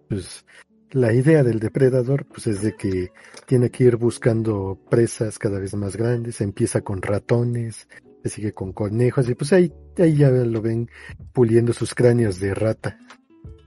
[0.08, 0.46] Pues
[0.92, 3.10] la idea del depredador pues es de que
[3.46, 7.88] tiene que ir buscando presas cada vez más grandes, empieza con ratones,
[8.22, 10.88] se sigue con conejos y pues ahí, ahí ya lo ven
[11.32, 12.98] puliendo sus cráneos de rata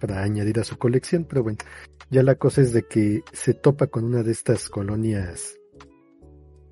[0.02, 1.60] para añadir a su colección, pero bueno,
[2.10, 5.56] ya la cosa es de que se topa con una de estas colonias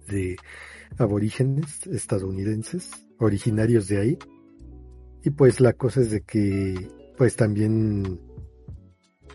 [0.07, 0.35] de
[0.97, 4.17] aborígenes estadounidenses, originarios de ahí,
[5.23, 8.19] y pues la cosa es de que pues también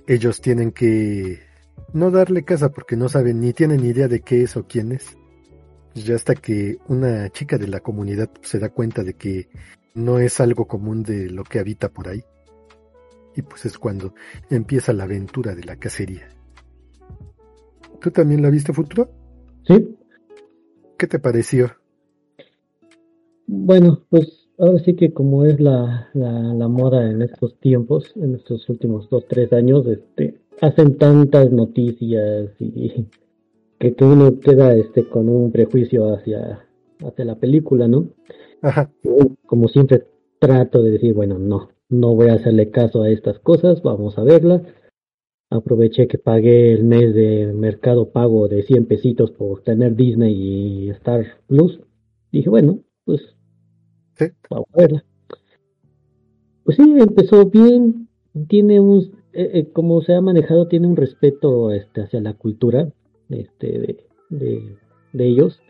[0.06, 1.40] ellos tienen que
[1.92, 4.92] no darle casa porque no saben ni tienen ni idea de qué es o quién
[4.92, 5.16] es.
[5.92, 9.48] Pues ya hasta que una chica de la comunidad se da cuenta de que
[9.94, 12.24] no es algo común de lo que habita por ahí.
[13.36, 14.14] Y pues es cuando
[14.50, 16.28] empieza la aventura de la cacería.
[18.00, 19.10] ¿Tú también la viste, Futuro?
[19.66, 19.96] Sí.
[20.98, 21.72] ¿Qué te pareció?
[23.46, 28.68] Bueno, pues ahora sí que como es la, la, moda en estos tiempos, en estos
[28.68, 33.06] últimos dos, tres años, este, hacen tantas noticias y
[33.78, 36.64] que, uno queda este con un prejuicio hacia,
[37.00, 38.08] hacia la película, ¿no?
[38.62, 38.90] Ajá.
[39.46, 40.04] Como siempre
[40.38, 44.24] trato de decir, bueno, no, no voy a hacerle caso a estas cosas, vamos a
[44.24, 44.62] verla.
[45.50, 50.90] Aproveché que pagué el mes de mercado pago de 100 pesitos por tener Disney y
[50.90, 51.80] Star Plus.
[52.32, 53.34] Dije, bueno, pues
[54.50, 55.04] Vamos a verla.
[56.64, 58.08] Pues sí, empezó bien.
[58.48, 59.00] Tiene un,
[59.32, 62.88] eh, eh, como se ha manejado, tiene un respeto este, hacia la cultura
[63.28, 63.98] este,
[64.30, 64.76] de,
[65.12, 65.60] de, ellos.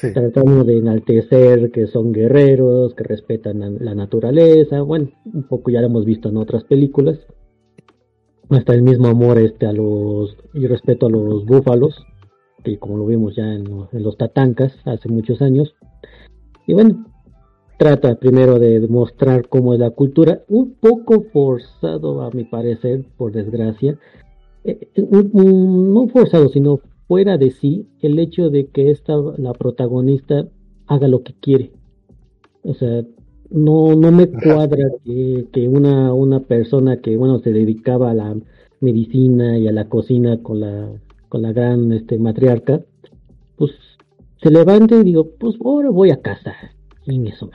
[0.00, 5.86] Tratando de enaltecer que son guerreros, que respetan la naturaleza, bueno, un poco ya lo
[5.86, 7.18] hemos visto en otras películas.
[8.50, 12.04] Hasta el mismo amor este a los y respeto a los búfalos,
[12.64, 15.76] que como lo vimos ya en, los tatancas hace muchos años.
[16.66, 17.06] Y bueno,
[17.78, 23.30] trata primero de demostrar cómo es la cultura, un poco forzado a mi parecer, por
[23.30, 23.96] desgracia,
[24.64, 30.46] eh, no forzado, sino fuera de sí el hecho de que esta, la protagonista
[30.86, 31.72] haga lo que quiere.
[32.62, 33.04] O sea,
[33.50, 38.36] no, no me cuadra que, que, una, una persona que, bueno, se dedicaba a la
[38.80, 40.90] medicina y a la cocina con la,
[41.28, 42.80] con la gran este, matriarca,
[43.56, 43.72] pues
[44.42, 46.54] se levante y digo, pues ahora voy a casa.
[47.06, 47.50] En eso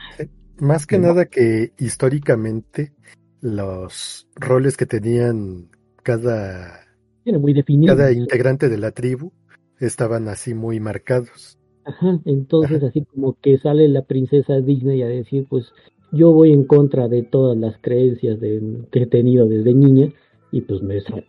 [0.59, 0.85] más.
[0.85, 2.93] que nada que históricamente
[3.41, 5.69] los roles que tenían
[6.03, 6.81] cada,
[7.25, 7.95] muy definido.
[7.95, 9.31] cada integrante de la tribu
[9.79, 11.57] estaban así muy marcados.
[11.85, 15.71] Ajá, entonces así como que sale la princesa Disney a decir, pues
[16.11, 20.11] yo voy en contra de todas las creencias de, que he tenido desde niña
[20.51, 21.27] y pues me salgo.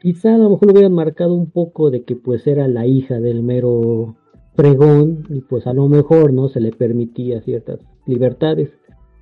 [0.00, 3.20] quizá a lo mejor lo hubieran marcado un poco de que pues era la hija
[3.20, 4.16] del mero
[4.54, 8.70] pregón y pues a lo mejor no se le permitía ciertas libertades.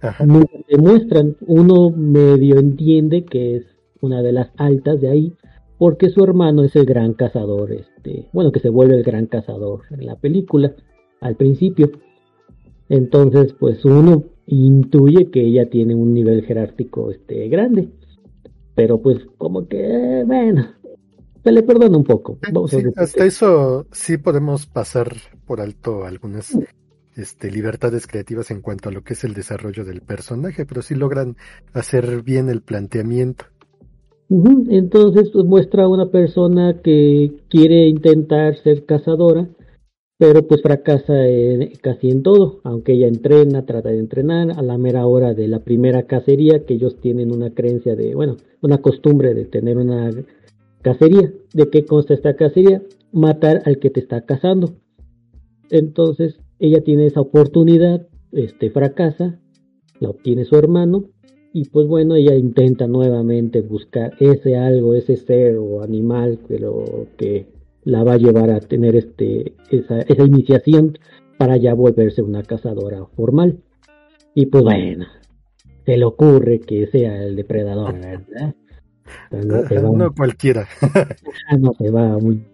[0.01, 0.25] Ajá.
[0.69, 3.65] Demuestran, uno medio entiende que es
[4.01, 5.33] una de las altas de ahí,
[5.79, 9.83] porque su hermano es el gran cazador, este, bueno, que se vuelve el gran cazador
[9.91, 10.74] en la película
[11.20, 11.91] al principio.
[12.89, 17.89] Entonces, pues uno intuye que ella tiene un nivel jerárquico este grande.
[18.74, 20.66] Pero pues como que, bueno,
[21.43, 22.39] se le perdona un poco.
[22.97, 25.14] hasta eso sí podemos pasar
[25.47, 26.57] por alto algunas
[27.16, 30.95] este, libertades creativas en cuanto a lo que es el desarrollo del personaje, pero sí
[30.95, 31.37] logran
[31.72, 33.47] hacer bien el planteamiento.
[34.29, 39.49] Entonces pues, muestra a una persona que quiere intentar ser cazadora,
[40.18, 41.14] pero pues fracasa
[41.83, 45.61] casi en todo, aunque ella entrena, trata de entrenar, a la mera hora de la
[45.61, 50.11] primera cacería, que ellos tienen una creencia de, bueno, una costumbre de tener una
[50.83, 51.33] cacería.
[51.53, 52.83] ¿De qué consta esta cacería?
[53.12, 54.74] Matar al que te está cazando.
[55.70, 59.39] Entonces ella tiene esa oportunidad, este fracasa,
[60.01, 61.11] la obtiene su hermano,
[61.57, 67.47] y pues bueno, ella intenta nuevamente buscar ese algo, ese ser o animal, pero que
[67.83, 70.99] la va a llevar a tener este, esa, esa iniciación
[71.39, 73.63] para ya volverse una cazadora formal.
[74.35, 75.07] Y pues bueno,
[75.87, 78.55] se le ocurre que sea el depredador, ¿verdad?
[79.31, 80.69] No, cualquiera.
[81.59, 82.45] no se va muy...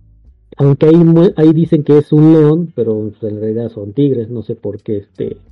[0.56, 0.96] Aunque ahí,
[1.36, 4.96] ahí dicen que es un león, pero en realidad son tigres, no sé por qué
[4.96, 5.42] este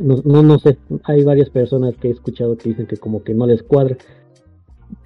[0.00, 3.34] no, no, no sé, hay varias personas que he escuchado que dicen que como que
[3.34, 3.96] no les cuadra.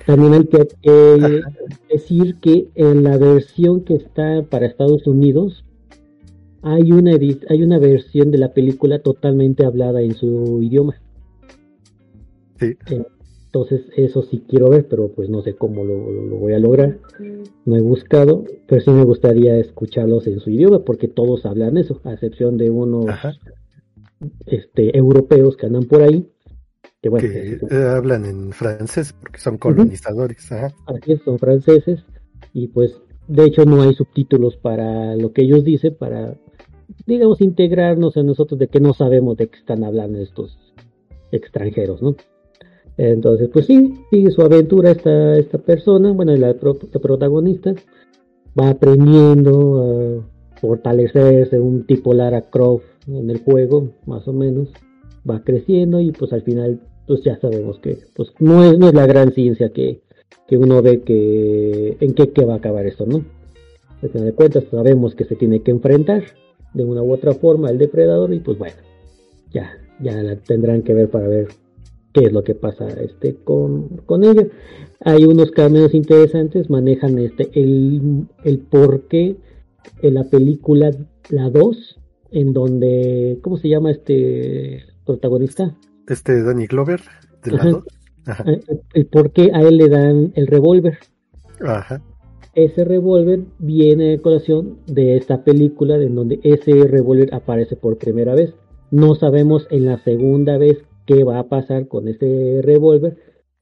[0.07, 1.43] También hay que
[1.91, 5.65] decir que en la versión que está para Estados Unidos
[6.63, 7.13] hay una
[7.49, 10.95] hay una versión de la película totalmente hablada en su idioma.
[12.59, 12.77] Sí.
[13.47, 16.99] Entonces eso sí quiero ver, pero pues no sé cómo lo, lo, voy a lograr.
[17.65, 22.01] No he buscado, pero sí me gustaría escucharlos en su idioma porque todos hablan eso,
[22.05, 23.07] a excepción de unos
[24.47, 26.29] este, europeos que andan por ahí.
[27.03, 27.59] Que, bueno, eh,
[27.97, 30.51] hablan en francés porque son colonizadores.
[30.53, 32.05] Así son franceses.
[32.53, 36.37] Y pues, de hecho, no hay subtítulos para lo que ellos dicen, para,
[37.07, 40.59] digamos, integrarnos en nosotros de que no sabemos de qué están hablando estos
[41.31, 42.17] extranjeros, ¿no?
[42.97, 47.75] Entonces, pues sí, sigue su aventura esta, esta persona, bueno, la, la protagonista,
[48.59, 50.25] va aprendiendo
[50.65, 54.69] a fortalecerse, un tipo Lara Croft en el juego, más o menos,
[55.29, 58.95] va creciendo y pues al final pues ya sabemos que pues no es, no es
[58.95, 60.01] la gran ciencia que,
[60.49, 63.25] que uno ve que en qué, qué va a acabar esto, ¿no?
[64.03, 66.25] Al final de cuentas sabemos que se tiene que enfrentar
[66.73, 68.77] de una u otra forma al depredador y pues bueno,
[69.53, 71.49] ya, ya la tendrán que ver para ver
[72.13, 74.47] qué es lo que pasa este con, con ella.
[75.01, 79.37] Hay unos cameos interesantes, manejan este el, el por qué
[80.03, 80.91] en la película
[81.31, 82.01] la 2
[82.35, 85.77] en donde, ¿cómo se llama este protagonista?
[86.09, 87.01] Este Danny Glover,
[87.45, 87.85] de lado.
[88.27, 88.45] Ajá.
[88.51, 88.61] Eh,
[88.95, 90.99] el, por qué a él le dan el revólver.
[91.61, 92.03] Ajá.
[92.55, 98.35] Ese revólver viene de colación de esta película en donde ese revólver aparece por primera
[98.35, 98.55] vez.
[98.91, 103.17] No sabemos en la segunda vez qué va a pasar con ese revólver,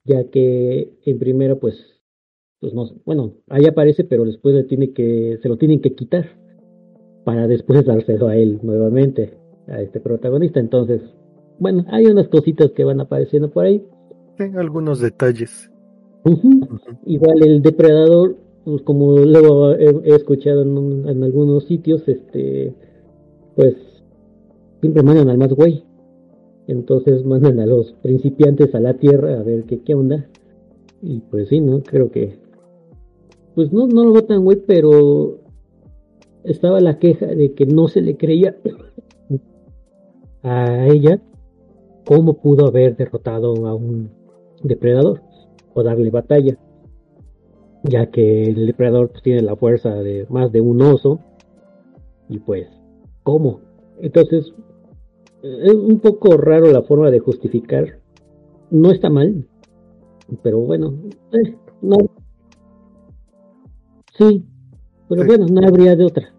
[0.04, 1.91] ya que en primero pues
[2.62, 6.26] pues no, bueno, ahí aparece, pero después le tiene que, se lo tienen que quitar
[7.24, 9.34] para después dárselo a él nuevamente,
[9.66, 10.60] a este protagonista.
[10.60, 11.02] Entonces,
[11.58, 13.84] bueno, hay unas cositas que van apareciendo por ahí.
[14.54, 15.72] algunos detalles.
[17.04, 22.72] Igual el depredador pues como luego he, escuchado en, en, algunos sitios, este,
[23.56, 23.74] pues
[24.80, 25.82] siempre mandan al más güey.
[26.68, 30.28] Entonces mandan a los principiantes a la tierra a ver qué, qué onda.
[31.02, 31.82] Y pues sí, ¿no?
[31.82, 32.40] Creo que.
[33.54, 35.38] Pues no, no lo veo tan güey, pero
[36.44, 38.56] estaba la queja de que no se le creía
[40.42, 41.20] a ella
[42.06, 44.10] cómo pudo haber derrotado a un
[44.62, 45.22] depredador
[45.74, 46.58] o darle batalla,
[47.84, 51.20] ya que el depredador pues, tiene la fuerza de más de un oso
[52.28, 52.68] y pues,
[53.22, 53.60] ¿cómo?
[54.00, 54.52] Entonces,
[55.42, 57.98] es un poco raro la forma de justificar.
[58.70, 59.46] No está mal,
[60.42, 60.94] pero bueno,
[61.32, 61.96] eh, no.
[64.16, 64.44] Sí,
[65.08, 66.32] pero bueno, no habría de otra.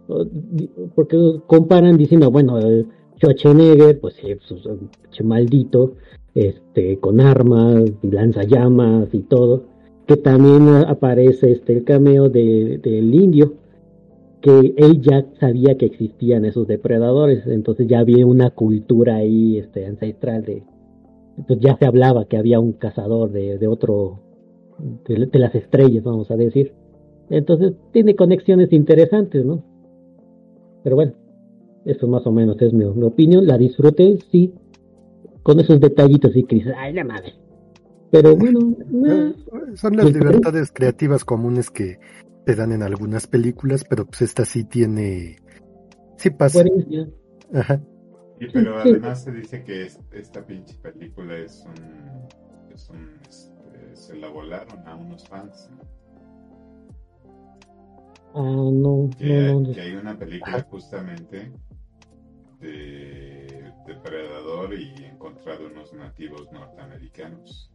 [0.95, 1.17] Porque
[1.47, 5.95] comparan diciendo, bueno, el Schwarzenegger, pues sí, pues, maldito,
[6.34, 9.65] este, con armas y lanzallamas y todo.
[10.07, 13.53] Que también aparece este el cameo de, del indio,
[14.41, 19.86] que él ya sabía que existían esos depredadores, entonces ya había una cultura ahí este,
[19.86, 20.63] ancestral de,
[21.38, 24.19] entonces ya se hablaba que había un cazador de, de otro,
[25.07, 26.74] de, las estrellas, vamos a decir.
[27.30, 29.63] Entonces tiene conexiones interesantes, ¿no?
[30.84, 31.13] Pero bueno,
[31.86, 33.47] eso más o menos es mi, opinión.
[33.47, 34.53] La disfruté, sí,
[35.41, 37.34] con esos detallitos y que dices, ay, la madre.
[38.11, 38.59] Pero bueno,
[39.07, 39.34] eh,
[39.76, 41.97] son las libertades creativas comunes que
[42.45, 45.38] te dan en algunas películas, pero pues esta sí tiene,
[46.17, 46.63] sí pasa.
[47.53, 47.82] Ajá.
[48.39, 54.15] Y pero además se dice que esta pinche película es un, es un este, se
[54.17, 55.69] la volaron a unos fans.
[58.36, 61.51] Ah, no, que, no, que hay una película justamente
[62.59, 67.71] de depredador y encontrado unos nativos norteamericanos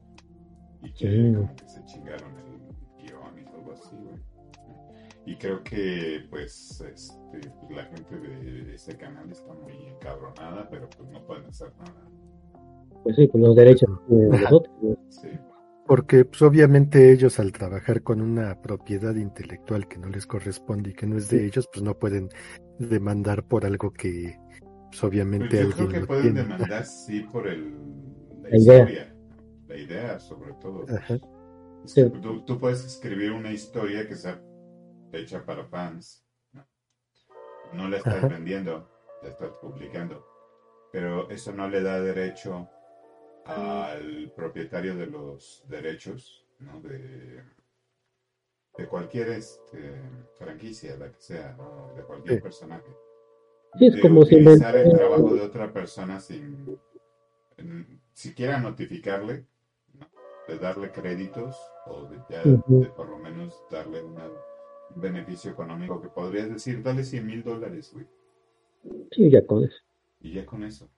[0.82, 4.18] y que como que se chingaron el guion y todo así, güey.
[5.26, 10.88] Y creo que pues este, pues, la gente de ese canal está muy encabronada, pero
[10.90, 12.08] pues no pueden hacer nada.
[13.04, 14.98] Pues sí, con los derechos de nosotros.
[15.10, 15.28] Sí.
[15.88, 20.92] Porque pues obviamente ellos al trabajar con una propiedad intelectual que no les corresponde y
[20.94, 22.28] que no es de ellos, pues no pueden
[22.78, 24.38] demandar por algo que
[24.90, 27.74] pues, obviamente pues yo creo que pueden demandar sí por el,
[28.42, 29.16] la, historia,
[29.66, 30.84] la idea sobre todo.
[32.20, 34.42] Tú, tú, puedes escribir una historia que sea
[35.14, 36.22] hecha para fans.
[37.72, 38.90] No, la estás vendiendo,
[39.22, 40.22] la estás publicando.
[40.92, 42.68] Pero eso no le da derecho
[43.48, 46.80] al propietario de los derechos ¿no?
[46.80, 47.42] de,
[48.76, 50.00] de cualquier este,
[50.38, 51.56] franquicia, la que sea,
[51.96, 52.90] de cualquier personaje.
[53.80, 56.78] es como utilizar el trabajo de otra persona sin
[58.12, 59.46] siquiera notificarle,
[60.46, 64.28] de darle créditos o de, por lo menos darle una
[64.94, 68.06] beneficio económico que podrías decir, dale 100 mil dólares, güey.
[69.10, 69.76] Sí, ya con eso.
[70.20, 70.88] Y ya con eso.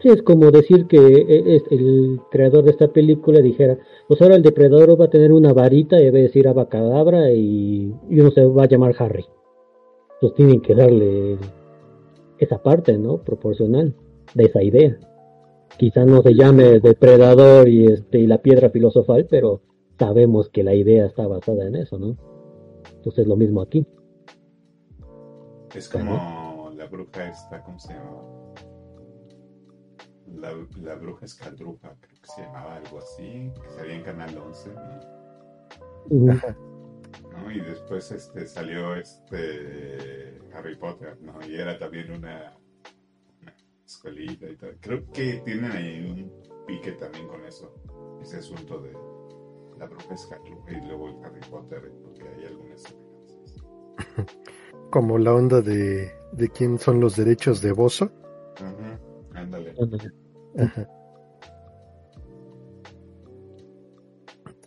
[0.00, 3.78] Sí, es como decir que e, e, el creador de esta película dijera,
[4.08, 8.20] pues ahora el depredador va a tener una varita y debe decir abacadabra y, y
[8.20, 9.26] uno se va a llamar Harry.
[10.20, 11.36] Pues tienen que darle
[12.38, 13.18] esa parte, ¿no?
[13.18, 13.94] Proporcional
[14.34, 14.98] de esa idea.
[15.76, 19.60] Quizá no se llame depredador y este y la piedra filosofal, pero
[19.98, 22.16] sabemos que la idea está basada en eso, ¿no?
[22.96, 23.86] Entonces lo mismo aquí.
[25.74, 28.39] Es como la bruja esta, ¿cómo se llama?
[30.34, 34.70] La, la bruja escaldruja, creo que se llamaba algo así, que salía en Canal 11,
[36.10, 37.50] ¿no?
[37.50, 41.38] Y después este, salió este Harry Potter, ¿no?
[41.46, 42.56] Y era también una,
[43.90, 44.76] escuelita y tal.
[44.80, 47.74] Creo que tienen ahí un pique también con eso,
[48.22, 48.92] ese asunto de
[49.78, 52.94] la bruja escaldruja y luego el Harry Potter, porque hay algunas
[54.90, 58.10] Como la onda de, de quién son los derechos de Bozo.
[59.34, 59.74] Ándale.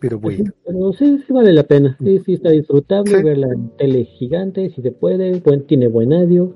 [0.00, 0.52] Pero bueno.
[0.64, 1.96] Pero sí, sí vale la pena.
[1.98, 5.40] Sí, sí está disfrutable verla en tele gigante, si se puede.
[5.40, 6.54] Buen, tiene buen audio.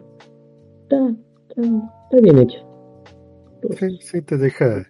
[0.83, 1.15] Está,
[1.49, 2.59] está, bien hecha.
[3.79, 4.87] Sí, sí te deja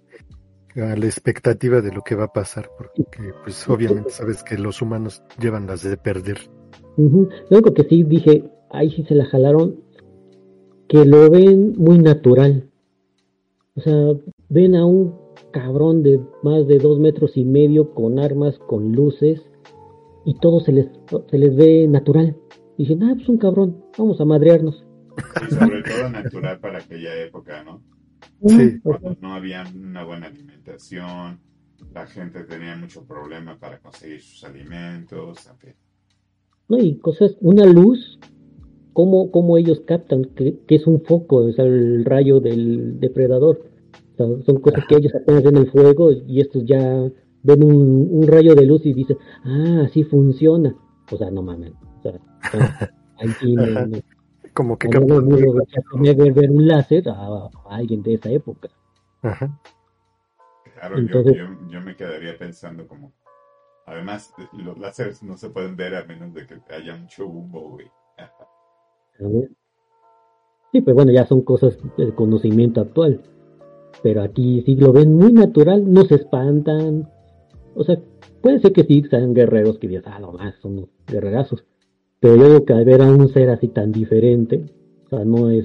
[0.76, 4.82] a la expectativa de lo que va a pasar, porque pues obviamente sabes que los
[4.82, 6.38] humanos llevan las de perder.
[6.96, 9.76] Lo único que sí dije, ahí sí se la jalaron,
[10.88, 12.67] que lo ven muy natural.
[13.78, 13.94] O sea,
[14.48, 15.14] ven a un
[15.52, 19.40] cabrón de más de dos metros y medio con armas, con luces,
[20.24, 20.88] y todo se les,
[21.30, 22.36] se les ve natural.
[22.76, 24.84] dicen, ah, pues un cabrón, vamos a madrearnos.
[25.48, 27.80] Y sobre todo natural para aquella época, ¿no?
[28.44, 28.80] Sí.
[28.80, 31.38] Cuando no había una buena alimentación,
[31.94, 35.48] la gente tenía mucho problema para conseguir sus alimentos,
[36.68, 36.78] ¿no?
[36.78, 38.18] Y cosas, una luz,
[38.92, 43.67] cómo, cómo ellos captan que, es un foco, es el rayo del depredador.
[44.18, 46.80] Son cosas que ellos apenas ven el fuego y estos ya
[47.42, 50.76] ven un, un, rayo de luz y dicen, ah, así funciona.
[51.10, 51.72] O sea, no mames.
[51.98, 52.20] O sea,
[54.54, 58.68] como que no, ver un láser a, alguien de esa época.
[59.22, 59.58] Ajá.
[60.74, 61.22] Claro, yo,
[61.70, 63.12] yo, me quedaría pensando como,
[63.86, 67.90] además, los láseres no se pueden ver a menos de que haya un chubumbo, güey.
[70.72, 73.20] sí, pues bueno, ya son cosas de conocimiento actual.
[74.02, 77.08] Pero aquí sí lo ven muy natural, no se espantan,
[77.74, 77.96] o sea,
[78.42, 81.64] puede ser que sí sean guerreros que digan, ah, no más, son guerrerazos.
[82.20, 84.64] Pero yo digo que al ver a un ser así tan diferente,
[85.06, 85.64] o sea, no es,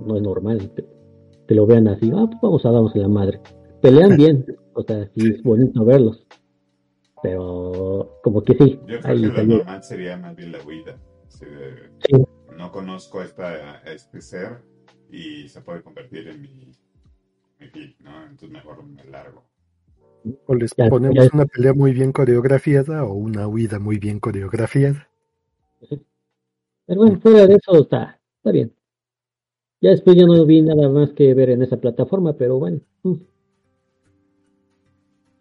[0.00, 3.40] no es normal que, lo vean así, ah, pues vamos a darnos la madre.
[3.80, 6.24] Pelean bien, o sea, sí es bonito verlos.
[7.22, 8.78] Pero como que sí.
[8.86, 10.96] Yo creo que lo normal sería más bien la huida.
[11.28, 11.46] sí.
[12.56, 14.58] No conozco esta, a este ser
[15.10, 16.72] y se puede convertir en mi
[18.00, 18.22] ¿no?
[18.22, 19.44] Entonces mejor me largo.
[20.46, 25.08] O les ponemos una pelea muy bien coreografiada o una huida muy bien coreografiada.
[25.80, 28.72] Pero bueno, fuera de eso está, está bien.
[29.80, 32.80] Ya después ya no vi nada más que ver en esa plataforma, pero bueno.
[33.02, 33.14] Mm.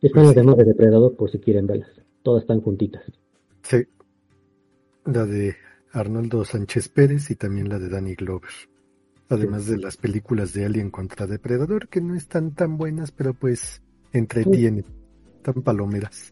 [0.01, 1.89] Están pues las demás de Depredador por si quieren verlas.
[2.21, 3.03] Todas están juntitas.
[3.63, 3.77] Sí.
[5.05, 5.55] La de
[5.91, 8.51] Arnoldo Sánchez Pérez y también la de Danny Glover.
[9.29, 13.81] Además de las películas de Alien contra Depredador, que no están tan buenas, pero pues
[14.13, 14.85] entretiene.
[15.41, 16.31] Tan palomeras.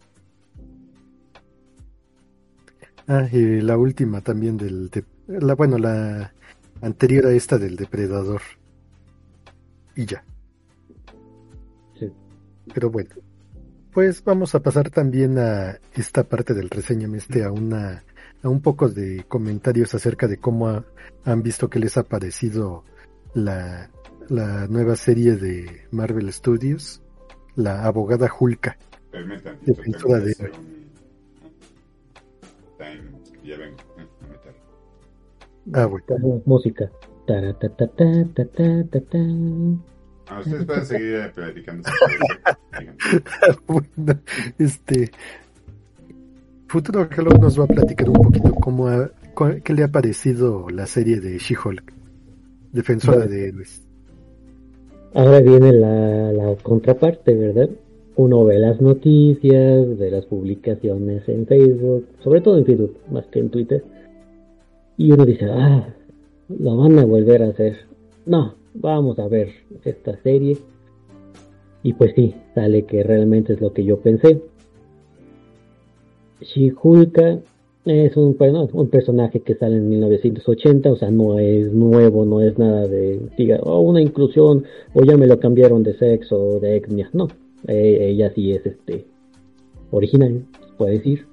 [3.07, 4.89] Ah, y la última también del...
[5.27, 6.33] la, bueno, la
[6.81, 8.41] anterior a esta del depredador.
[9.95, 10.23] Y ya.
[12.73, 13.15] Pero bueno.
[13.91, 18.03] Pues vamos a pasar también a esta parte del reseño este a una
[18.45, 20.83] a un poco de comentarios acerca de cómo
[21.23, 22.83] han visto que les ha parecido
[23.33, 23.89] la,
[24.29, 27.01] la nueva serie de Marvel Studios
[27.55, 28.77] la abogada Julka,
[29.61, 30.51] defensora de
[35.73, 36.43] Ah, bueno.
[36.45, 36.91] Música.
[40.27, 41.89] Ah, ustedes pueden seguir platicando.
[43.67, 44.21] bueno,
[44.59, 45.11] este.
[46.75, 48.89] Futuro Hello nos va a platicar un poquito cómo
[49.63, 51.93] qué le ha parecido la serie de She-Hulk,
[52.73, 53.81] defensora de héroes.
[55.13, 57.69] Ahora viene la, la contraparte, ¿verdad?
[58.17, 63.39] Uno ve las noticias, ve las publicaciones en Facebook, sobre todo en Facebook, más que
[63.39, 63.81] en Twitter,
[64.97, 65.87] y uno dice, ah,
[66.49, 67.77] lo van a volver a hacer.
[68.25, 69.47] No, vamos a ver
[69.85, 70.57] esta serie.
[71.83, 74.41] Y pues sí, sale que realmente es lo que yo pensé.
[76.45, 77.39] Shihulka
[77.85, 78.35] es un,
[78.73, 83.19] un personaje que sale en 1980, o sea, no es nuevo, no es nada de,
[83.37, 87.09] diga, oh, una inclusión, o ya me lo cambiaron de sexo o de etnia.
[87.13, 87.27] No,
[87.67, 89.05] eh, ella sí es este
[89.91, 90.45] original,
[90.77, 91.27] puede decir.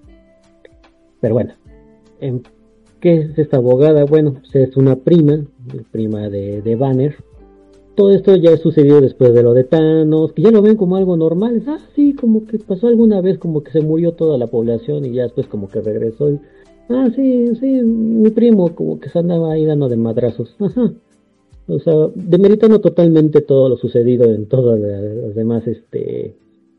[1.20, 1.54] Pero bueno,
[3.00, 4.04] ¿qué es esta abogada?
[4.04, 5.44] Bueno, pues es una prima,
[5.90, 7.16] prima de, de Banner,
[7.94, 11.16] todo esto ya sucedió después de lo de Thanos, que ya lo ven como algo
[11.16, 11.62] normal.
[11.66, 15.12] Ah, sí, como que pasó alguna vez, como que se murió toda la población y
[15.12, 16.30] ya después como que regresó.
[16.30, 16.40] Y,
[16.88, 20.54] ah, sí, sí, mi primo como que se andaba ahí dando de madrazos.
[20.60, 20.92] Ajá.
[21.68, 26.34] O sea, demeritando totalmente todo lo sucedido en todas las demás este,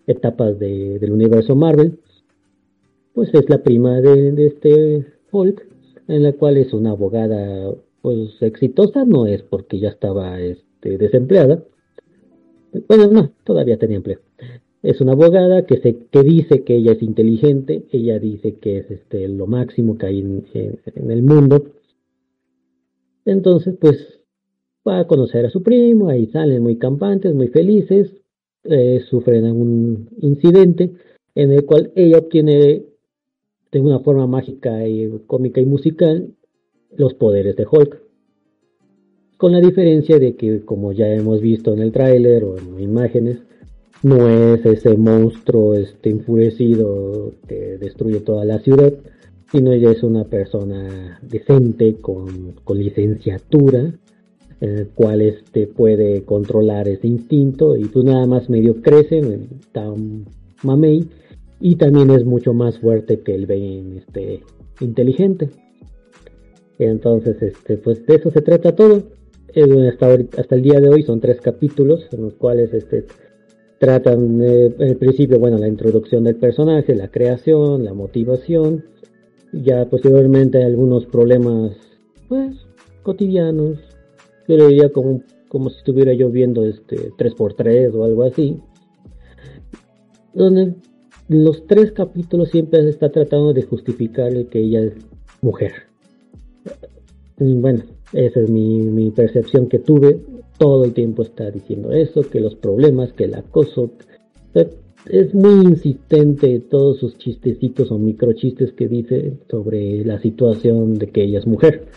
[0.07, 1.99] etapas de, del universo Marvel.
[3.14, 5.65] Pues es la prima de, de este Hulk,
[6.07, 7.72] en la cual es una abogada
[8.02, 10.41] pues exitosa, no es porque ya estaba...
[10.41, 11.64] Este, este, desempleada.
[12.88, 14.19] Bueno, no, todavía tenía empleo.
[14.81, 18.91] Es una abogada que, se, que dice que ella es inteligente, ella dice que es
[18.91, 21.72] este, lo máximo que hay en, el mundo.
[23.26, 24.19] Entonces, pues
[24.85, 28.11] va a conocer a su primo, ahí salen muy campantes, muy felices,
[28.65, 30.91] eh, sufren un incidente
[31.35, 32.84] en el cual ella obtiene
[33.72, 36.34] de una forma mágica y cómica y musical
[36.95, 38.03] los poderes de Hulk
[39.44, 43.40] con la diferencia de que como ya hemos visto en el tráiler o en imágenes,
[44.02, 48.94] no es ese monstruo este enfurecido que destruye toda la ciudad,
[49.52, 53.94] sino ella es una persona decente con, licenciatura,
[54.61, 59.22] en el cual este puede controlar ese instinto y pues nada más medio crece,
[59.74, 60.24] tan
[60.64, 61.06] mamey,
[61.60, 64.40] y también es mucho más fuerte que el Ben este,
[64.80, 65.49] inteligente.
[66.80, 69.03] Entonces, este, pues de eso se trata todo
[69.55, 73.05] hasta, hasta el día de hoy son tres capítulos en los cuales este,
[73.84, 78.85] tratan en el principio, bueno, la introducción del personaje, la creación, la motivación,
[79.51, 81.75] Ya posteriormente algunos problemas,
[82.30, 82.55] pues,
[83.03, 83.77] cotidianos.
[84.47, 88.57] Yo lo diría como, como si estuviera yo viendo este 3x3 o algo así.
[90.34, 90.75] Donde
[91.27, 94.93] los tres capítulos siempre se está tratando de justificar el que ella es
[95.41, 95.73] mujer.
[97.38, 97.84] Bueno,
[98.14, 100.19] esa es mi, mi percepción que tuve.
[100.57, 103.91] Todo el tiempo está diciendo eso, que los problemas, que el acoso.
[105.10, 111.23] Es muy insistente todos sus chistecitos o microchistes que dice sobre la situación de que
[111.23, 111.88] ella es mujer.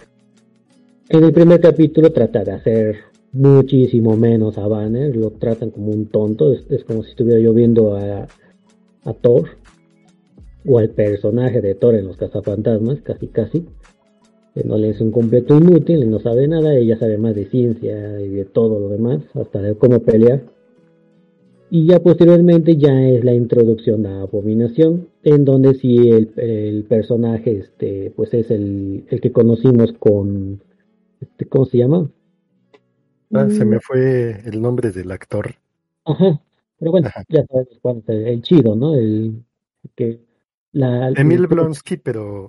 [1.09, 2.97] En el primer capítulo trata de hacer
[3.32, 7.94] muchísimo menos a Banner, lo tratan como un tonto, es, como si estuviera yo viendo
[7.94, 8.26] a,
[9.05, 9.51] a Thor
[10.66, 13.66] o al personaje de Thor en los cazafantasmas, casi casi
[14.64, 18.28] no le es un completo inútil, no sabe nada, ella sabe más de ciencia y
[18.28, 20.42] de todo lo demás, hasta de cómo pelear.
[21.68, 28.12] Y ya posteriormente ya es la introducción a Abominación, en donde sí el, personaje este,
[28.14, 30.62] pues es el, el, que conocimos con,
[31.20, 32.08] este, ¿cómo se llama?
[33.32, 35.56] Ah, se me fue el nombre del actor.
[36.04, 36.40] Ajá,
[36.78, 38.94] pero bueno, ya sabes cuál es el, chido, ¿no?
[38.94, 39.42] El
[39.96, 40.20] que
[40.72, 42.48] la Emil Blonsky, pero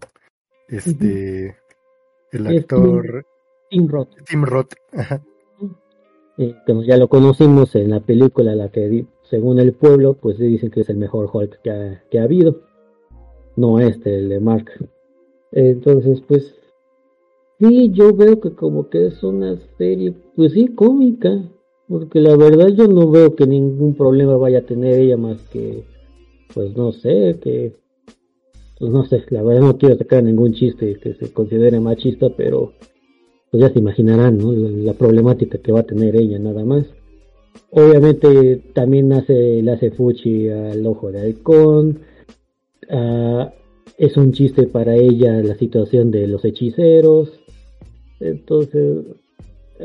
[0.67, 1.55] este
[2.31, 3.25] el actor
[3.69, 4.09] Tim Roth.
[4.25, 4.73] Tim Roth.
[6.37, 10.69] Eh, como ya lo conocimos en la película, la que según el pueblo, pues dicen
[10.69, 12.61] que es el mejor Hulk que ha, que ha habido.
[13.55, 14.69] No este, el de Mark.
[15.51, 16.55] Entonces, pues,
[17.59, 21.41] sí, yo veo que como que es una serie, pues sí, cómica.
[21.87, 25.85] Porque la verdad yo no veo que ningún problema vaya a tener ella más que,
[26.53, 27.73] pues no sé, que
[28.79, 32.73] pues no sé, la verdad no quiero sacar ningún chiste que se considere machista, pero
[33.51, 34.51] pues ya se imaginarán, ¿no?
[34.51, 36.85] La, problemática que va a tener ella nada más.
[37.71, 41.99] Obviamente también hace, le hace fuchi al ojo de halcón.
[42.89, 43.51] Ah,
[43.97, 47.39] es un chiste para ella la situación de los hechiceros.
[48.19, 49.05] Entonces,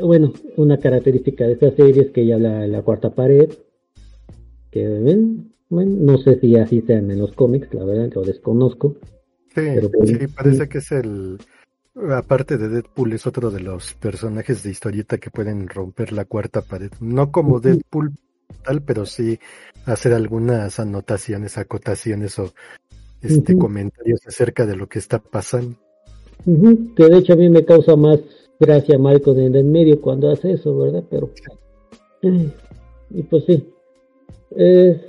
[0.01, 3.49] bueno, una característica de esta serie es que ella habla la cuarta pared.
[4.69, 8.95] Que ven, no sé si así sean en los cómics, la verdad, lo desconozco.
[9.55, 9.61] Sí,
[9.97, 11.37] pues, sí, parece que es el.
[12.11, 16.61] Aparte de Deadpool, es otro de los personajes de historieta que pueden romper la cuarta
[16.61, 16.89] pared.
[16.99, 18.13] No como Deadpool
[18.63, 19.39] tal, pero sí
[19.85, 22.53] hacer algunas anotaciones, acotaciones o
[23.21, 25.77] este comentarios acerca de lo que está pasando.
[26.45, 28.19] Que de hecho a mí me causa más
[28.59, 31.03] gracia Malcolm en el medio cuando hace eso, ¿verdad?
[31.09, 31.29] Pero.
[32.21, 33.69] y pues sí.
[34.55, 35.05] Eh,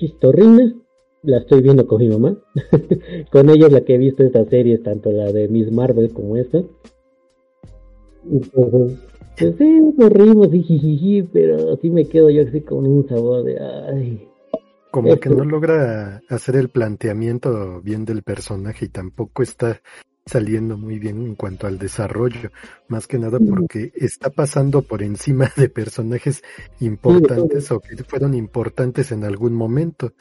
[0.00, 0.74] chistorrina.
[1.22, 2.36] La estoy viendo con mi mamá.
[3.30, 6.36] con ella es la que he visto estas series, tanto la de Miss Marvel como
[6.36, 6.62] esta.
[8.24, 8.98] Entonces,
[9.38, 13.58] pues sí, nos rimos y pero así me quedo yo así con un sabor de
[13.58, 14.26] ay.
[14.90, 19.80] Como que no logra hacer el planteamiento bien del personaje y tampoco está
[20.30, 22.50] saliendo muy bien en cuanto al desarrollo,
[22.88, 26.42] más que nada porque está pasando por encima de personajes
[26.78, 30.12] importantes o que fueron importantes en algún momento.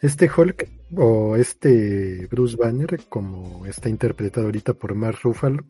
[0.00, 0.66] Este Hulk
[0.96, 5.64] o este Bruce Banner, como está interpretado ahorita por Mark Ruffalo,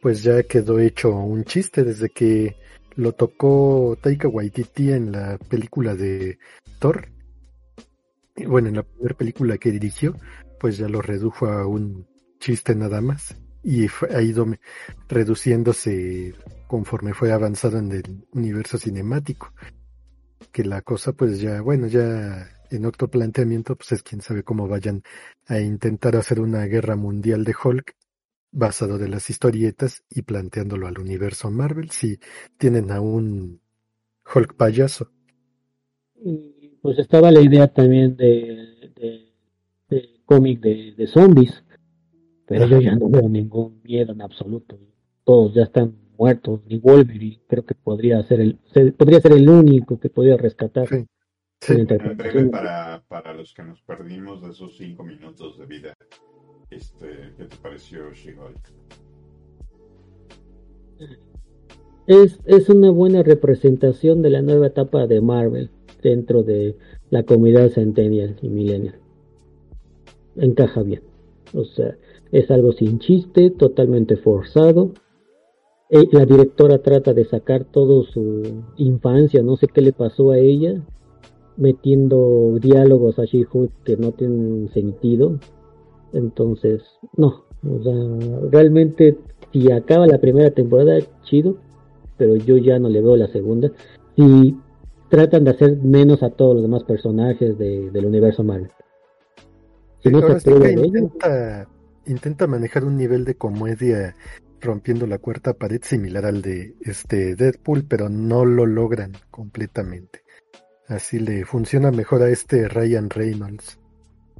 [0.00, 2.56] pues ya quedó hecho un chiste desde que
[2.96, 6.38] lo tocó Taika Waititi en la película de
[6.78, 7.08] Thor.
[8.46, 10.14] Bueno, en la primera película que dirigió,
[10.60, 12.06] pues ya lo redujo a un
[12.44, 14.46] chiste nada más y ha ido
[15.08, 16.34] reduciéndose
[16.66, 19.54] conforme fue avanzado en el universo cinemático.
[20.52, 24.68] Que la cosa pues ya, bueno, ya en otro planteamiento pues es quién sabe cómo
[24.68, 25.02] vayan
[25.46, 27.96] a intentar hacer una guerra mundial de Hulk
[28.52, 32.20] basado de las historietas y planteándolo al universo Marvel si
[32.58, 33.62] tienen a un
[34.34, 35.10] Hulk payaso.
[36.82, 38.92] Pues estaba la idea también de,
[39.88, 41.63] de, cómic de, de zombies
[42.46, 44.78] pero yo ya no veo ningún miedo en absoluto.
[45.24, 48.58] Todos ya están muertos, ni Wolverine creo que podría ser el,
[48.96, 50.88] podría ser el único que podría rescatar.
[50.88, 51.06] Sí.
[52.50, 55.94] para, para los que nos perdimos de esos cinco minutos de vida,
[56.70, 58.72] este, ¿qué te pareció She-Hulk?
[62.06, 65.70] Es, es una buena representación de la nueva etapa de Marvel
[66.02, 66.76] dentro de
[67.08, 69.00] la comunidad Centennial y Millennial.
[70.36, 71.02] Encaja bien.
[71.54, 71.96] O sea,
[72.34, 74.90] es algo sin chiste, totalmente forzado.
[75.88, 80.38] Eh, la directora trata de sacar todo su infancia, no sé qué le pasó a
[80.38, 80.82] ella,
[81.56, 85.38] metiendo diálogos a She-Hulk que no tienen sentido.
[86.12, 86.82] Entonces,
[87.16, 89.16] no, o sea, realmente
[89.52, 91.56] si acaba la primera temporada, chido,
[92.16, 93.70] pero yo ya no le veo la segunda.
[94.16, 94.56] Si
[95.08, 98.72] tratan de hacer menos a todos los demás personajes del universo Marvel.
[100.02, 101.68] Si no se intenta,
[102.06, 104.14] intenta manejar un nivel de comedia
[104.60, 110.22] rompiendo la cuarta pared similar al de este Deadpool, pero no lo logran completamente.
[110.88, 113.78] Así le funciona mejor a este Ryan Reynolds,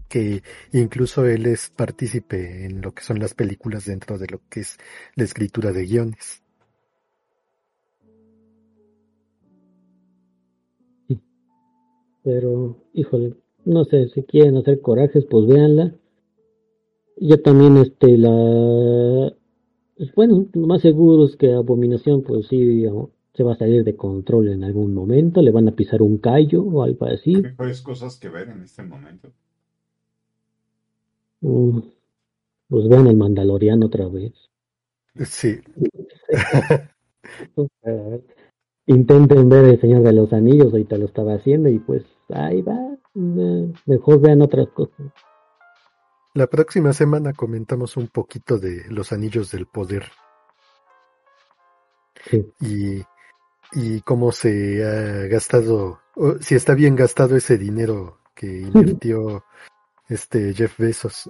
[0.08, 0.42] que
[0.72, 4.78] incluso él es partícipe en lo que son las películas dentro de lo que es
[5.14, 6.42] la escritura de guiones.
[12.22, 13.34] Pero, híjole,
[13.66, 15.94] no sé, si quieren hacer corajes, pues véanla.
[17.16, 19.32] Yo también, este, la...
[19.96, 22.84] Pues bueno, lo más seguro es que Abominación, pues sí,
[23.34, 26.62] se va a salir de control en algún momento, le van a pisar un callo
[26.62, 27.36] o algo así.
[27.36, 29.30] Mejores cosas que ver en este momento.
[31.40, 31.80] Mm,
[32.68, 34.32] pues vean el Mandaloriano otra vez.
[35.24, 35.60] Sí.
[38.86, 42.78] Intenten ver el Señor de los Anillos, ahorita lo estaba haciendo y pues ahí va.
[43.14, 45.12] Mejor vean otras cosas.
[46.36, 50.02] La próxima semana comentamos un poquito de los Anillos del Poder.
[52.28, 52.44] Sí.
[52.60, 53.02] Y,
[53.72, 59.44] y cómo se ha gastado, o si está bien gastado ese dinero que invirtió
[60.08, 61.28] este Jeff Bezos.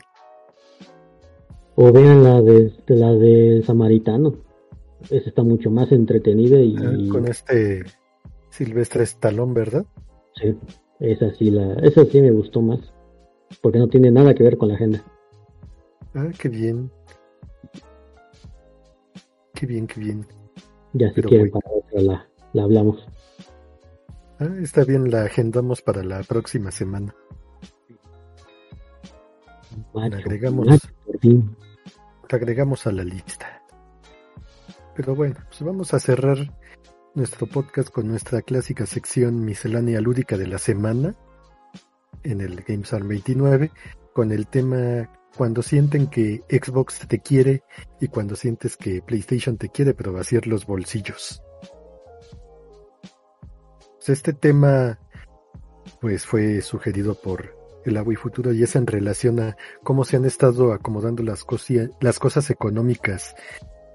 [1.76, 4.36] O vean la de, la de Samaritano.
[5.10, 6.76] Esa está mucho más entretenida y...
[6.78, 7.84] Ah, con este
[8.48, 9.84] Silvestre Stallone, ¿verdad?
[10.40, 10.56] Sí,
[11.00, 12.93] esa sí, la, esa sí me gustó más.
[13.62, 15.04] Porque no tiene nada que ver con la agenda.
[16.14, 16.90] Ah, qué bien.
[19.54, 20.26] Qué bien, qué bien.
[20.92, 23.06] Ya si quieren para otra la, la hablamos.
[24.38, 27.14] Ah, está bien, la agendamos para la próxima semana.
[29.94, 30.78] la agregamos, la
[32.30, 33.62] agregamos a la lista.
[34.96, 36.38] Pero bueno, pues vamos a cerrar
[37.14, 41.16] nuestro podcast con nuestra clásica sección miscelánea lúdica de la semana
[42.22, 43.70] en el Games Arm 29
[44.12, 47.62] con el tema cuando sienten que Xbox te quiere
[48.00, 51.42] y cuando sientes que PlayStation te quiere pero vaciar los bolsillos.
[53.96, 54.98] Pues este tema
[56.00, 60.16] pues fue sugerido por el Agua y Futuro y es en relación a cómo se
[60.16, 61.44] han estado acomodando las,
[62.00, 63.34] las cosas económicas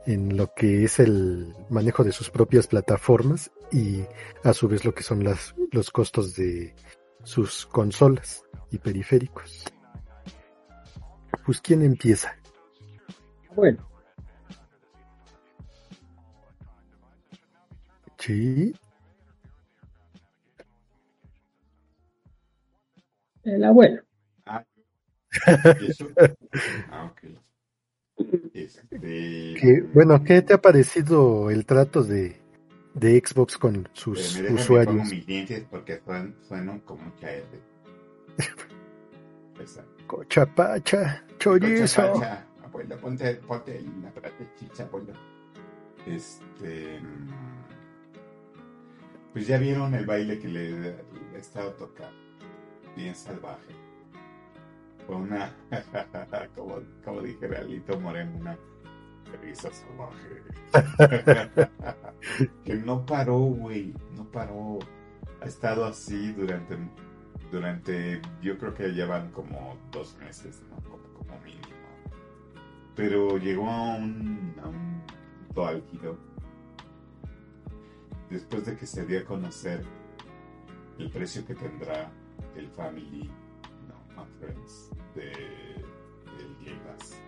[0.06, 4.02] en lo que es el manejo de sus propias plataformas y
[4.44, 6.76] a su vez lo que son las, los costos de
[7.24, 9.66] sus consolas y periféricos.
[11.46, 12.36] Pues ¿quién empieza?
[13.56, 13.88] Bueno.
[18.18, 18.74] Sí.
[23.44, 24.04] El abuelo.
[24.46, 24.64] Ah,
[26.92, 27.24] ah ok.
[28.54, 29.82] Este...
[29.94, 32.39] bueno, ¿qué te ha parecido el trato de,
[33.00, 35.10] de Xbox con sus me usuarios?
[35.10, 36.02] mis dientes porque
[36.48, 37.46] suenan, como mucha R.
[40.08, 42.02] Cochapacha, chorizo.
[42.02, 44.12] Cochapacha, abuelo, ponte, ponte la
[44.58, 45.14] chicha, abuelo.
[46.06, 47.00] Este.
[49.34, 50.96] Pues ya vieron el baile que le, le
[51.36, 52.18] he estado tocando.
[52.96, 53.90] Bien salvaje
[55.10, 55.52] fue una,
[56.56, 58.56] como, como dijera Alito Moreno, una
[59.38, 60.44] risa salvaje.
[62.66, 64.80] que no paró, güey, no paró.
[65.42, 66.78] Ha estado así durante,
[67.52, 70.78] durante, yo creo que llevan como dos meses, ¿no?
[70.84, 71.64] Como, mínimo.
[72.96, 75.04] Pero llegó a un, a un
[75.48, 76.18] punto álgido
[78.30, 79.84] después de que se dio a conocer
[80.98, 82.12] el precio que tendrá
[82.56, 83.30] el Family
[84.16, 85.32] no, Friends de,
[86.38, 87.19] del Game Pass.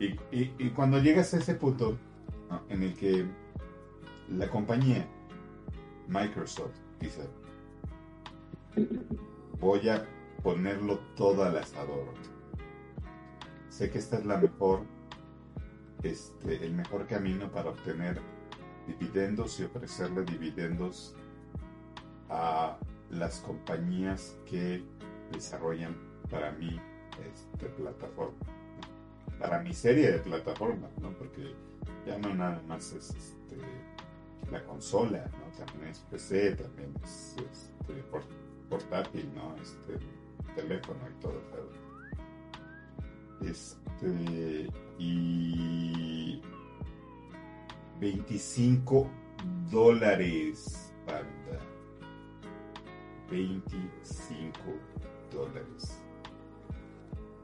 [0.00, 1.98] Y, cuando llegas a ese punto
[2.70, 3.26] en el que
[4.30, 5.06] la compañía
[6.08, 7.28] Microsoft dice,
[9.60, 10.06] voy a
[10.42, 12.14] ponerlo todo al asador.
[13.68, 14.84] Sé que esta es la mejor,
[16.02, 18.22] este, el mejor camino para obtener
[18.86, 21.14] dividendos y ofrecerle dividendos
[22.30, 22.78] a
[23.10, 24.82] las compañías que
[25.30, 25.94] desarrollan
[26.30, 26.80] para mí
[27.22, 28.59] este, plataforma.
[29.40, 31.12] Para mi serie de plataformas, ¿no?
[31.14, 31.54] Porque
[32.06, 33.56] ya no nada más es este,
[34.52, 35.64] la consola, ¿no?
[35.64, 38.04] También es PC, también es este,
[38.68, 39.56] portátil, ¿no?
[39.56, 39.98] Este,
[40.54, 41.40] teléfono y todo.
[43.42, 44.68] Este,
[44.98, 46.42] y
[47.98, 49.10] 25
[49.70, 51.58] dólares, banda.
[53.30, 54.58] 25
[55.32, 56.02] dólares.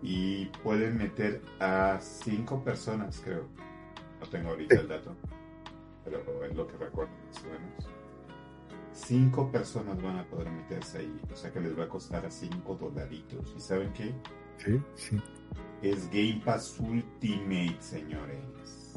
[0.09, 3.49] Y pueden meter a cinco personas, creo.
[4.21, 5.17] No tengo ahorita el dato,
[6.05, 7.91] pero es lo que recuerdo más o menos.
[8.93, 12.31] Cinco personas van a poder meterse ahí, o sea que les va a costar a
[12.31, 13.53] cinco dolaritos.
[13.57, 14.15] ¿Y saben qué?
[14.59, 15.21] Sí, sí.
[15.83, 18.95] es Game Pass Ultimate, señores.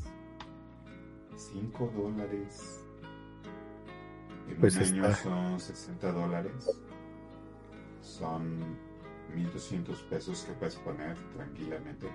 [1.35, 2.85] 5 dólares.
[4.47, 6.69] En Pues un año son 60 dólares.
[8.01, 8.77] Son
[9.35, 12.07] 1200 pesos que puedes poner tranquilamente.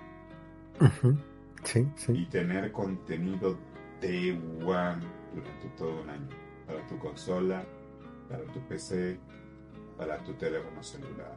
[1.63, 2.11] Sí, sí.
[2.13, 3.57] Y tener contenido
[4.01, 4.31] de
[4.63, 5.01] One
[5.33, 6.27] durante todo un año.
[6.67, 7.63] Para tu consola,
[8.29, 9.17] para tu PC,
[9.97, 11.35] para tu teléfono celular.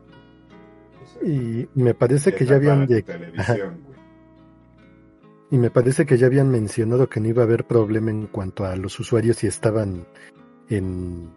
[1.03, 3.99] O sea, Y me parece que ya habían de- televisión, güey.
[5.51, 8.65] y me parece que ya habían mencionado que no iba a haber problema en cuanto
[8.65, 10.07] a los usuarios si estaban
[10.69, 11.31] en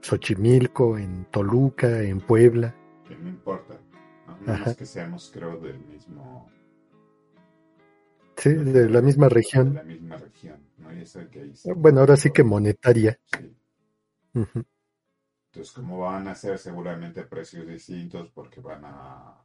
[0.00, 2.74] Xochimilco, en Toluca, en Puebla.
[3.06, 3.78] Que no importa.
[4.26, 4.38] ¿no?
[4.40, 6.50] Nada más que seamos, creo, del mismo.
[8.36, 9.74] Sí, de la misma De región.
[9.74, 10.92] la misma región, ¿no?
[10.92, 11.54] Y eso que ahí.
[11.76, 13.18] Bueno, ahora sí que monetaria.
[13.38, 13.56] Sí.
[14.34, 19.42] Entonces, como van a ser seguramente precios distintos porque van a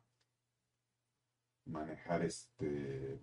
[1.66, 3.20] manejar este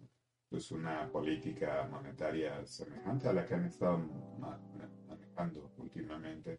[0.49, 3.99] pues una política monetaria semejante a la que han estado
[4.39, 4.59] ma-
[5.07, 6.59] manejando últimamente.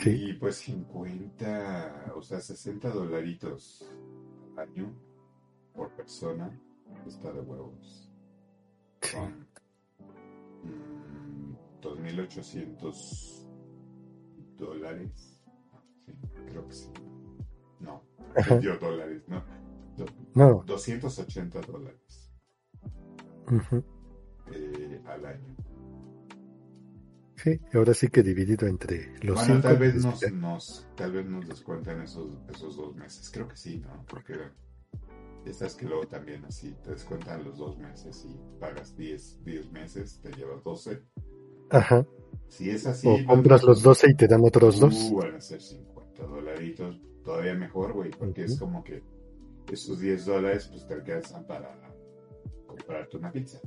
[0.00, 3.84] Sí, Y pues 50, o sea, 60 dolaritos
[4.56, 4.92] al año
[5.74, 6.50] por persona
[7.06, 8.10] está de huevos.
[9.02, 9.46] Son
[10.64, 13.46] mm, 2.800
[14.56, 15.42] dólares.
[16.06, 16.12] Sí,
[16.46, 16.90] creo que sí.
[17.80, 18.02] No,
[18.60, 19.42] yo dólares, ¿no?
[19.96, 20.62] Do- No.
[20.66, 22.30] 280 dólares
[24.52, 25.56] eh, al año.
[27.42, 29.68] Sí, ahora sí que dividido entre los bueno, cinco.
[29.68, 33.30] tal vez nos, nos, tal vez nos descuentan esos, esos dos meses.
[33.32, 34.04] Creo que sí, ¿no?
[34.08, 34.34] Porque
[35.52, 40.20] sabes que luego también así te descuentan los dos meses y pagas 10, 10 meses,
[40.22, 41.02] te llevas 12.
[41.70, 42.06] Ajá.
[42.48, 45.10] Si es así, O compras los 12 y te dan otros dos.
[45.10, 47.00] Uh, van a ser 50 dolaritos.
[47.24, 49.02] Todavía mejor, güey, porque es como que
[49.70, 51.78] esos 10 dólares pues te alcanzan para
[52.66, 53.60] comprarte una pizza.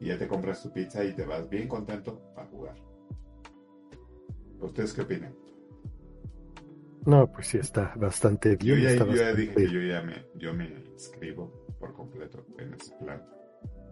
[0.00, 2.74] Y ya te compras tu pizza y te vas bien contento a jugar.
[4.60, 5.34] ¿Ustedes qué opinan?
[7.06, 8.82] No, pues sí, está bastante Yo bien.
[8.82, 12.74] ya, yo ya bastante- dije que yo ya me, yo me inscribo por completo en
[12.74, 13.22] ese plan.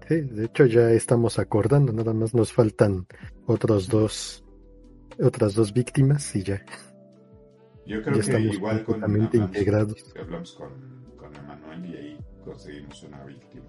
[0.09, 3.07] Sí, de hecho ya estamos acordando, nada más nos faltan
[3.47, 4.45] otros dos,
[5.23, 6.63] otras dos víctimas y ya,
[7.87, 10.15] Yo creo ya que estamos igual con integrados.
[10.19, 10.71] hablamos con,
[11.17, 13.67] con Emanuel y ahí conseguimos una víctima.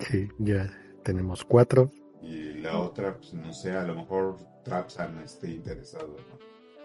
[0.00, 0.70] Sí, ya
[1.08, 1.90] tenemos cuatro.
[2.20, 6.38] Y la otra, pues no sé, a lo mejor Trapsan esté interesado, ¿no?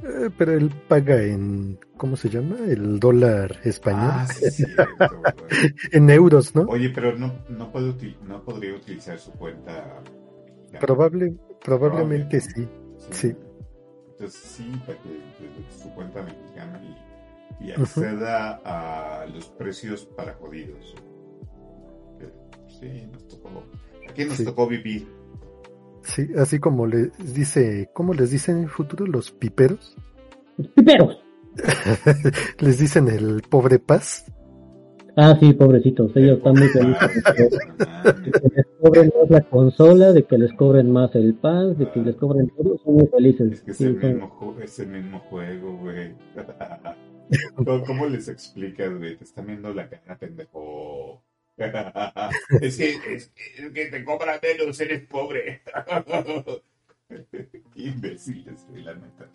[0.09, 2.55] Eh, pero él paga en, ¿cómo se llama?
[2.67, 4.11] El dólar español.
[4.13, 4.63] Ah, sí.
[5.91, 6.61] En euros, ¿no?
[6.69, 10.01] Oye, pero no, no, puede uti- no podría utilizar su cuenta.
[10.79, 12.61] Probable, probablemente Probable, sí.
[13.09, 13.13] ¿no?
[13.15, 13.35] sí.
[14.13, 16.81] Entonces sí, para que desde su cuenta mexicana
[17.59, 20.95] y, y acceda a los precios para jodidos.
[22.19, 22.31] Que,
[22.79, 23.49] Sí, nos tocó.
[24.09, 24.45] Aquí nos Sí.
[24.45, 25.07] tocó vivir.
[26.03, 29.95] Sí, así como les dice, ¿cómo les dicen en el futuro los piperos?
[30.75, 31.23] ¡Piperos!
[32.59, 34.25] les dicen el pobre paz.
[35.15, 36.11] Ah, sí, pobrecitos.
[36.15, 37.23] Ellos están muy felices.
[38.03, 41.89] De que les cobren más la consola, de que les cobren más el pan, de
[41.91, 42.77] que les cobren todo.
[42.83, 43.51] Son muy felices.
[43.53, 46.15] Es que es Sí, el mismo, es el mismo juego, güey.
[47.55, 49.15] ¿Cómo, cómo les explicas, güey?
[49.15, 51.21] Te están viendo la cara, pendejo.
[52.61, 53.31] es, que, es,
[53.73, 55.61] que te cobra menos, eres pobre.
[57.07, 59.29] Qué imbéciles, güey, la neta.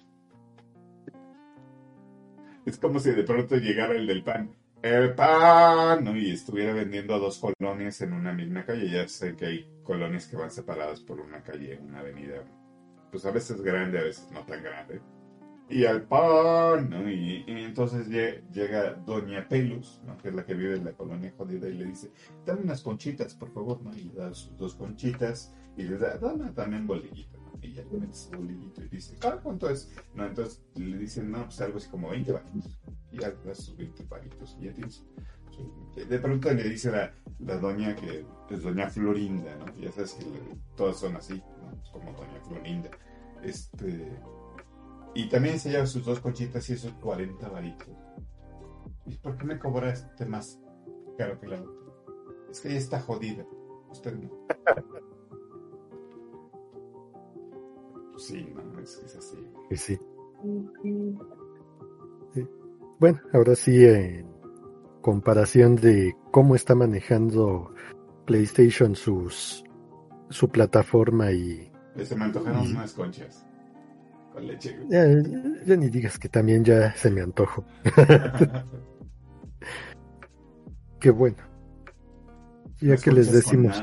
[2.67, 4.55] Es como si de pronto llegara el del pan.
[4.83, 6.17] El pan.
[6.17, 8.91] Y estuviera vendiendo dos colonias en una misma calle.
[8.91, 12.45] Ya sé que hay colonias que van separadas por una calle, una avenida.
[13.11, 15.01] Pues a veces grande, a veces no tan grande.
[15.71, 17.11] Y al pan, ¿no?
[17.11, 20.17] Y, entonces lle- llega Doña Pelus, ¿no?
[20.17, 22.11] Que es la que vive en la colonia jodida y le dice,
[22.47, 23.95] dame unas conchitas, por favor, ¿no?
[23.95, 27.53] Y da sus dos conchitas y le da, dame también bolillito, ¿no?
[27.61, 29.93] Y ya le mete su bolillito y dice, "Ah, ¿cuánto es?
[30.15, 32.81] No, entonces le dicen, no, pues algo así como 20 varitos.
[33.13, 35.05] Y ya da sus 20 varitos y ya tienes.
[36.09, 37.13] De pronto le dice la,
[37.61, 39.67] doña que es doña Florinda, ¿no?
[39.77, 40.25] Ya sabes que
[40.77, 41.83] todas son así, ¿no?
[41.93, 42.91] Como doña Florinda.
[43.43, 44.17] Este...
[45.15, 47.89] Y también se lleva sus dos conchitas y esos 40 varitos.
[49.07, 50.61] ¿Y por qué me cobra este más
[51.17, 51.73] caro que la otra?
[52.51, 53.45] Es que ella está jodida.
[53.91, 54.31] Usted no.
[58.13, 59.39] Pues sí, no, es, es así.
[59.71, 59.99] Y sí.
[62.35, 62.47] Sí.
[63.01, 64.27] Bueno, ahora sí, en
[65.03, 67.73] comparación de cómo está manejando
[68.27, 69.65] PlayStation sus
[70.31, 71.73] su plataforma y
[72.05, 73.47] Se me antojaron Y- unas conchas.
[74.89, 75.05] Ya,
[75.65, 77.65] ya, ni digas que también ya se me antojo.
[81.01, 81.37] Qué bueno.
[82.81, 83.83] Ya que les decimos.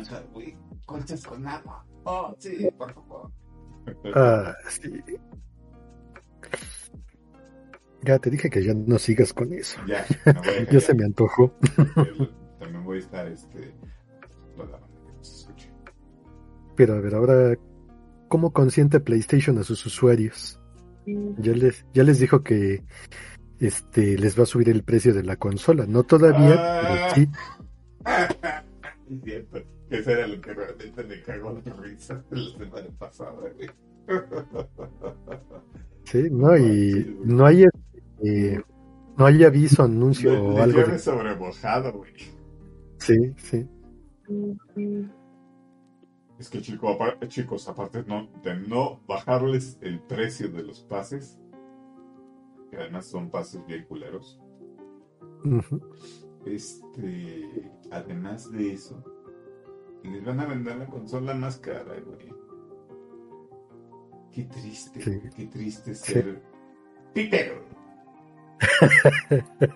[0.86, 1.86] Conchas con agua.
[2.06, 3.32] Oh, sí, por favor.
[4.14, 5.04] Ah, sí.
[8.04, 9.80] Ya te dije que ya no sigas con eso.
[9.88, 10.06] Ya,
[10.72, 11.52] ya se me antojó.
[12.60, 13.74] También voy a estar este.
[16.76, 17.58] Pero a ver, ahora,
[18.36, 20.60] ¿cómo consiente PlayStation a sus usuarios?
[21.38, 22.84] Ya les, ya les dijo que
[23.62, 25.86] este les va a subir el precio de la consola.
[25.88, 27.30] No todavía, pero sí.
[29.10, 29.62] Es cierto.
[29.90, 33.32] Eso era lo que realmente me cagó la risa la semana pasada,
[36.04, 37.64] Sí, no, y no hay
[38.22, 38.60] eh,
[39.18, 40.84] no hay aviso, anuncio le, o algo.
[40.84, 41.00] De...
[41.00, 42.12] sobremojado, güey.
[42.98, 43.66] Sí, sí.
[46.40, 51.40] Es que chico, aparte, chicos, aparte no, de no bajarles el precio de los pases,
[52.70, 54.40] que además son pases bien culeros.
[56.46, 59.02] Este, además de eso,
[60.04, 62.34] les van a vender la consola más cara, güey.
[64.32, 65.22] Qué triste, sí.
[65.36, 67.30] qué triste ser sí.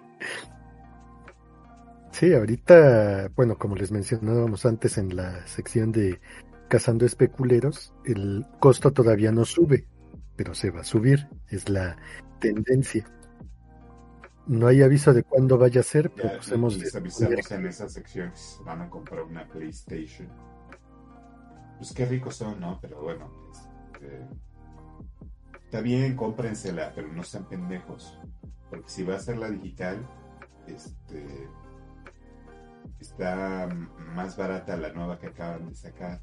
[2.12, 6.20] sí, ahorita, bueno, como les mencionábamos antes en la sección de
[6.70, 9.88] cazando especuleros, el costo todavía no sube,
[10.36, 11.98] pero se va a subir, es la
[12.40, 13.06] tendencia.
[14.48, 17.68] No hay aviso de cuándo vaya a ser, pero ya, pues hemos les avisamos en
[17.68, 20.30] esa sección que van a comprar una PlayStation.
[21.78, 22.80] Pues qué ricos son, ¿no?
[22.82, 24.28] Pero bueno, este,
[25.66, 28.18] está bien, cómprensela, pero no sean pendejos.
[28.70, 30.08] Porque si va a ser la digital,
[30.68, 31.48] este
[33.00, 33.68] está
[34.16, 36.22] más barata la nueva que acaban de sacar.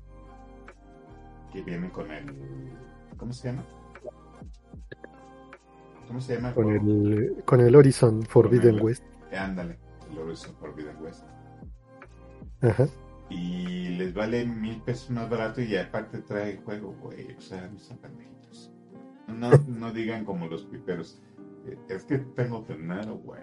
[1.53, 2.27] Que viene con el.
[3.17, 3.65] ¿Cómo se llama?
[6.07, 6.55] ¿Cómo se llama?
[6.55, 9.05] Con el, con el Horizon Forbidden el, West.
[9.37, 9.79] Ándale,
[10.11, 11.25] el Horizon Forbidden West.
[12.63, 12.87] Ajá.
[13.29, 17.35] Y les vale mil pesos más barato y aparte trae el juego, güey.
[17.37, 18.73] O sea, sean pendejitos.
[19.27, 21.21] No, no digan como los piperos.
[21.89, 23.43] Es que tengo dinero, güey.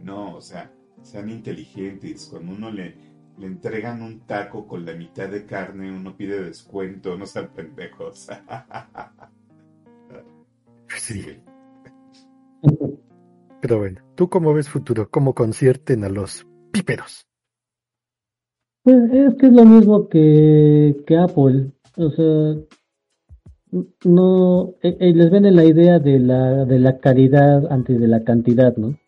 [0.00, 0.72] No, o sea,
[1.02, 2.28] sean inteligentes.
[2.30, 2.96] Cuando uno le,
[3.38, 8.28] le entregan un taco con la mitad de carne, uno pide descuento, no sean pendejos.
[10.96, 11.22] Sí.
[13.60, 15.08] Pero bueno, ¿tú cómo ves futuro?
[15.10, 17.26] ¿Cómo concierten a los píperos?
[18.82, 21.72] Pues es que es lo mismo que, que Apple.
[21.96, 22.54] O sea,
[24.04, 28.24] no eh, eh, les venden la idea de la, de la calidad antes de la
[28.24, 28.98] cantidad, ¿no?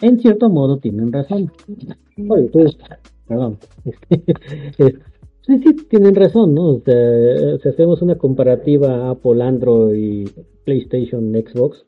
[0.00, 1.50] En cierto modo tienen razón.
[2.28, 2.76] Oye, pues,
[3.28, 3.58] perdón.
[5.46, 6.68] sí, sí, tienen razón, ¿no?
[6.70, 10.28] O sea, si hacemos una comparativa Apple, Android,
[10.64, 11.86] PlayStation, Xbox,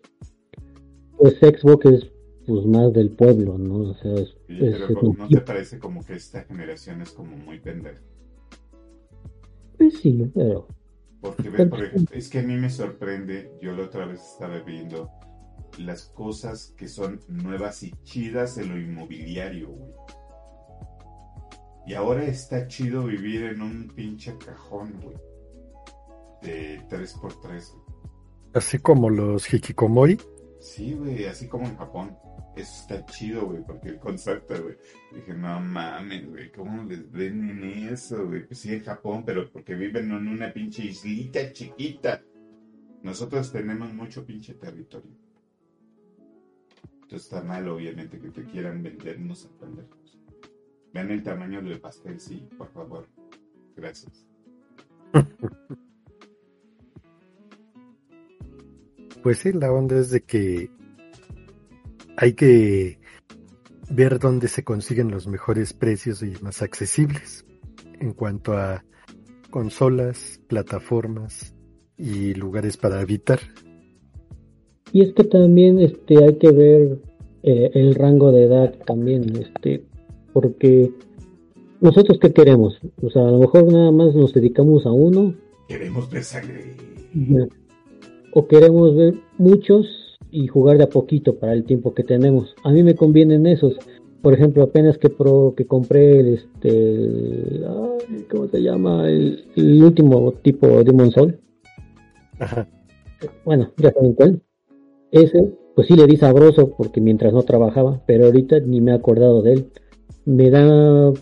[1.18, 2.10] pues Xbox es
[2.46, 3.90] pues más del pueblo, ¿no?
[3.90, 7.36] O sea, es, es, pero es, ¿no te parece como que esta generación es como
[7.36, 8.00] muy pendeja?
[9.78, 10.66] Pues sí, pero...
[11.20, 14.58] Porque, ve, por ejemplo, es que a mí me sorprende, yo la otra vez estaba
[14.60, 15.10] viendo
[15.78, 19.92] las cosas que son nuevas y chidas en lo inmobiliario, güey.
[21.86, 25.16] Y ahora está chido vivir en un pinche cajón, güey.
[26.42, 27.74] De 3x3.
[28.54, 30.18] Así como los hikikomori.
[30.60, 32.16] Sí, güey, así como en Japón.
[32.56, 34.76] Eso está chido, güey, porque el concepto, güey.
[35.14, 38.46] Dije, no mames, güey, ¿cómo les venden eso, güey?
[38.46, 42.22] Pues sí, en Japón, pero porque viven en una pinche islita chiquita.
[43.02, 45.12] Nosotros tenemos mucho pinche territorio.
[47.02, 50.19] Entonces está mal, obviamente, que te quieran vendernos a pendejos.
[50.92, 53.06] Vean el tamaño del pastel, sí, por favor.
[53.76, 54.26] Gracias.
[59.22, 60.70] Pues sí, la onda es de que
[62.16, 62.98] hay que
[63.90, 67.44] ver dónde se consiguen los mejores precios y más accesibles
[67.98, 68.82] en cuanto a
[69.50, 71.54] consolas, plataformas
[71.98, 73.40] y lugares para habitar.
[74.92, 76.98] Y es que también este hay que ver
[77.42, 79.84] eh, el rango de edad también, este,
[80.32, 80.92] porque
[81.80, 85.34] nosotros qué queremos, o sea, a lo mejor nada más nos dedicamos a uno.
[85.68, 86.76] Queremos ver sangre.
[88.32, 92.54] O queremos ver muchos y jugar de a poquito para el tiempo que tenemos.
[92.62, 93.76] A mí me convienen esos.
[94.22, 99.08] Por ejemplo, apenas que pro, que compré el, este, ay, ¿cómo se llama?
[99.08, 101.40] El, el último tipo Demon Soul.
[102.38, 102.68] Ajá.
[103.44, 104.42] Bueno, ya saben cuál.
[105.10, 108.94] Ese, pues sí le di sabroso porque mientras no trabajaba, pero ahorita ni me he
[108.94, 109.66] acordado de él.
[110.24, 111.12] Me da,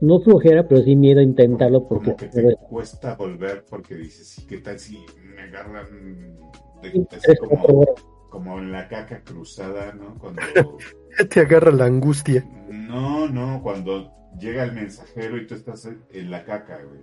[0.00, 2.12] no flojera, pero sí miedo a intentarlo porque...
[2.12, 6.38] Como que te cuesta volver porque dices, ¿qué tal si me agarran
[6.82, 7.86] de, como,
[8.30, 10.18] como en la caca cruzada, ¿no?
[10.18, 10.42] Cuando
[11.30, 12.44] te agarra la angustia.
[12.68, 17.00] No, no, cuando llega el mensajero y tú estás en la caca, güey.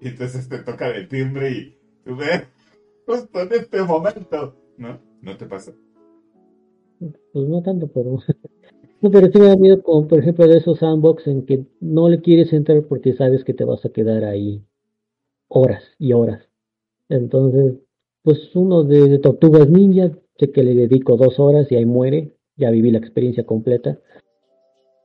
[0.00, 2.42] Y entonces te toca el timbre y tú ves
[3.06, 5.00] justo en este momento, ¿no?
[5.20, 5.72] ¿No te pasa?
[6.98, 8.18] Pues no tanto, pero...
[9.00, 12.20] No, pero sí me miedo como por ejemplo de esos sandbox en que no le
[12.20, 14.62] quieres entrar porque sabes que te vas a quedar ahí
[15.48, 16.48] horas y horas.
[17.08, 17.74] Entonces,
[18.22, 22.70] pues uno de, Tortugas Ninja, sé que le dedico dos horas y ahí muere, ya
[22.70, 23.98] viví la experiencia completa.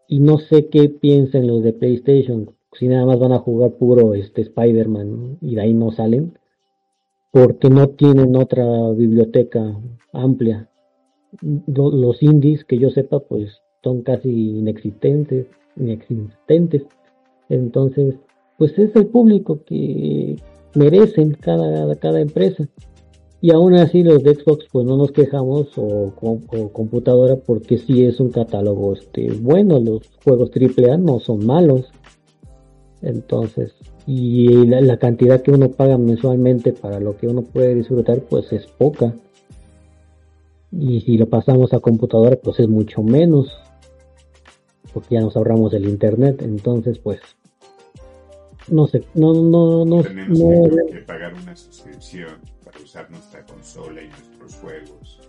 [0.07, 4.13] Y no sé qué piensen los de PlayStation, si nada más van a jugar puro
[4.13, 6.37] este Spider-Man y de ahí no salen,
[7.31, 9.79] porque no tienen otra biblioteca
[10.11, 10.69] amplia.
[11.41, 15.45] Los indies, que yo sepa, pues son casi inexistentes,
[15.77, 16.81] inexistentes.
[17.47, 18.15] Entonces,
[18.57, 20.35] pues es el público que
[20.73, 22.67] merecen cada, cada empresa.
[23.41, 26.11] Y aún así los de Xbox pues no nos quejamos o,
[26.73, 31.85] computadora porque sí es un catálogo este bueno, los juegos AAA no son malos.
[33.03, 33.73] Entonces,
[34.07, 38.65] y la, cantidad que uno paga mensualmente para lo que uno puede disfrutar pues es
[38.65, 39.13] poca.
[40.71, 43.51] Y si lo pasamos a computadora pues es mucho menos.
[44.95, 47.19] Porque ya nos ahorramos el internet, entonces pues
[48.69, 54.07] no sé, no no no tenemos no, que pagar una suscripción usar nuestra consola y
[54.07, 55.19] nuestros juegos.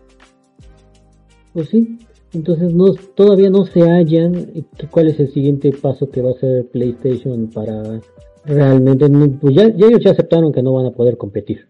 [1.52, 1.98] Pues sí,
[2.32, 6.66] entonces no, todavía no se hallan cuál es el siguiente paso que va a hacer
[6.68, 8.00] PlayStation para
[8.44, 9.08] realmente,
[9.40, 11.66] pues ya, ellos ya aceptaron que no van a poder competir.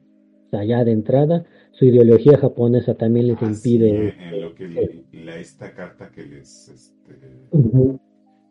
[0.46, 1.44] O sea, ya de entrada,
[1.78, 4.14] su ideología japonesa también les impide...
[4.18, 4.68] En lo que
[5.12, 6.68] la, esta carta que les...
[6.68, 7.18] Este,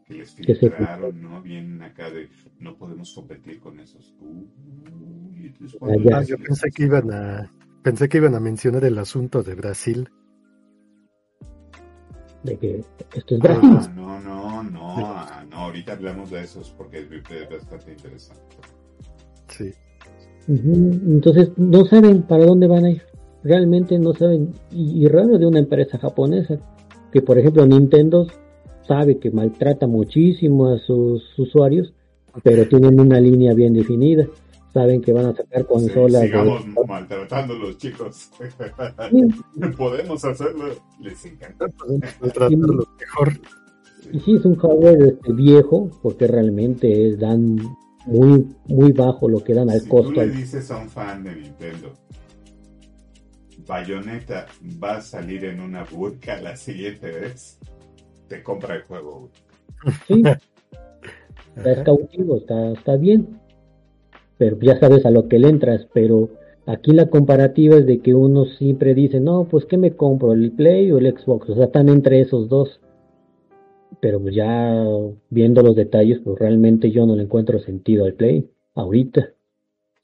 [0.05, 1.41] que les filtraron, ¿no?
[1.41, 2.29] Bien acá de
[2.59, 4.13] no podemos competir con esos.
[5.81, 10.09] Ah, yo pensé que iban a pensé que iban a mencionar el asunto de Brasil.
[12.43, 12.81] De que
[13.15, 17.91] esto es ah, no, no, no, ah, no, ahorita hablamos de esos porque es bastante
[17.91, 18.57] interesante.
[19.47, 19.73] Sí.
[20.47, 23.14] Entonces no saben para dónde van a ir.
[23.45, 24.53] Realmente no saben.
[24.71, 26.57] Y, y raro de una empresa japonesa.
[27.13, 28.27] Que por ejemplo Nintendo
[28.87, 31.93] sabe que maltrata muchísimo a sus usuarios,
[32.43, 34.27] pero tienen una línea bien definida.
[34.73, 36.23] Saben que van a sacar consolas.
[36.23, 38.31] sigamos maltratando a los chicos.
[39.77, 40.65] Podemos hacerlo.
[40.99, 41.67] Les encanta.
[42.19, 43.39] Maltratarlo mejor.
[44.11, 47.57] Y sí, es un hardware este, viejo, porque realmente dan
[48.05, 50.13] muy muy bajo lo que dan al costo.
[50.13, 51.93] Tú le dices a un fan de Nintendo,
[53.67, 54.47] Bayonetta
[54.81, 57.59] va a salir en una burka la siguiente vez
[58.27, 59.29] te compra el juego.
[60.07, 60.23] Sí.
[61.55, 63.39] Está cautivo, está, está bien.
[64.37, 66.29] Pero ya sabes a lo que le entras, pero
[66.65, 70.33] aquí la comparativa es de que uno siempre dice, no, pues ¿qué me compro?
[70.33, 71.49] ¿El Play o el Xbox?
[71.49, 72.81] O sea, están entre esos dos.
[74.01, 74.83] Pero pues ya
[75.29, 79.34] viendo los detalles, pues realmente yo no le encuentro sentido al Play ahorita.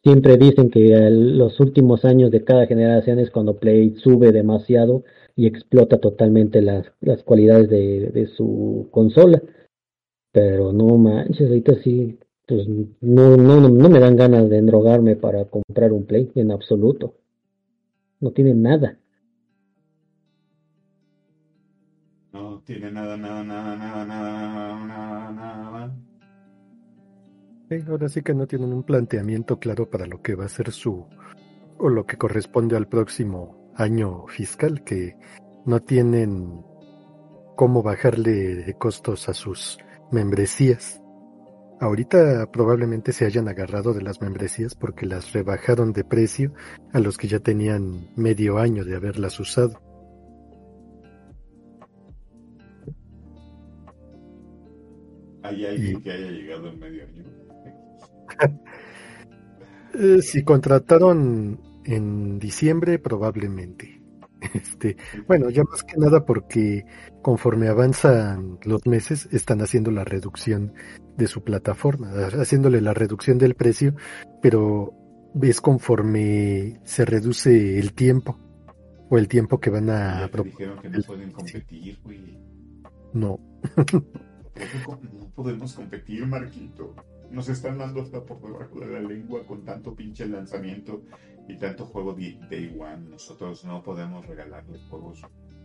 [0.03, 5.03] Siempre dicen que los últimos años de cada generación es cuando Play sube demasiado
[5.35, 9.41] y explota totalmente las, las cualidades de, de su consola.
[10.31, 12.17] Pero no manches, ahorita sí,
[12.47, 12.67] pues
[13.01, 17.13] no, no, no me dan ganas de endrogarme para comprar un Play en absoluto.
[18.19, 18.97] No tiene nada.
[22.33, 26.10] No tiene nada, nada, nada, nada, nada, nada, nada.
[27.87, 31.07] Ahora sí que no tienen un planteamiento claro para lo que va a ser su
[31.77, 35.15] o lo que corresponde al próximo año fiscal que
[35.65, 36.63] no tienen
[37.55, 39.79] cómo bajarle costos a sus
[40.11, 41.01] membresías.
[41.79, 46.53] Ahorita probablemente se hayan agarrado de las membresías porque las rebajaron de precio
[46.93, 49.79] a los que ya tenían medio año de haberlas usado.
[55.43, 57.40] ¿Hay alguien que haya llegado en medio año?
[59.93, 64.01] Eh, si contrataron en diciembre probablemente.
[64.55, 64.97] Este,
[65.27, 66.83] bueno, ya más que nada porque
[67.21, 70.73] conforme avanzan los meses están haciendo la reducción
[71.15, 72.09] de su plataforma,
[72.39, 73.93] haciéndole la reducción del precio,
[74.41, 74.93] pero
[75.35, 78.39] ves conforme se reduce el tiempo
[79.11, 82.39] o el tiempo que van a dijeron que no pueden competir, güey.
[83.13, 83.39] No.
[83.77, 86.95] no podemos competir, Marquito.
[87.31, 91.03] Nos están dando hasta por debajo de la lengua con tanto pinche lanzamiento
[91.47, 93.09] y tanto juego Day One.
[93.09, 95.21] Nosotros no podemos regalarles juegos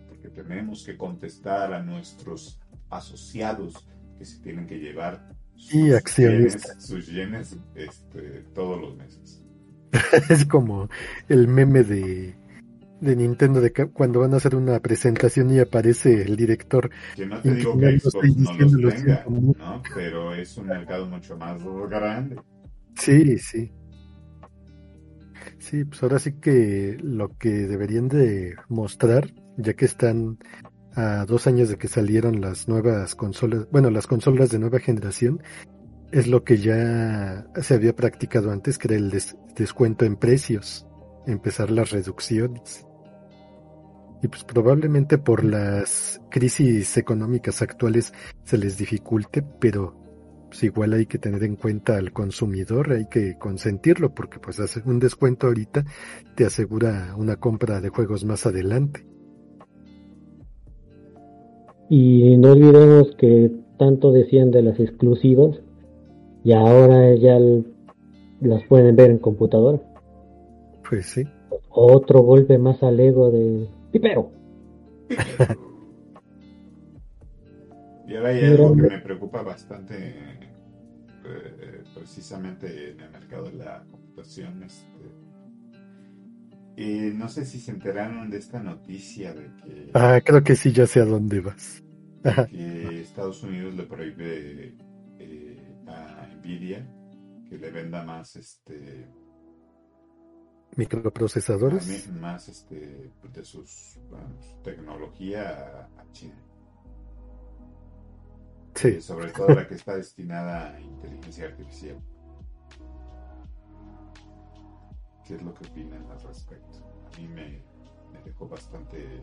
[0.08, 2.60] porque tenemos que contestar a nuestros
[2.90, 3.86] asociados
[4.18, 9.42] que se tienen que llevar sus y accionistas sus yenes este, todos los meses.
[10.30, 10.88] es como
[11.28, 12.36] el meme de,
[13.00, 16.90] de Nintendo de cuando van a hacer una presentación y aparece el director.
[17.14, 19.82] Que no te digo que Xbox no los tenga, ¿no?
[19.94, 22.36] Pero es un mercado mucho más grande.
[22.96, 23.72] Sí, sí.
[25.58, 30.38] Sí, pues ahora sí que lo que deberían de mostrar, ya que están
[30.94, 35.42] a dos años de que salieron las nuevas consolas, bueno, las consolas de nueva generación,
[36.12, 39.12] es lo que ya se había practicado antes, que era el
[39.56, 40.86] descuento en precios,
[41.26, 42.85] empezar las reducciones.
[44.26, 48.12] Y pues probablemente por las crisis económicas actuales
[48.42, 49.94] se les dificulte, pero
[50.48, 54.82] pues igual hay que tener en cuenta al consumidor, hay que consentirlo, porque pues hacer
[54.86, 55.84] un descuento ahorita
[56.34, 59.06] te asegura una compra de juegos más adelante.
[61.88, 65.60] Y no olvidemos que tanto decían de las exclusivas,
[66.42, 67.38] y ahora ya
[68.40, 69.80] las pueden ver en computadora.
[70.88, 71.22] Pues sí.
[71.70, 74.32] Otro golpe más al ego de Pipero.
[78.08, 80.14] y ahora hay algo que me preocupa bastante,
[81.24, 84.62] eh, precisamente en el mercado de la computación.
[84.62, 84.86] Este,
[86.76, 89.90] y no sé si se enteraron de esta noticia de que...
[89.94, 91.82] Ah, creo que sí, ya sé a dónde vas.
[92.50, 94.74] que Estados Unidos le prohíbe
[97.48, 99.08] que le venda más este
[100.76, 102.08] microprocesadores.
[102.12, 103.98] Más, este de sus
[104.62, 106.42] tecnología a, China.
[108.74, 109.00] Sí.
[109.00, 111.98] Sobre todo la que está destinada a inteligencia artificial.
[115.26, 116.86] Qué es lo que opinan al respecto
[117.16, 117.62] a mí me,
[118.24, 119.22] dejó bastante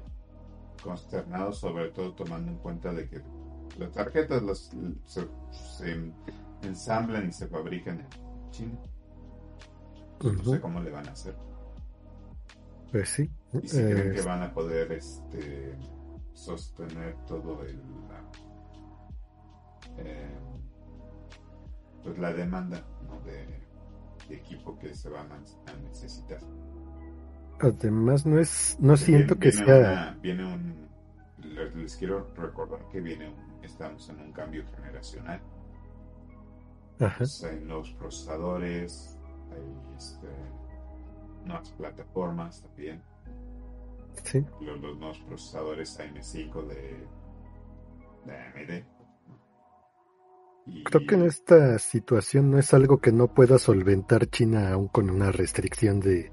[0.82, 3.22] consternado sobre todo tomando en cuenta de que
[3.78, 4.72] las tarjetas las,
[5.06, 6.12] se
[6.62, 8.80] ensamblan y se fabrican en China.
[10.22, 11.36] No sé cómo le van a hacer.
[12.92, 13.30] Pues sí.
[13.62, 15.76] Y si creen que van a poder este,
[16.34, 17.80] sostener todo el.
[19.98, 20.40] Eh,
[22.04, 22.84] pues la demanda
[23.26, 25.40] de, equipo que se van a,
[25.84, 26.40] necesitar.
[27.60, 28.78] Además, no es.
[28.80, 30.18] No siento que sea.
[30.22, 30.84] viene un.
[31.76, 35.42] Les, quiero recordar que viene un, estamos en un cambio generacional
[36.98, 39.13] pues, hay nuevos procesadores,
[39.54, 40.28] hay este,
[41.46, 43.02] nuevas plataformas también.
[44.24, 44.46] Sí.
[44.62, 47.08] Los, nuevos procesadores AM5 de,
[48.26, 48.86] AMD.
[50.86, 55.10] Creo que en esta situación no es algo que no pueda solventar China aún con
[55.10, 56.32] una restricción de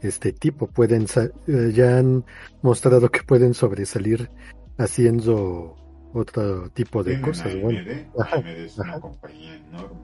[0.00, 0.66] este tipo.
[0.68, 1.06] Pueden
[1.46, 2.24] eh, ya han
[2.62, 4.30] mostrado que pueden sobresalir
[4.78, 5.76] haciendo
[6.14, 7.54] otro tipo de cosas.
[7.54, 10.00] AMD, es una compañía enorme.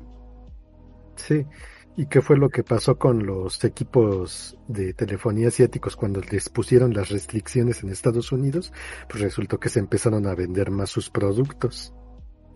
[1.17, 1.47] Sí,
[1.97, 6.95] ¿y qué fue lo que pasó con los equipos de telefonía asiáticos cuando les pusieron
[6.95, 8.73] las restricciones en Estados Unidos?
[9.09, 11.95] Pues resultó que se empezaron a vender más sus productos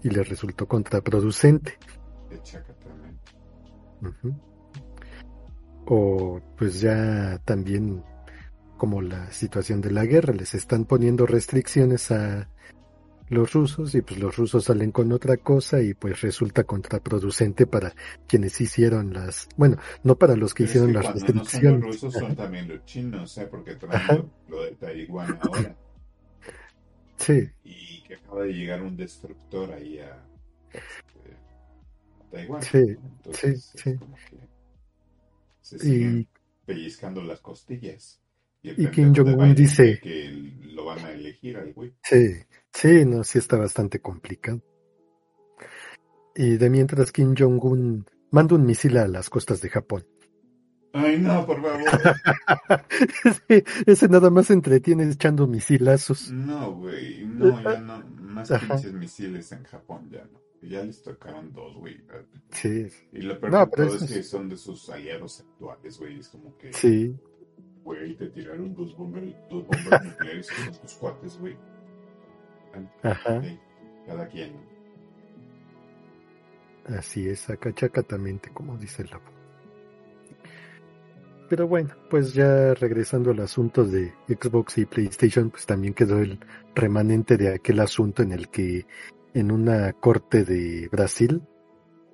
[0.02, 1.78] y les resultó contraproducente.
[5.86, 8.02] O pues ya también
[8.76, 12.50] como la situación de la guerra, les están poniendo restricciones a
[13.28, 17.94] los rusos y pues los rusos salen con otra cosa y pues resulta contraproducente para
[18.27, 21.81] quienes hicieron las, bueno, no para los que hicieron las restricciones.
[21.81, 23.48] los rusos son también los chinos, ¿eh?
[23.51, 25.77] porque traen lo, de Taiwán ahora.
[27.16, 27.48] Sí.
[27.65, 30.23] Y que acaba de llegar un destructor ahí a,
[30.73, 31.36] este,
[32.31, 32.62] Taiwán.
[32.62, 32.85] Sí,
[33.32, 33.98] sí, sí.
[35.62, 36.28] Se siguen y...
[36.65, 38.20] pellizcando las costillas.
[38.62, 40.31] Y, y Kim Jong-un dice que
[40.62, 41.93] lo van a elegir al güey.
[42.03, 42.35] Sí,
[42.77, 44.62] Sí, no, sí está bastante complicado.
[46.35, 50.05] Y de mientras Kim Jong-un manda un misil a las costas de Japón.
[50.93, 51.81] Ay, no, por favor.
[53.86, 56.31] ese nada más entretiene echando misilazos.
[56.31, 60.69] No, güey, no, ya no, más pinches misiles en Japón, ya no.
[60.69, 61.97] Ya les tocaron dos, güey.
[62.51, 62.89] Sí.
[63.12, 66.19] Y lo peor no, todo es, que son de sus aliados actuales, güey.
[66.19, 66.74] Es como que.
[66.74, 67.16] Sí.
[67.85, 71.57] Güey, te tiraron dos bombas, dos bombas nucleares con tus cuates, güey.
[73.03, 73.43] Ajá.
[74.07, 74.53] cada quien.
[76.86, 79.36] Así es, acachacatamente, como dice el lobo.
[81.48, 86.40] Pero bueno, pues ya regresando al asunto de Xbox y PlayStation, pues también quedó el
[86.74, 88.86] remanente de aquel asunto en el que
[89.32, 91.43] en una corte de Brasil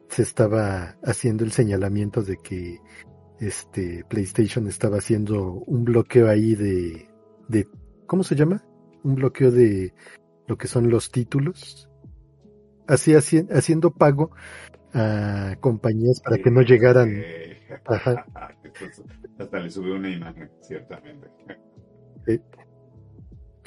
[0.09, 2.81] se estaba haciendo el señalamiento de que
[3.41, 7.09] este PlayStation estaba haciendo un bloqueo ahí de,
[7.49, 7.67] de
[8.07, 8.63] ¿cómo se llama?
[9.03, 9.95] Un bloqueo de
[10.47, 11.89] lo que son los títulos,
[12.87, 14.31] así haciendo pago
[14.95, 17.23] a compañías para que no llegaran.
[19.39, 21.29] hasta le subió una imagen, ciertamente.
[22.27, 22.41] Sí.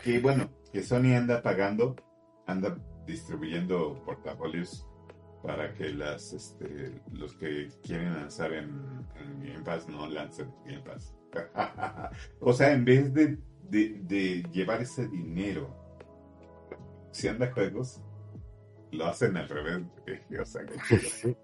[0.05, 1.95] Y bueno, que Sony anda pagando,
[2.45, 2.77] anda
[3.07, 4.87] distribuyendo portafolios
[5.43, 10.81] para que las este, los que quieren lanzar en, en Game Pass no lancen Game
[10.81, 11.15] Pass.
[12.39, 13.37] o sea, en vez de,
[13.69, 15.75] de, llevar ese dinero,
[17.15, 18.01] si anda juegos,
[18.91, 19.83] lo hacen al revés.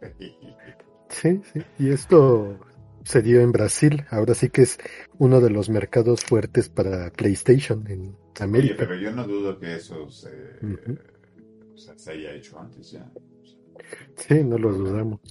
[1.10, 1.60] sí, sí.
[1.80, 2.60] Y esto
[3.06, 4.06] se dio en Brasil.
[4.10, 4.78] Ahora sí que es
[5.18, 8.76] uno de los mercados fuertes para PlayStation en América.
[8.80, 10.30] pero yo no dudo que eso se,
[11.76, 13.10] se haya hecho antes ya.
[14.18, 15.22] Sí, no lo dudamos.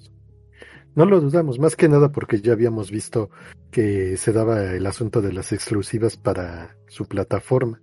[0.95, 3.31] No lo dudamos, más que nada porque ya habíamos visto
[3.71, 7.81] que se daba el asunto de las exclusivas para su plataforma.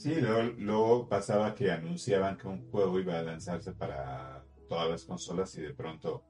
[0.00, 5.54] Sí, luego, pasaba que anunciaban que un juego iba a lanzarse para todas las consolas
[5.58, 6.24] y de pronto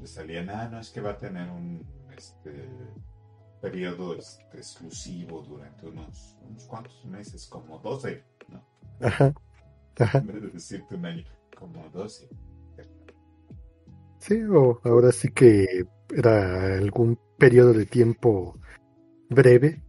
[0.00, 1.86] te salían, ah, no, es que va a tener un
[2.16, 2.70] este,
[3.60, 8.64] periodo este, exclusivo durante unos, unos cuantos meses, como 12, ¿no?
[9.06, 9.34] Ajá,
[9.98, 10.18] ajá.
[10.20, 11.24] En vez de decirte un año,
[11.54, 12.30] como 12.
[14.20, 15.86] Sí, o ahora sí que
[16.16, 18.58] era algún periodo de tiempo
[19.28, 19.82] breve,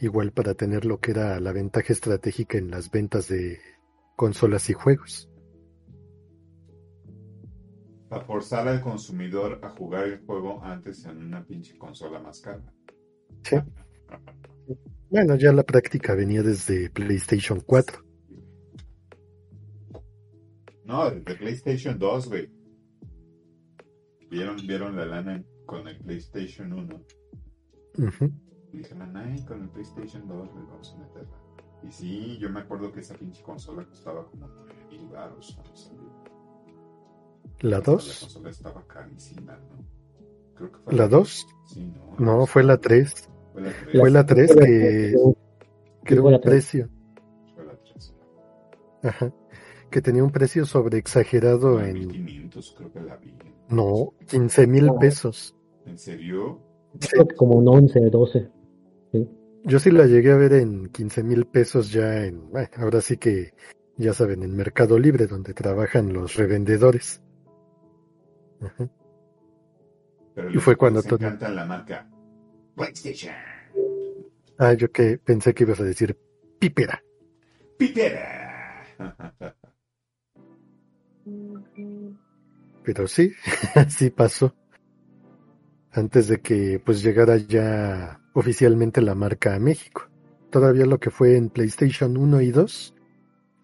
[0.00, 3.58] igual para tener lo que era la ventaja estratégica en las ventas de
[4.16, 5.30] consolas y juegos.
[8.08, 12.72] Para forzar al consumidor a jugar el juego antes en una pinche consola más cara.
[13.44, 13.56] Sí.
[15.10, 18.04] Bueno, ya la práctica venía desde PlayStation 4.
[20.84, 22.50] No, desde PlayStation 2, güey.
[24.28, 27.04] Vieron, vieron la lana con el PlayStation 1.
[27.96, 31.36] Y dijeron, ay, con el PlayStation 2 le vamos a meterla.
[31.82, 35.58] Y sí, yo me acuerdo que esa pinche consola costaba como 9 mil baros
[37.60, 38.06] ¿La 2?
[38.06, 39.84] La consola estaba carísima, ¿no?
[40.54, 41.46] Creo que fue ¿La 2?
[41.66, 42.38] Sí, no.
[42.38, 43.28] No, fue la 3.
[43.52, 45.14] Fue la 3, fue la 3 que...
[46.04, 46.88] Creo un precio.
[47.54, 48.14] Fue la 3.
[49.02, 49.32] Ajá.
[49.90, 51.94] Que tenía un precio sobre exagerado en...
[51.94, 53.34] 1500 creo que la vi.
[53.68, 55.56] No, 15 mil pesos.
[55.86, 56.60] ¿En serio?
[56.98, 58.50] Que como un 11, 12.
[59.64, 63.18] Yo sí la llegué a ver en 15 mil pesos ya en, bueno, ahora sí
[63.18, 63.52] que,
[63.96, 67.22] ya saben, en Mercado Libre, donde trabajan los revendedores.
[68.60, 68.88] Ajá.
[70.34, 71.16] Pero y fue cuando todo.
[71.16, 72.08] encanta la marca
[72.74, 73.34] PlayStation.
[74.58, 76.16] Ah, yo que pensé que ibas a decir
[76.58, 77.02] pípera.
[77.78, 78.84] Pípera.
[82.84, 83.32] Pero sí,
[83.88, 84.54] sí pasó.
[85.92, 90.08] Antes de que pues llegara ya oficialmente la marca a México.
[90.50, 92.94] Todavía lo que fue en PlayStation 1 y 2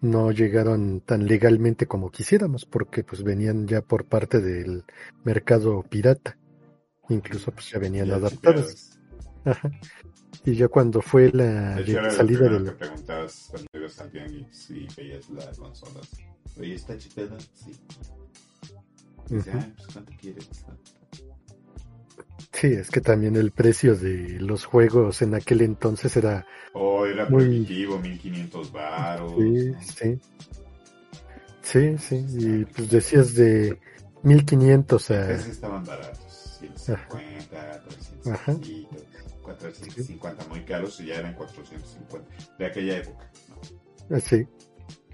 [0.01, 4.83] no llegaron tan legalmente como quisiéramos porque pues venían ya por parte del
[5.23, 6.37] mercado pirata.
[7.09, 8.99] Incluso pues ya venían adaptadas.
[10.45, 11.77] Y ya cuando fue la
[12.11, 12.65] salida del...
[12.65, 16.01] Que preguntabas cuando ibas al si veías la consola.
[16.59, 17.37] Oye, ¿está chipeada?
[17.53, 17.75] Sí.
[19.27, 19.45] Pues,
[22.59, 26.45] sí, es que también el precio de los juegos en aquel entonces era...
[26.73, 27.43] Oh, era muy...
[27.43, 29.33] prohibitivo, 1500 baros.
[29.37, 30.19] Sí, sí.
[31.61, 33.77] Sí, sí, y pues decías de
[34.23, 35.31] 1500 a...
[35.33, 37.83] estaban baratos, 150,
[38.23, 39.03] 300,
[39.41, 43.31] 450 muy caros y ya eran 450 de aquella época.
[43.49, 44.15] ¿no?
[44.15, 44.47] Ah, sí.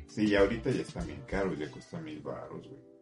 [0.08, 2.94] Sí, y ahorita ya están bien caros, ya cuestan mil baros, güey.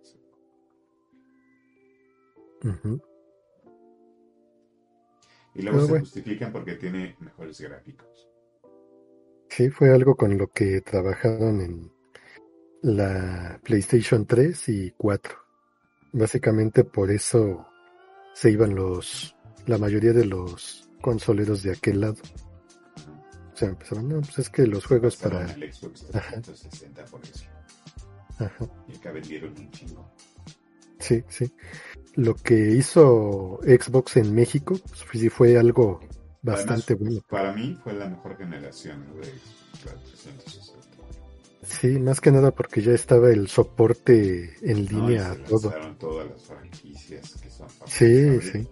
[5.54, 8.30] Y luego se justifican porque tiene mejores gráficos.
[9.50, 11.92] Sí, fue algo con lo que trabajaron en
[12.82, 15.36] la PlayStation 3 y 4.
[16.14, 17.68] Básicamente por eso
[18.34, 19.36] se iban los,
[19.68, 22.18] la mayoría de los consoleros de aquel lado.
[23.54, 25.52] O sea, empezaban, no, pues es que los juegos para...
[25.52, 27.46] El Xbox 360 por eso.
[28.40, 28.68] Ajá.
[28.88, 30.10] Y acá vendieron un chingo.
[30.98, 31.52] Sí, sí
[32.16, 36.02] lo que hizo Xbox en México pues, sí fue algo
[36.42, 37.22] bastante bueno.
[37.30, 40.72] Para mí fue la mejor generación de Xbox
[41.64, 45.74] Sí, más que nada porque ya estaba el soporte en línea a todo.
[46.00, 48.68] todas las franquicias que son Sí, sí.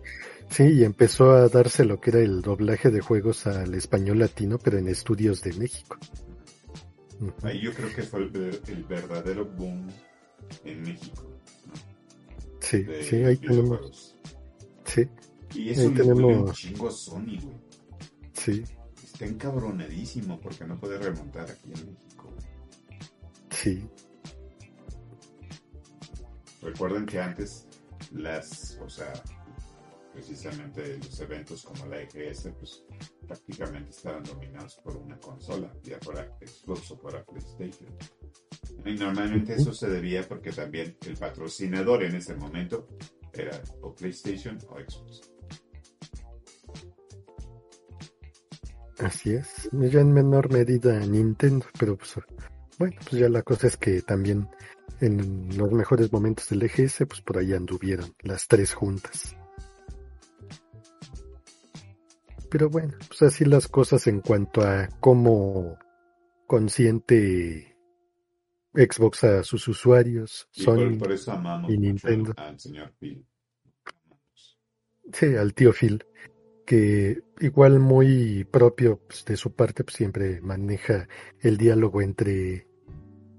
[0.49, 4.57] Sí, y empezó a darse lo que era el doblaje de juegos al español latino,
[4.57, 5.97] pero en estudios de México.
[7.43, 9.88] Ahí yo creo que fue el verdadero boom
[10.65, 11.30] en México.
[12.60, 14.15] Sí, sí, ahí tenemos.
[14.86, 15.07] Sí.
[15.56, 16.49] Y eso ahí le tenemos...
[16.49, 17.57] un chingo a Sony, güey.
[18.34, 18.64] Sí.
[19.03, 22.34] Está encabronadísimo porque no puede remontar aquí en México.
[23.49, 23.88] Sí.
[26.61, 27.68] Recuerden que antes
[28.11, 29.11] las, o sea,
[30.14, 32.84] precisamente los eventos como la EGS, pues
[33.26, 37.90] prácticamente estaban dominados por una consola, ya fuera Xbox o fuera PlayStation.
[38.86, 42.88] Y normalmente eso se debía porque también el patrocinador en ese momento
[43.34, 45.22] era o PlayStation o Xbox.
[48.99, 52.15] Así es, ya en menor medida Nintendo, pero pues
[52.77, 54.49] bueno, pues ya la cosa es que también
[55.02, 59.36] en los mejores momentos del EGS, pues por ahí anduvieron las tres juntas.
[62.50, 65.78] Pero bueno, pues así las cosas en cuanto a cómo
[66.48, 67.78] consiente
[68.74, 72.34] Xbox a sus usuarios, Y Sony por, por eso amamos y mucho Nintendo.
[72.38, 73.26] al señor Phil.
[75.12, 76.06] Sí, al tío Phil,
[76.66, 81.08] que igual muy propio pues, de su parte, pues siempre maneja
[81.42, 82.68] el diálogo entre,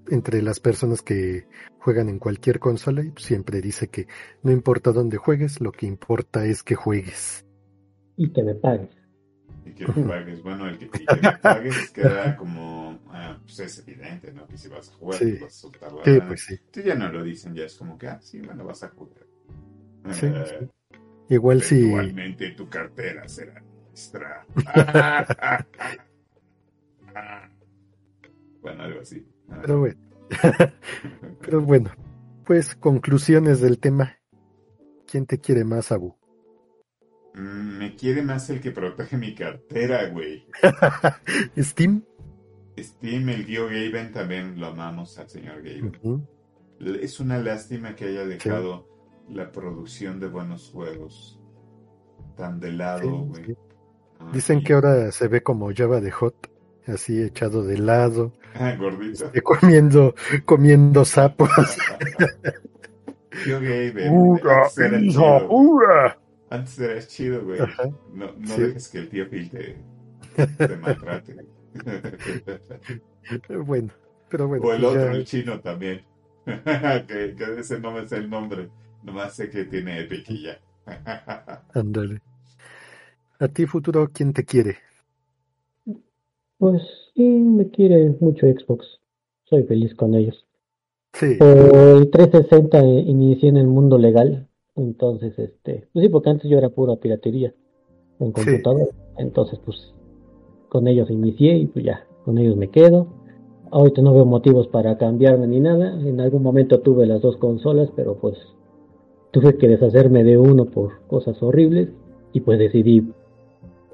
[0.08, 1.46] entre las personas que
[1.78, 4.08] juegan en cualquier consola y pues, siempre dice que
[4.42, 7.46] no importa dónde juegues, lo que importa es que juegues.
[8.16, 8.99] Y que me pagues.
[9.70, 13.60] Y que me pagues, bueno, el que, y que me pagues queda como, ah, pues
[13.60, 14.46] es evidente, ¿no?
[14.46, 15.32] Que si vas a jugar, Sí.
[15.40, 16.26] vas a soltar la Sí, lana.
[16.26, 16.58] pues sí.
[16.72, 19.26] Tú ya no lo dicen, ya es como que, ah, sí, bueno, vas a jugar.
[20.12, 20.68] Sí, Eh.
[21.28, 24.44] Igual si, Eventualmente tu cartera será nuestra.
[28.62, 29.24] bueno, algo así.
[29.62, 30.00] pero bueno,
[31.40, 31.90] pero bueno,
[32.44, 34.16] pues conclusiones del tema.
[35.06, 36.16] ¿Quién te quiere más, Abu?
[37.34, 40.46] Mm, Me quiere más el que protege mi cartera, güey.
[41.58, 42.02] Steam.
[42.78, 46.26] Steam, el tío Gaben, también lo amamos al señor Gaben.
[47.00, 48.88] Es una lástima que haya dejado
[49.28, 51.38] la producción de buenos juegos
[52.36, 53.44] tan de lado, güey.
[53.44, 53.54] sí.
[54.18, 56.50] Ah, Dicen que ahora se ve como Java de Hot,
[56.86, 59.26] así echado de lado, Ah, gordito.
[59.26, 60.14] este, comiendo,
[60.46, 61.50] comiendo sapos.
[66.50, 67.60] Antes era chido, güey.
[68.12, 68.60] No, no Sí.
[68.62, 69.76] dejes que el tío Phil te,
[70.66, 71.36] te maltrate.
[73.64, 73.90] Bueno,
[74.28, 74.64] pero bueno.
[74.64, 76.02] o el otro, ya- el chino también.
[76.46, 78.68] que, que ese no me sé el nombre.
[79.04, 80.58] Nomás sé que tiene Epic y ya.
[81.74, 82.20] ándale.
[83.38, 84.78] A ti, futuro, ¿quién te quiere?
[86.58, 86.82] Pues
[87.14, 89.00] sí, me quiere mucho Xbox.
[89.44, 90.46] Soy feliz con ellos.
[91.12, 94.48] Sí, Por el 360 eh, inicié en el mundo legal.
[94.76, 97.52] Entonces, este, pues sí, porque antes yo era pura piratería
[98.18, 98.90] en computador.
[99.18, 99.94] Entonces, pues
[100.68, 103.08] con ellos inicié y pues ya, con ellos me quedo.
[103.70, 105.92] Ahorita no veo motivos para cambiarme ni nada.
[106.00, 108.36] En algún momento tuve las dos consolas, pero pues
[109.32, 111.88] tuve que deshacerme de uno por cosas horribles
[112.32, 113.12] y pues decidí,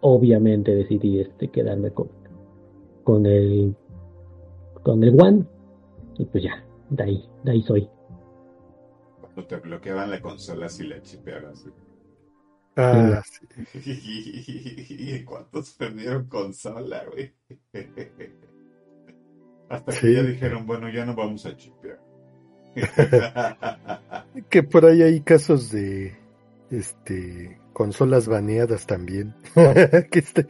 [0.00, 2.08] obviamente decidí este quedarme con,
[3.04, 3.74] con el
[4.82, 5.44] con el One
[6.18, 7.88] y pues ya, de ahí, de ahí soy.
[9.36, 11.66] Cuando te bloqueaban la consola si la chipeabas.
[12.76, 13.46] ah, sí.
[14.88, 17.34] ¿Y cuántos perdieron consola, güey?
[19.68, 22.00] Hasta que ya dijeron, bueno, ya no vamos a chipear.
[24.48, 26.16] que por ahí hay casos de
[26.70, 29.34] este consolas baneadas también
[30.10, 30.46] que, este-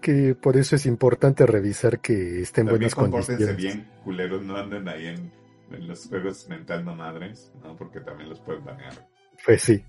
[0.00, 4.42] que por eso es importante revisar que esté en También buenas compórtense condiciones bien, culeros,
[4.42, 5.32] no anden ahí en,
[5.74, 7.76] en los juegos mentando madres, ¿no?
[7.76, 8.94] Porque también los pueden banear.
[9.44, 9.84] pues sí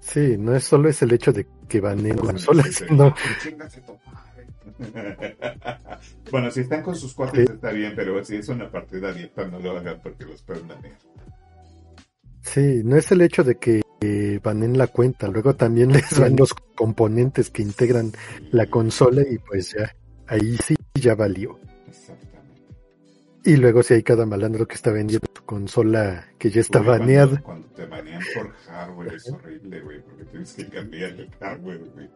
[0.00, 3.14] sí no es solo es el hecho de que baneen consolas madre.
[6.30, 9.60] bueno, si están con sus cuates está bien, pero si es una partida abierta no
[9.60, 10.98] lo hagan porque los pueden banear.
[12.40, 13.82] sí no es el hecho de que
[14.42, 18.12] baneen la cuenta luego también les van los componentes que integran
[18.50, 19.94] la consola y pues ya
[20.26, 21.58] ahí sí ya valió.
[23.44, 27.40] Y luego si hay cada malandro que está vendiendo su consola que ya está baneada
[27.42, 32.08] Cuando, te banean por hardware es horrible, güey, porque tienes que cambiar el hardware, güey.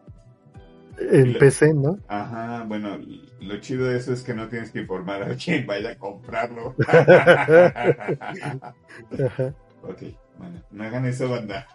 [0.99, 2.97] en PC no Ajá, bueno,
[3.41, 6.75] lo chido de eso es que no tienes que informar a quien vaya a comprarlo.
[6.87, 8.63] Ajá.
[9.83, 10.03] ok,
[10.37, 11.67] bueno, no hagan eso, banda.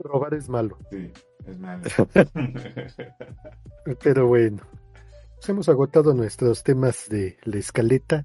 [0.00, 1.12] robar es malo sí,
[1.46, 1.82] es malo.
[4.02, 4.58] Pero bueno,
[5.38, 8.24] pues hemos agotado nuestros temas de la escaleta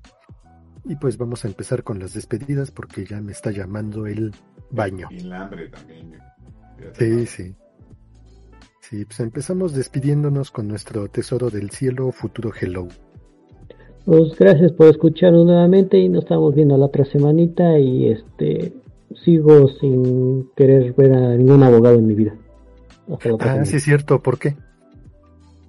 [0.86, 4.34] y pues vamos a empezar con las despedidas porque ya me está llamando el
[4.72, 5.08] baño.
[5.12, 6.12] y el hambre también.
[6.98, 7.56] Sí, sí.
[8.82, 12.88] Sí, pues empezamos despidiéndonos con nuestro tesoro del cielo, futuro hello.
[14.06, 18.74] Pues gracias por escucharnos nuevamente y nos estamos viendo la otra semanita y este
[19.24, 22.36] sigo sin querer ver a ningún abogado en mi vida.
[23.10, 23.66] Hasta la otra Ah, semana.
[23.66, 24.58] sí es cierto, ¿por qué?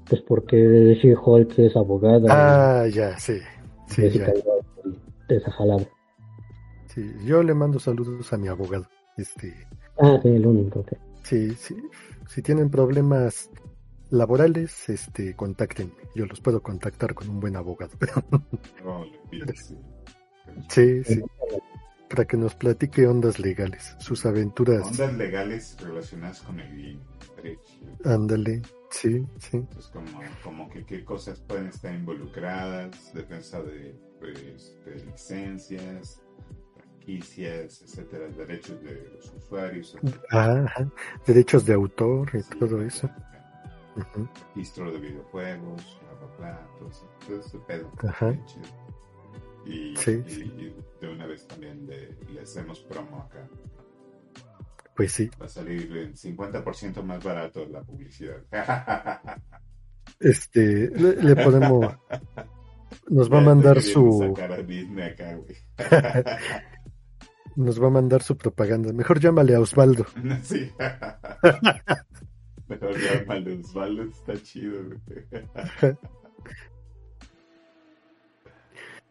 [0.09, 2.27] Pues porque She-Hulk es abogada.
[2.83, 3.39] Ah, ya, sí.
[3.89, 4.93] Sí, Jessica ya.
[5.29, 5.85] de esa jalada.
[6.95, 8.87] Sí, yo le mando saludos a mi abogado.
[9.17, 9.55] Este,
[9.99, 10.85] Ah, sí, el único.
[11.23, 11.77] Sí, sí.
[12.29, 13.51] Si tienen problemas
[14.11, 15.93] laborales, este, contáctenme.
[16.15, 17.93] Yo los puedo contactar con un buen abogado.
[18.87, 19.05] Oh,
[20.69, 21.23] sí, sí.
[22.09, 24.87] Para que nos platique ondas legales, sus aventuras.
[24.87, 26.99] Ondas legales relacionadas con el
[27.37, 27.61] derecho.
[28.05, 28.63] Ándale,
[28.95, 29.57] sí, sí.
[29.57, 36.23] Entonces, como, como que qué cosas pueden estar involucradas, defensa de, pues, de licencias,
[36.75, 39.97] franquicias, etcétera, derechos de los usuarios.
[40.31, 40.91] Ajá,
[41.27, 43.11] derechos de autor y todo eso.
[44.55, 46.01] Registro de videojuegos,
[46.39, 47.91] bla, bla, todo, ese pedo.
[48.09, 48.35] Ajá.
[49.67, 53.49] Y, sí, y, de una vez también le, le hacemos promo acá.
[54.95, 55.31] Pues sí.
[55.41, 58.43] Va a salir en 50% más barato la publicidad.
[60.21, 61.97] Este, le, le podemos.
[63.09, 64.37] Nos va a mandar su.
[64.37, 64.57] Acá,
[67.57, 68.93] Nos va a mandar su propaganda.
[68.93, 70.07] Mejor llámale a Osvaldo.
[70.43, 70.71] Sí.
[72.69, 74.79] Mejor llámale a Osvaldo, está chido.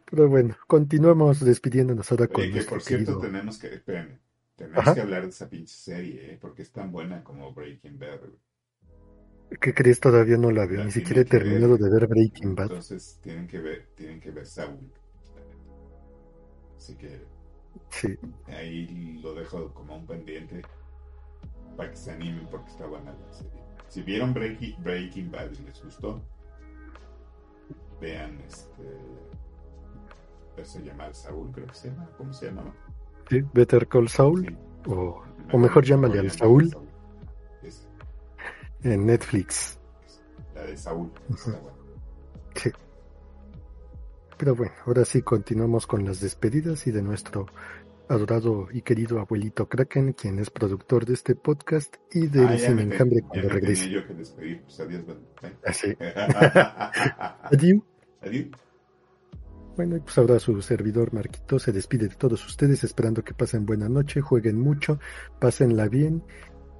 [0.06, 4.20] Pero bueno, continuamos despidiéndonos ahora con Oye, que por cierto tenemos que, espérame,
[4.68, 6.38] tenemos que hablar de esa pinche serie, ¿eh?
[6.40, 8.19] porque es tan buena como Breaking Bad.
[9.61, 9.99] ¿Qué crees?
[9.99, 12.65] Todavía no la veo, ni siquiera he terminado de ver Breaking Bad.
[12.65, 14.91] Entonces tienen que ver, tienen que ver Saul.
[16.77, 17.22] Así que
[17.90, 18.18] sí.
[18.48, 20.61] ahí lo dejo como un pendiente
[21.77, 23.64] para que se animen porque está buena la serie.
[23.90, 26.22] Si vieron Breaking, Breaking Bad y les gustó,
[28.02, 28.84] vean este
[30.61, 32.10] se llama Saúl, creo que se llama.
[32.18, 32.73] ¿Cómo se llama?
[33.34, 34.58] Sí, Better Call Saul.
[34.88, 36.76] O, o, mejor llámale al Saúl.
[38.84, 39.80] En Netflix.
[40.54, 41.12] La de Saúl.
[42.56, 42.70] Sí.
[44.38, 47.48] Pero bueno, ahora sí continuamos con las despedidas y de nuestro
[48.10, 52.78] adorado y querido abuelito Kraken, quien es productor de este podcast y de ah, Sin
[52.80, 53.90] Enjambre cuando regrese.
[53.90, 54.62] yo que despedir.
[54.64, 55.04] Pues adiós.
[55.66, 55.96] Así.
[56.00, 57.82] adiós.
[58.22, 58.48] Adiós.
[59.76, 63.90] Bueno, pues ahora su servidor Marquito se despide de todos ustedes, esperando que pasen buena
[63.90, 65.00] noche, jueguen mucho,
[65.40, 66.24] pásenla bien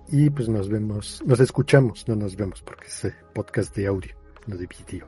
[0.10, 4.15] y pues nos vemos, nos escuchamos, no nos vemos porque es podcast de audio,
[4.45, 5.07] no de vídeo.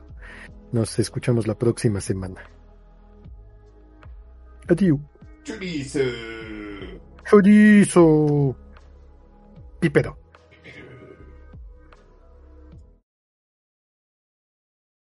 [0.72, 2.42] Nos escuchamos la próxima semana.
[4.68, 4.98] Adiós.
[5.44, 6.00] Chorizo.
[7.24, 8.56] Chorizo.
[9.78, 10.25] Pípero.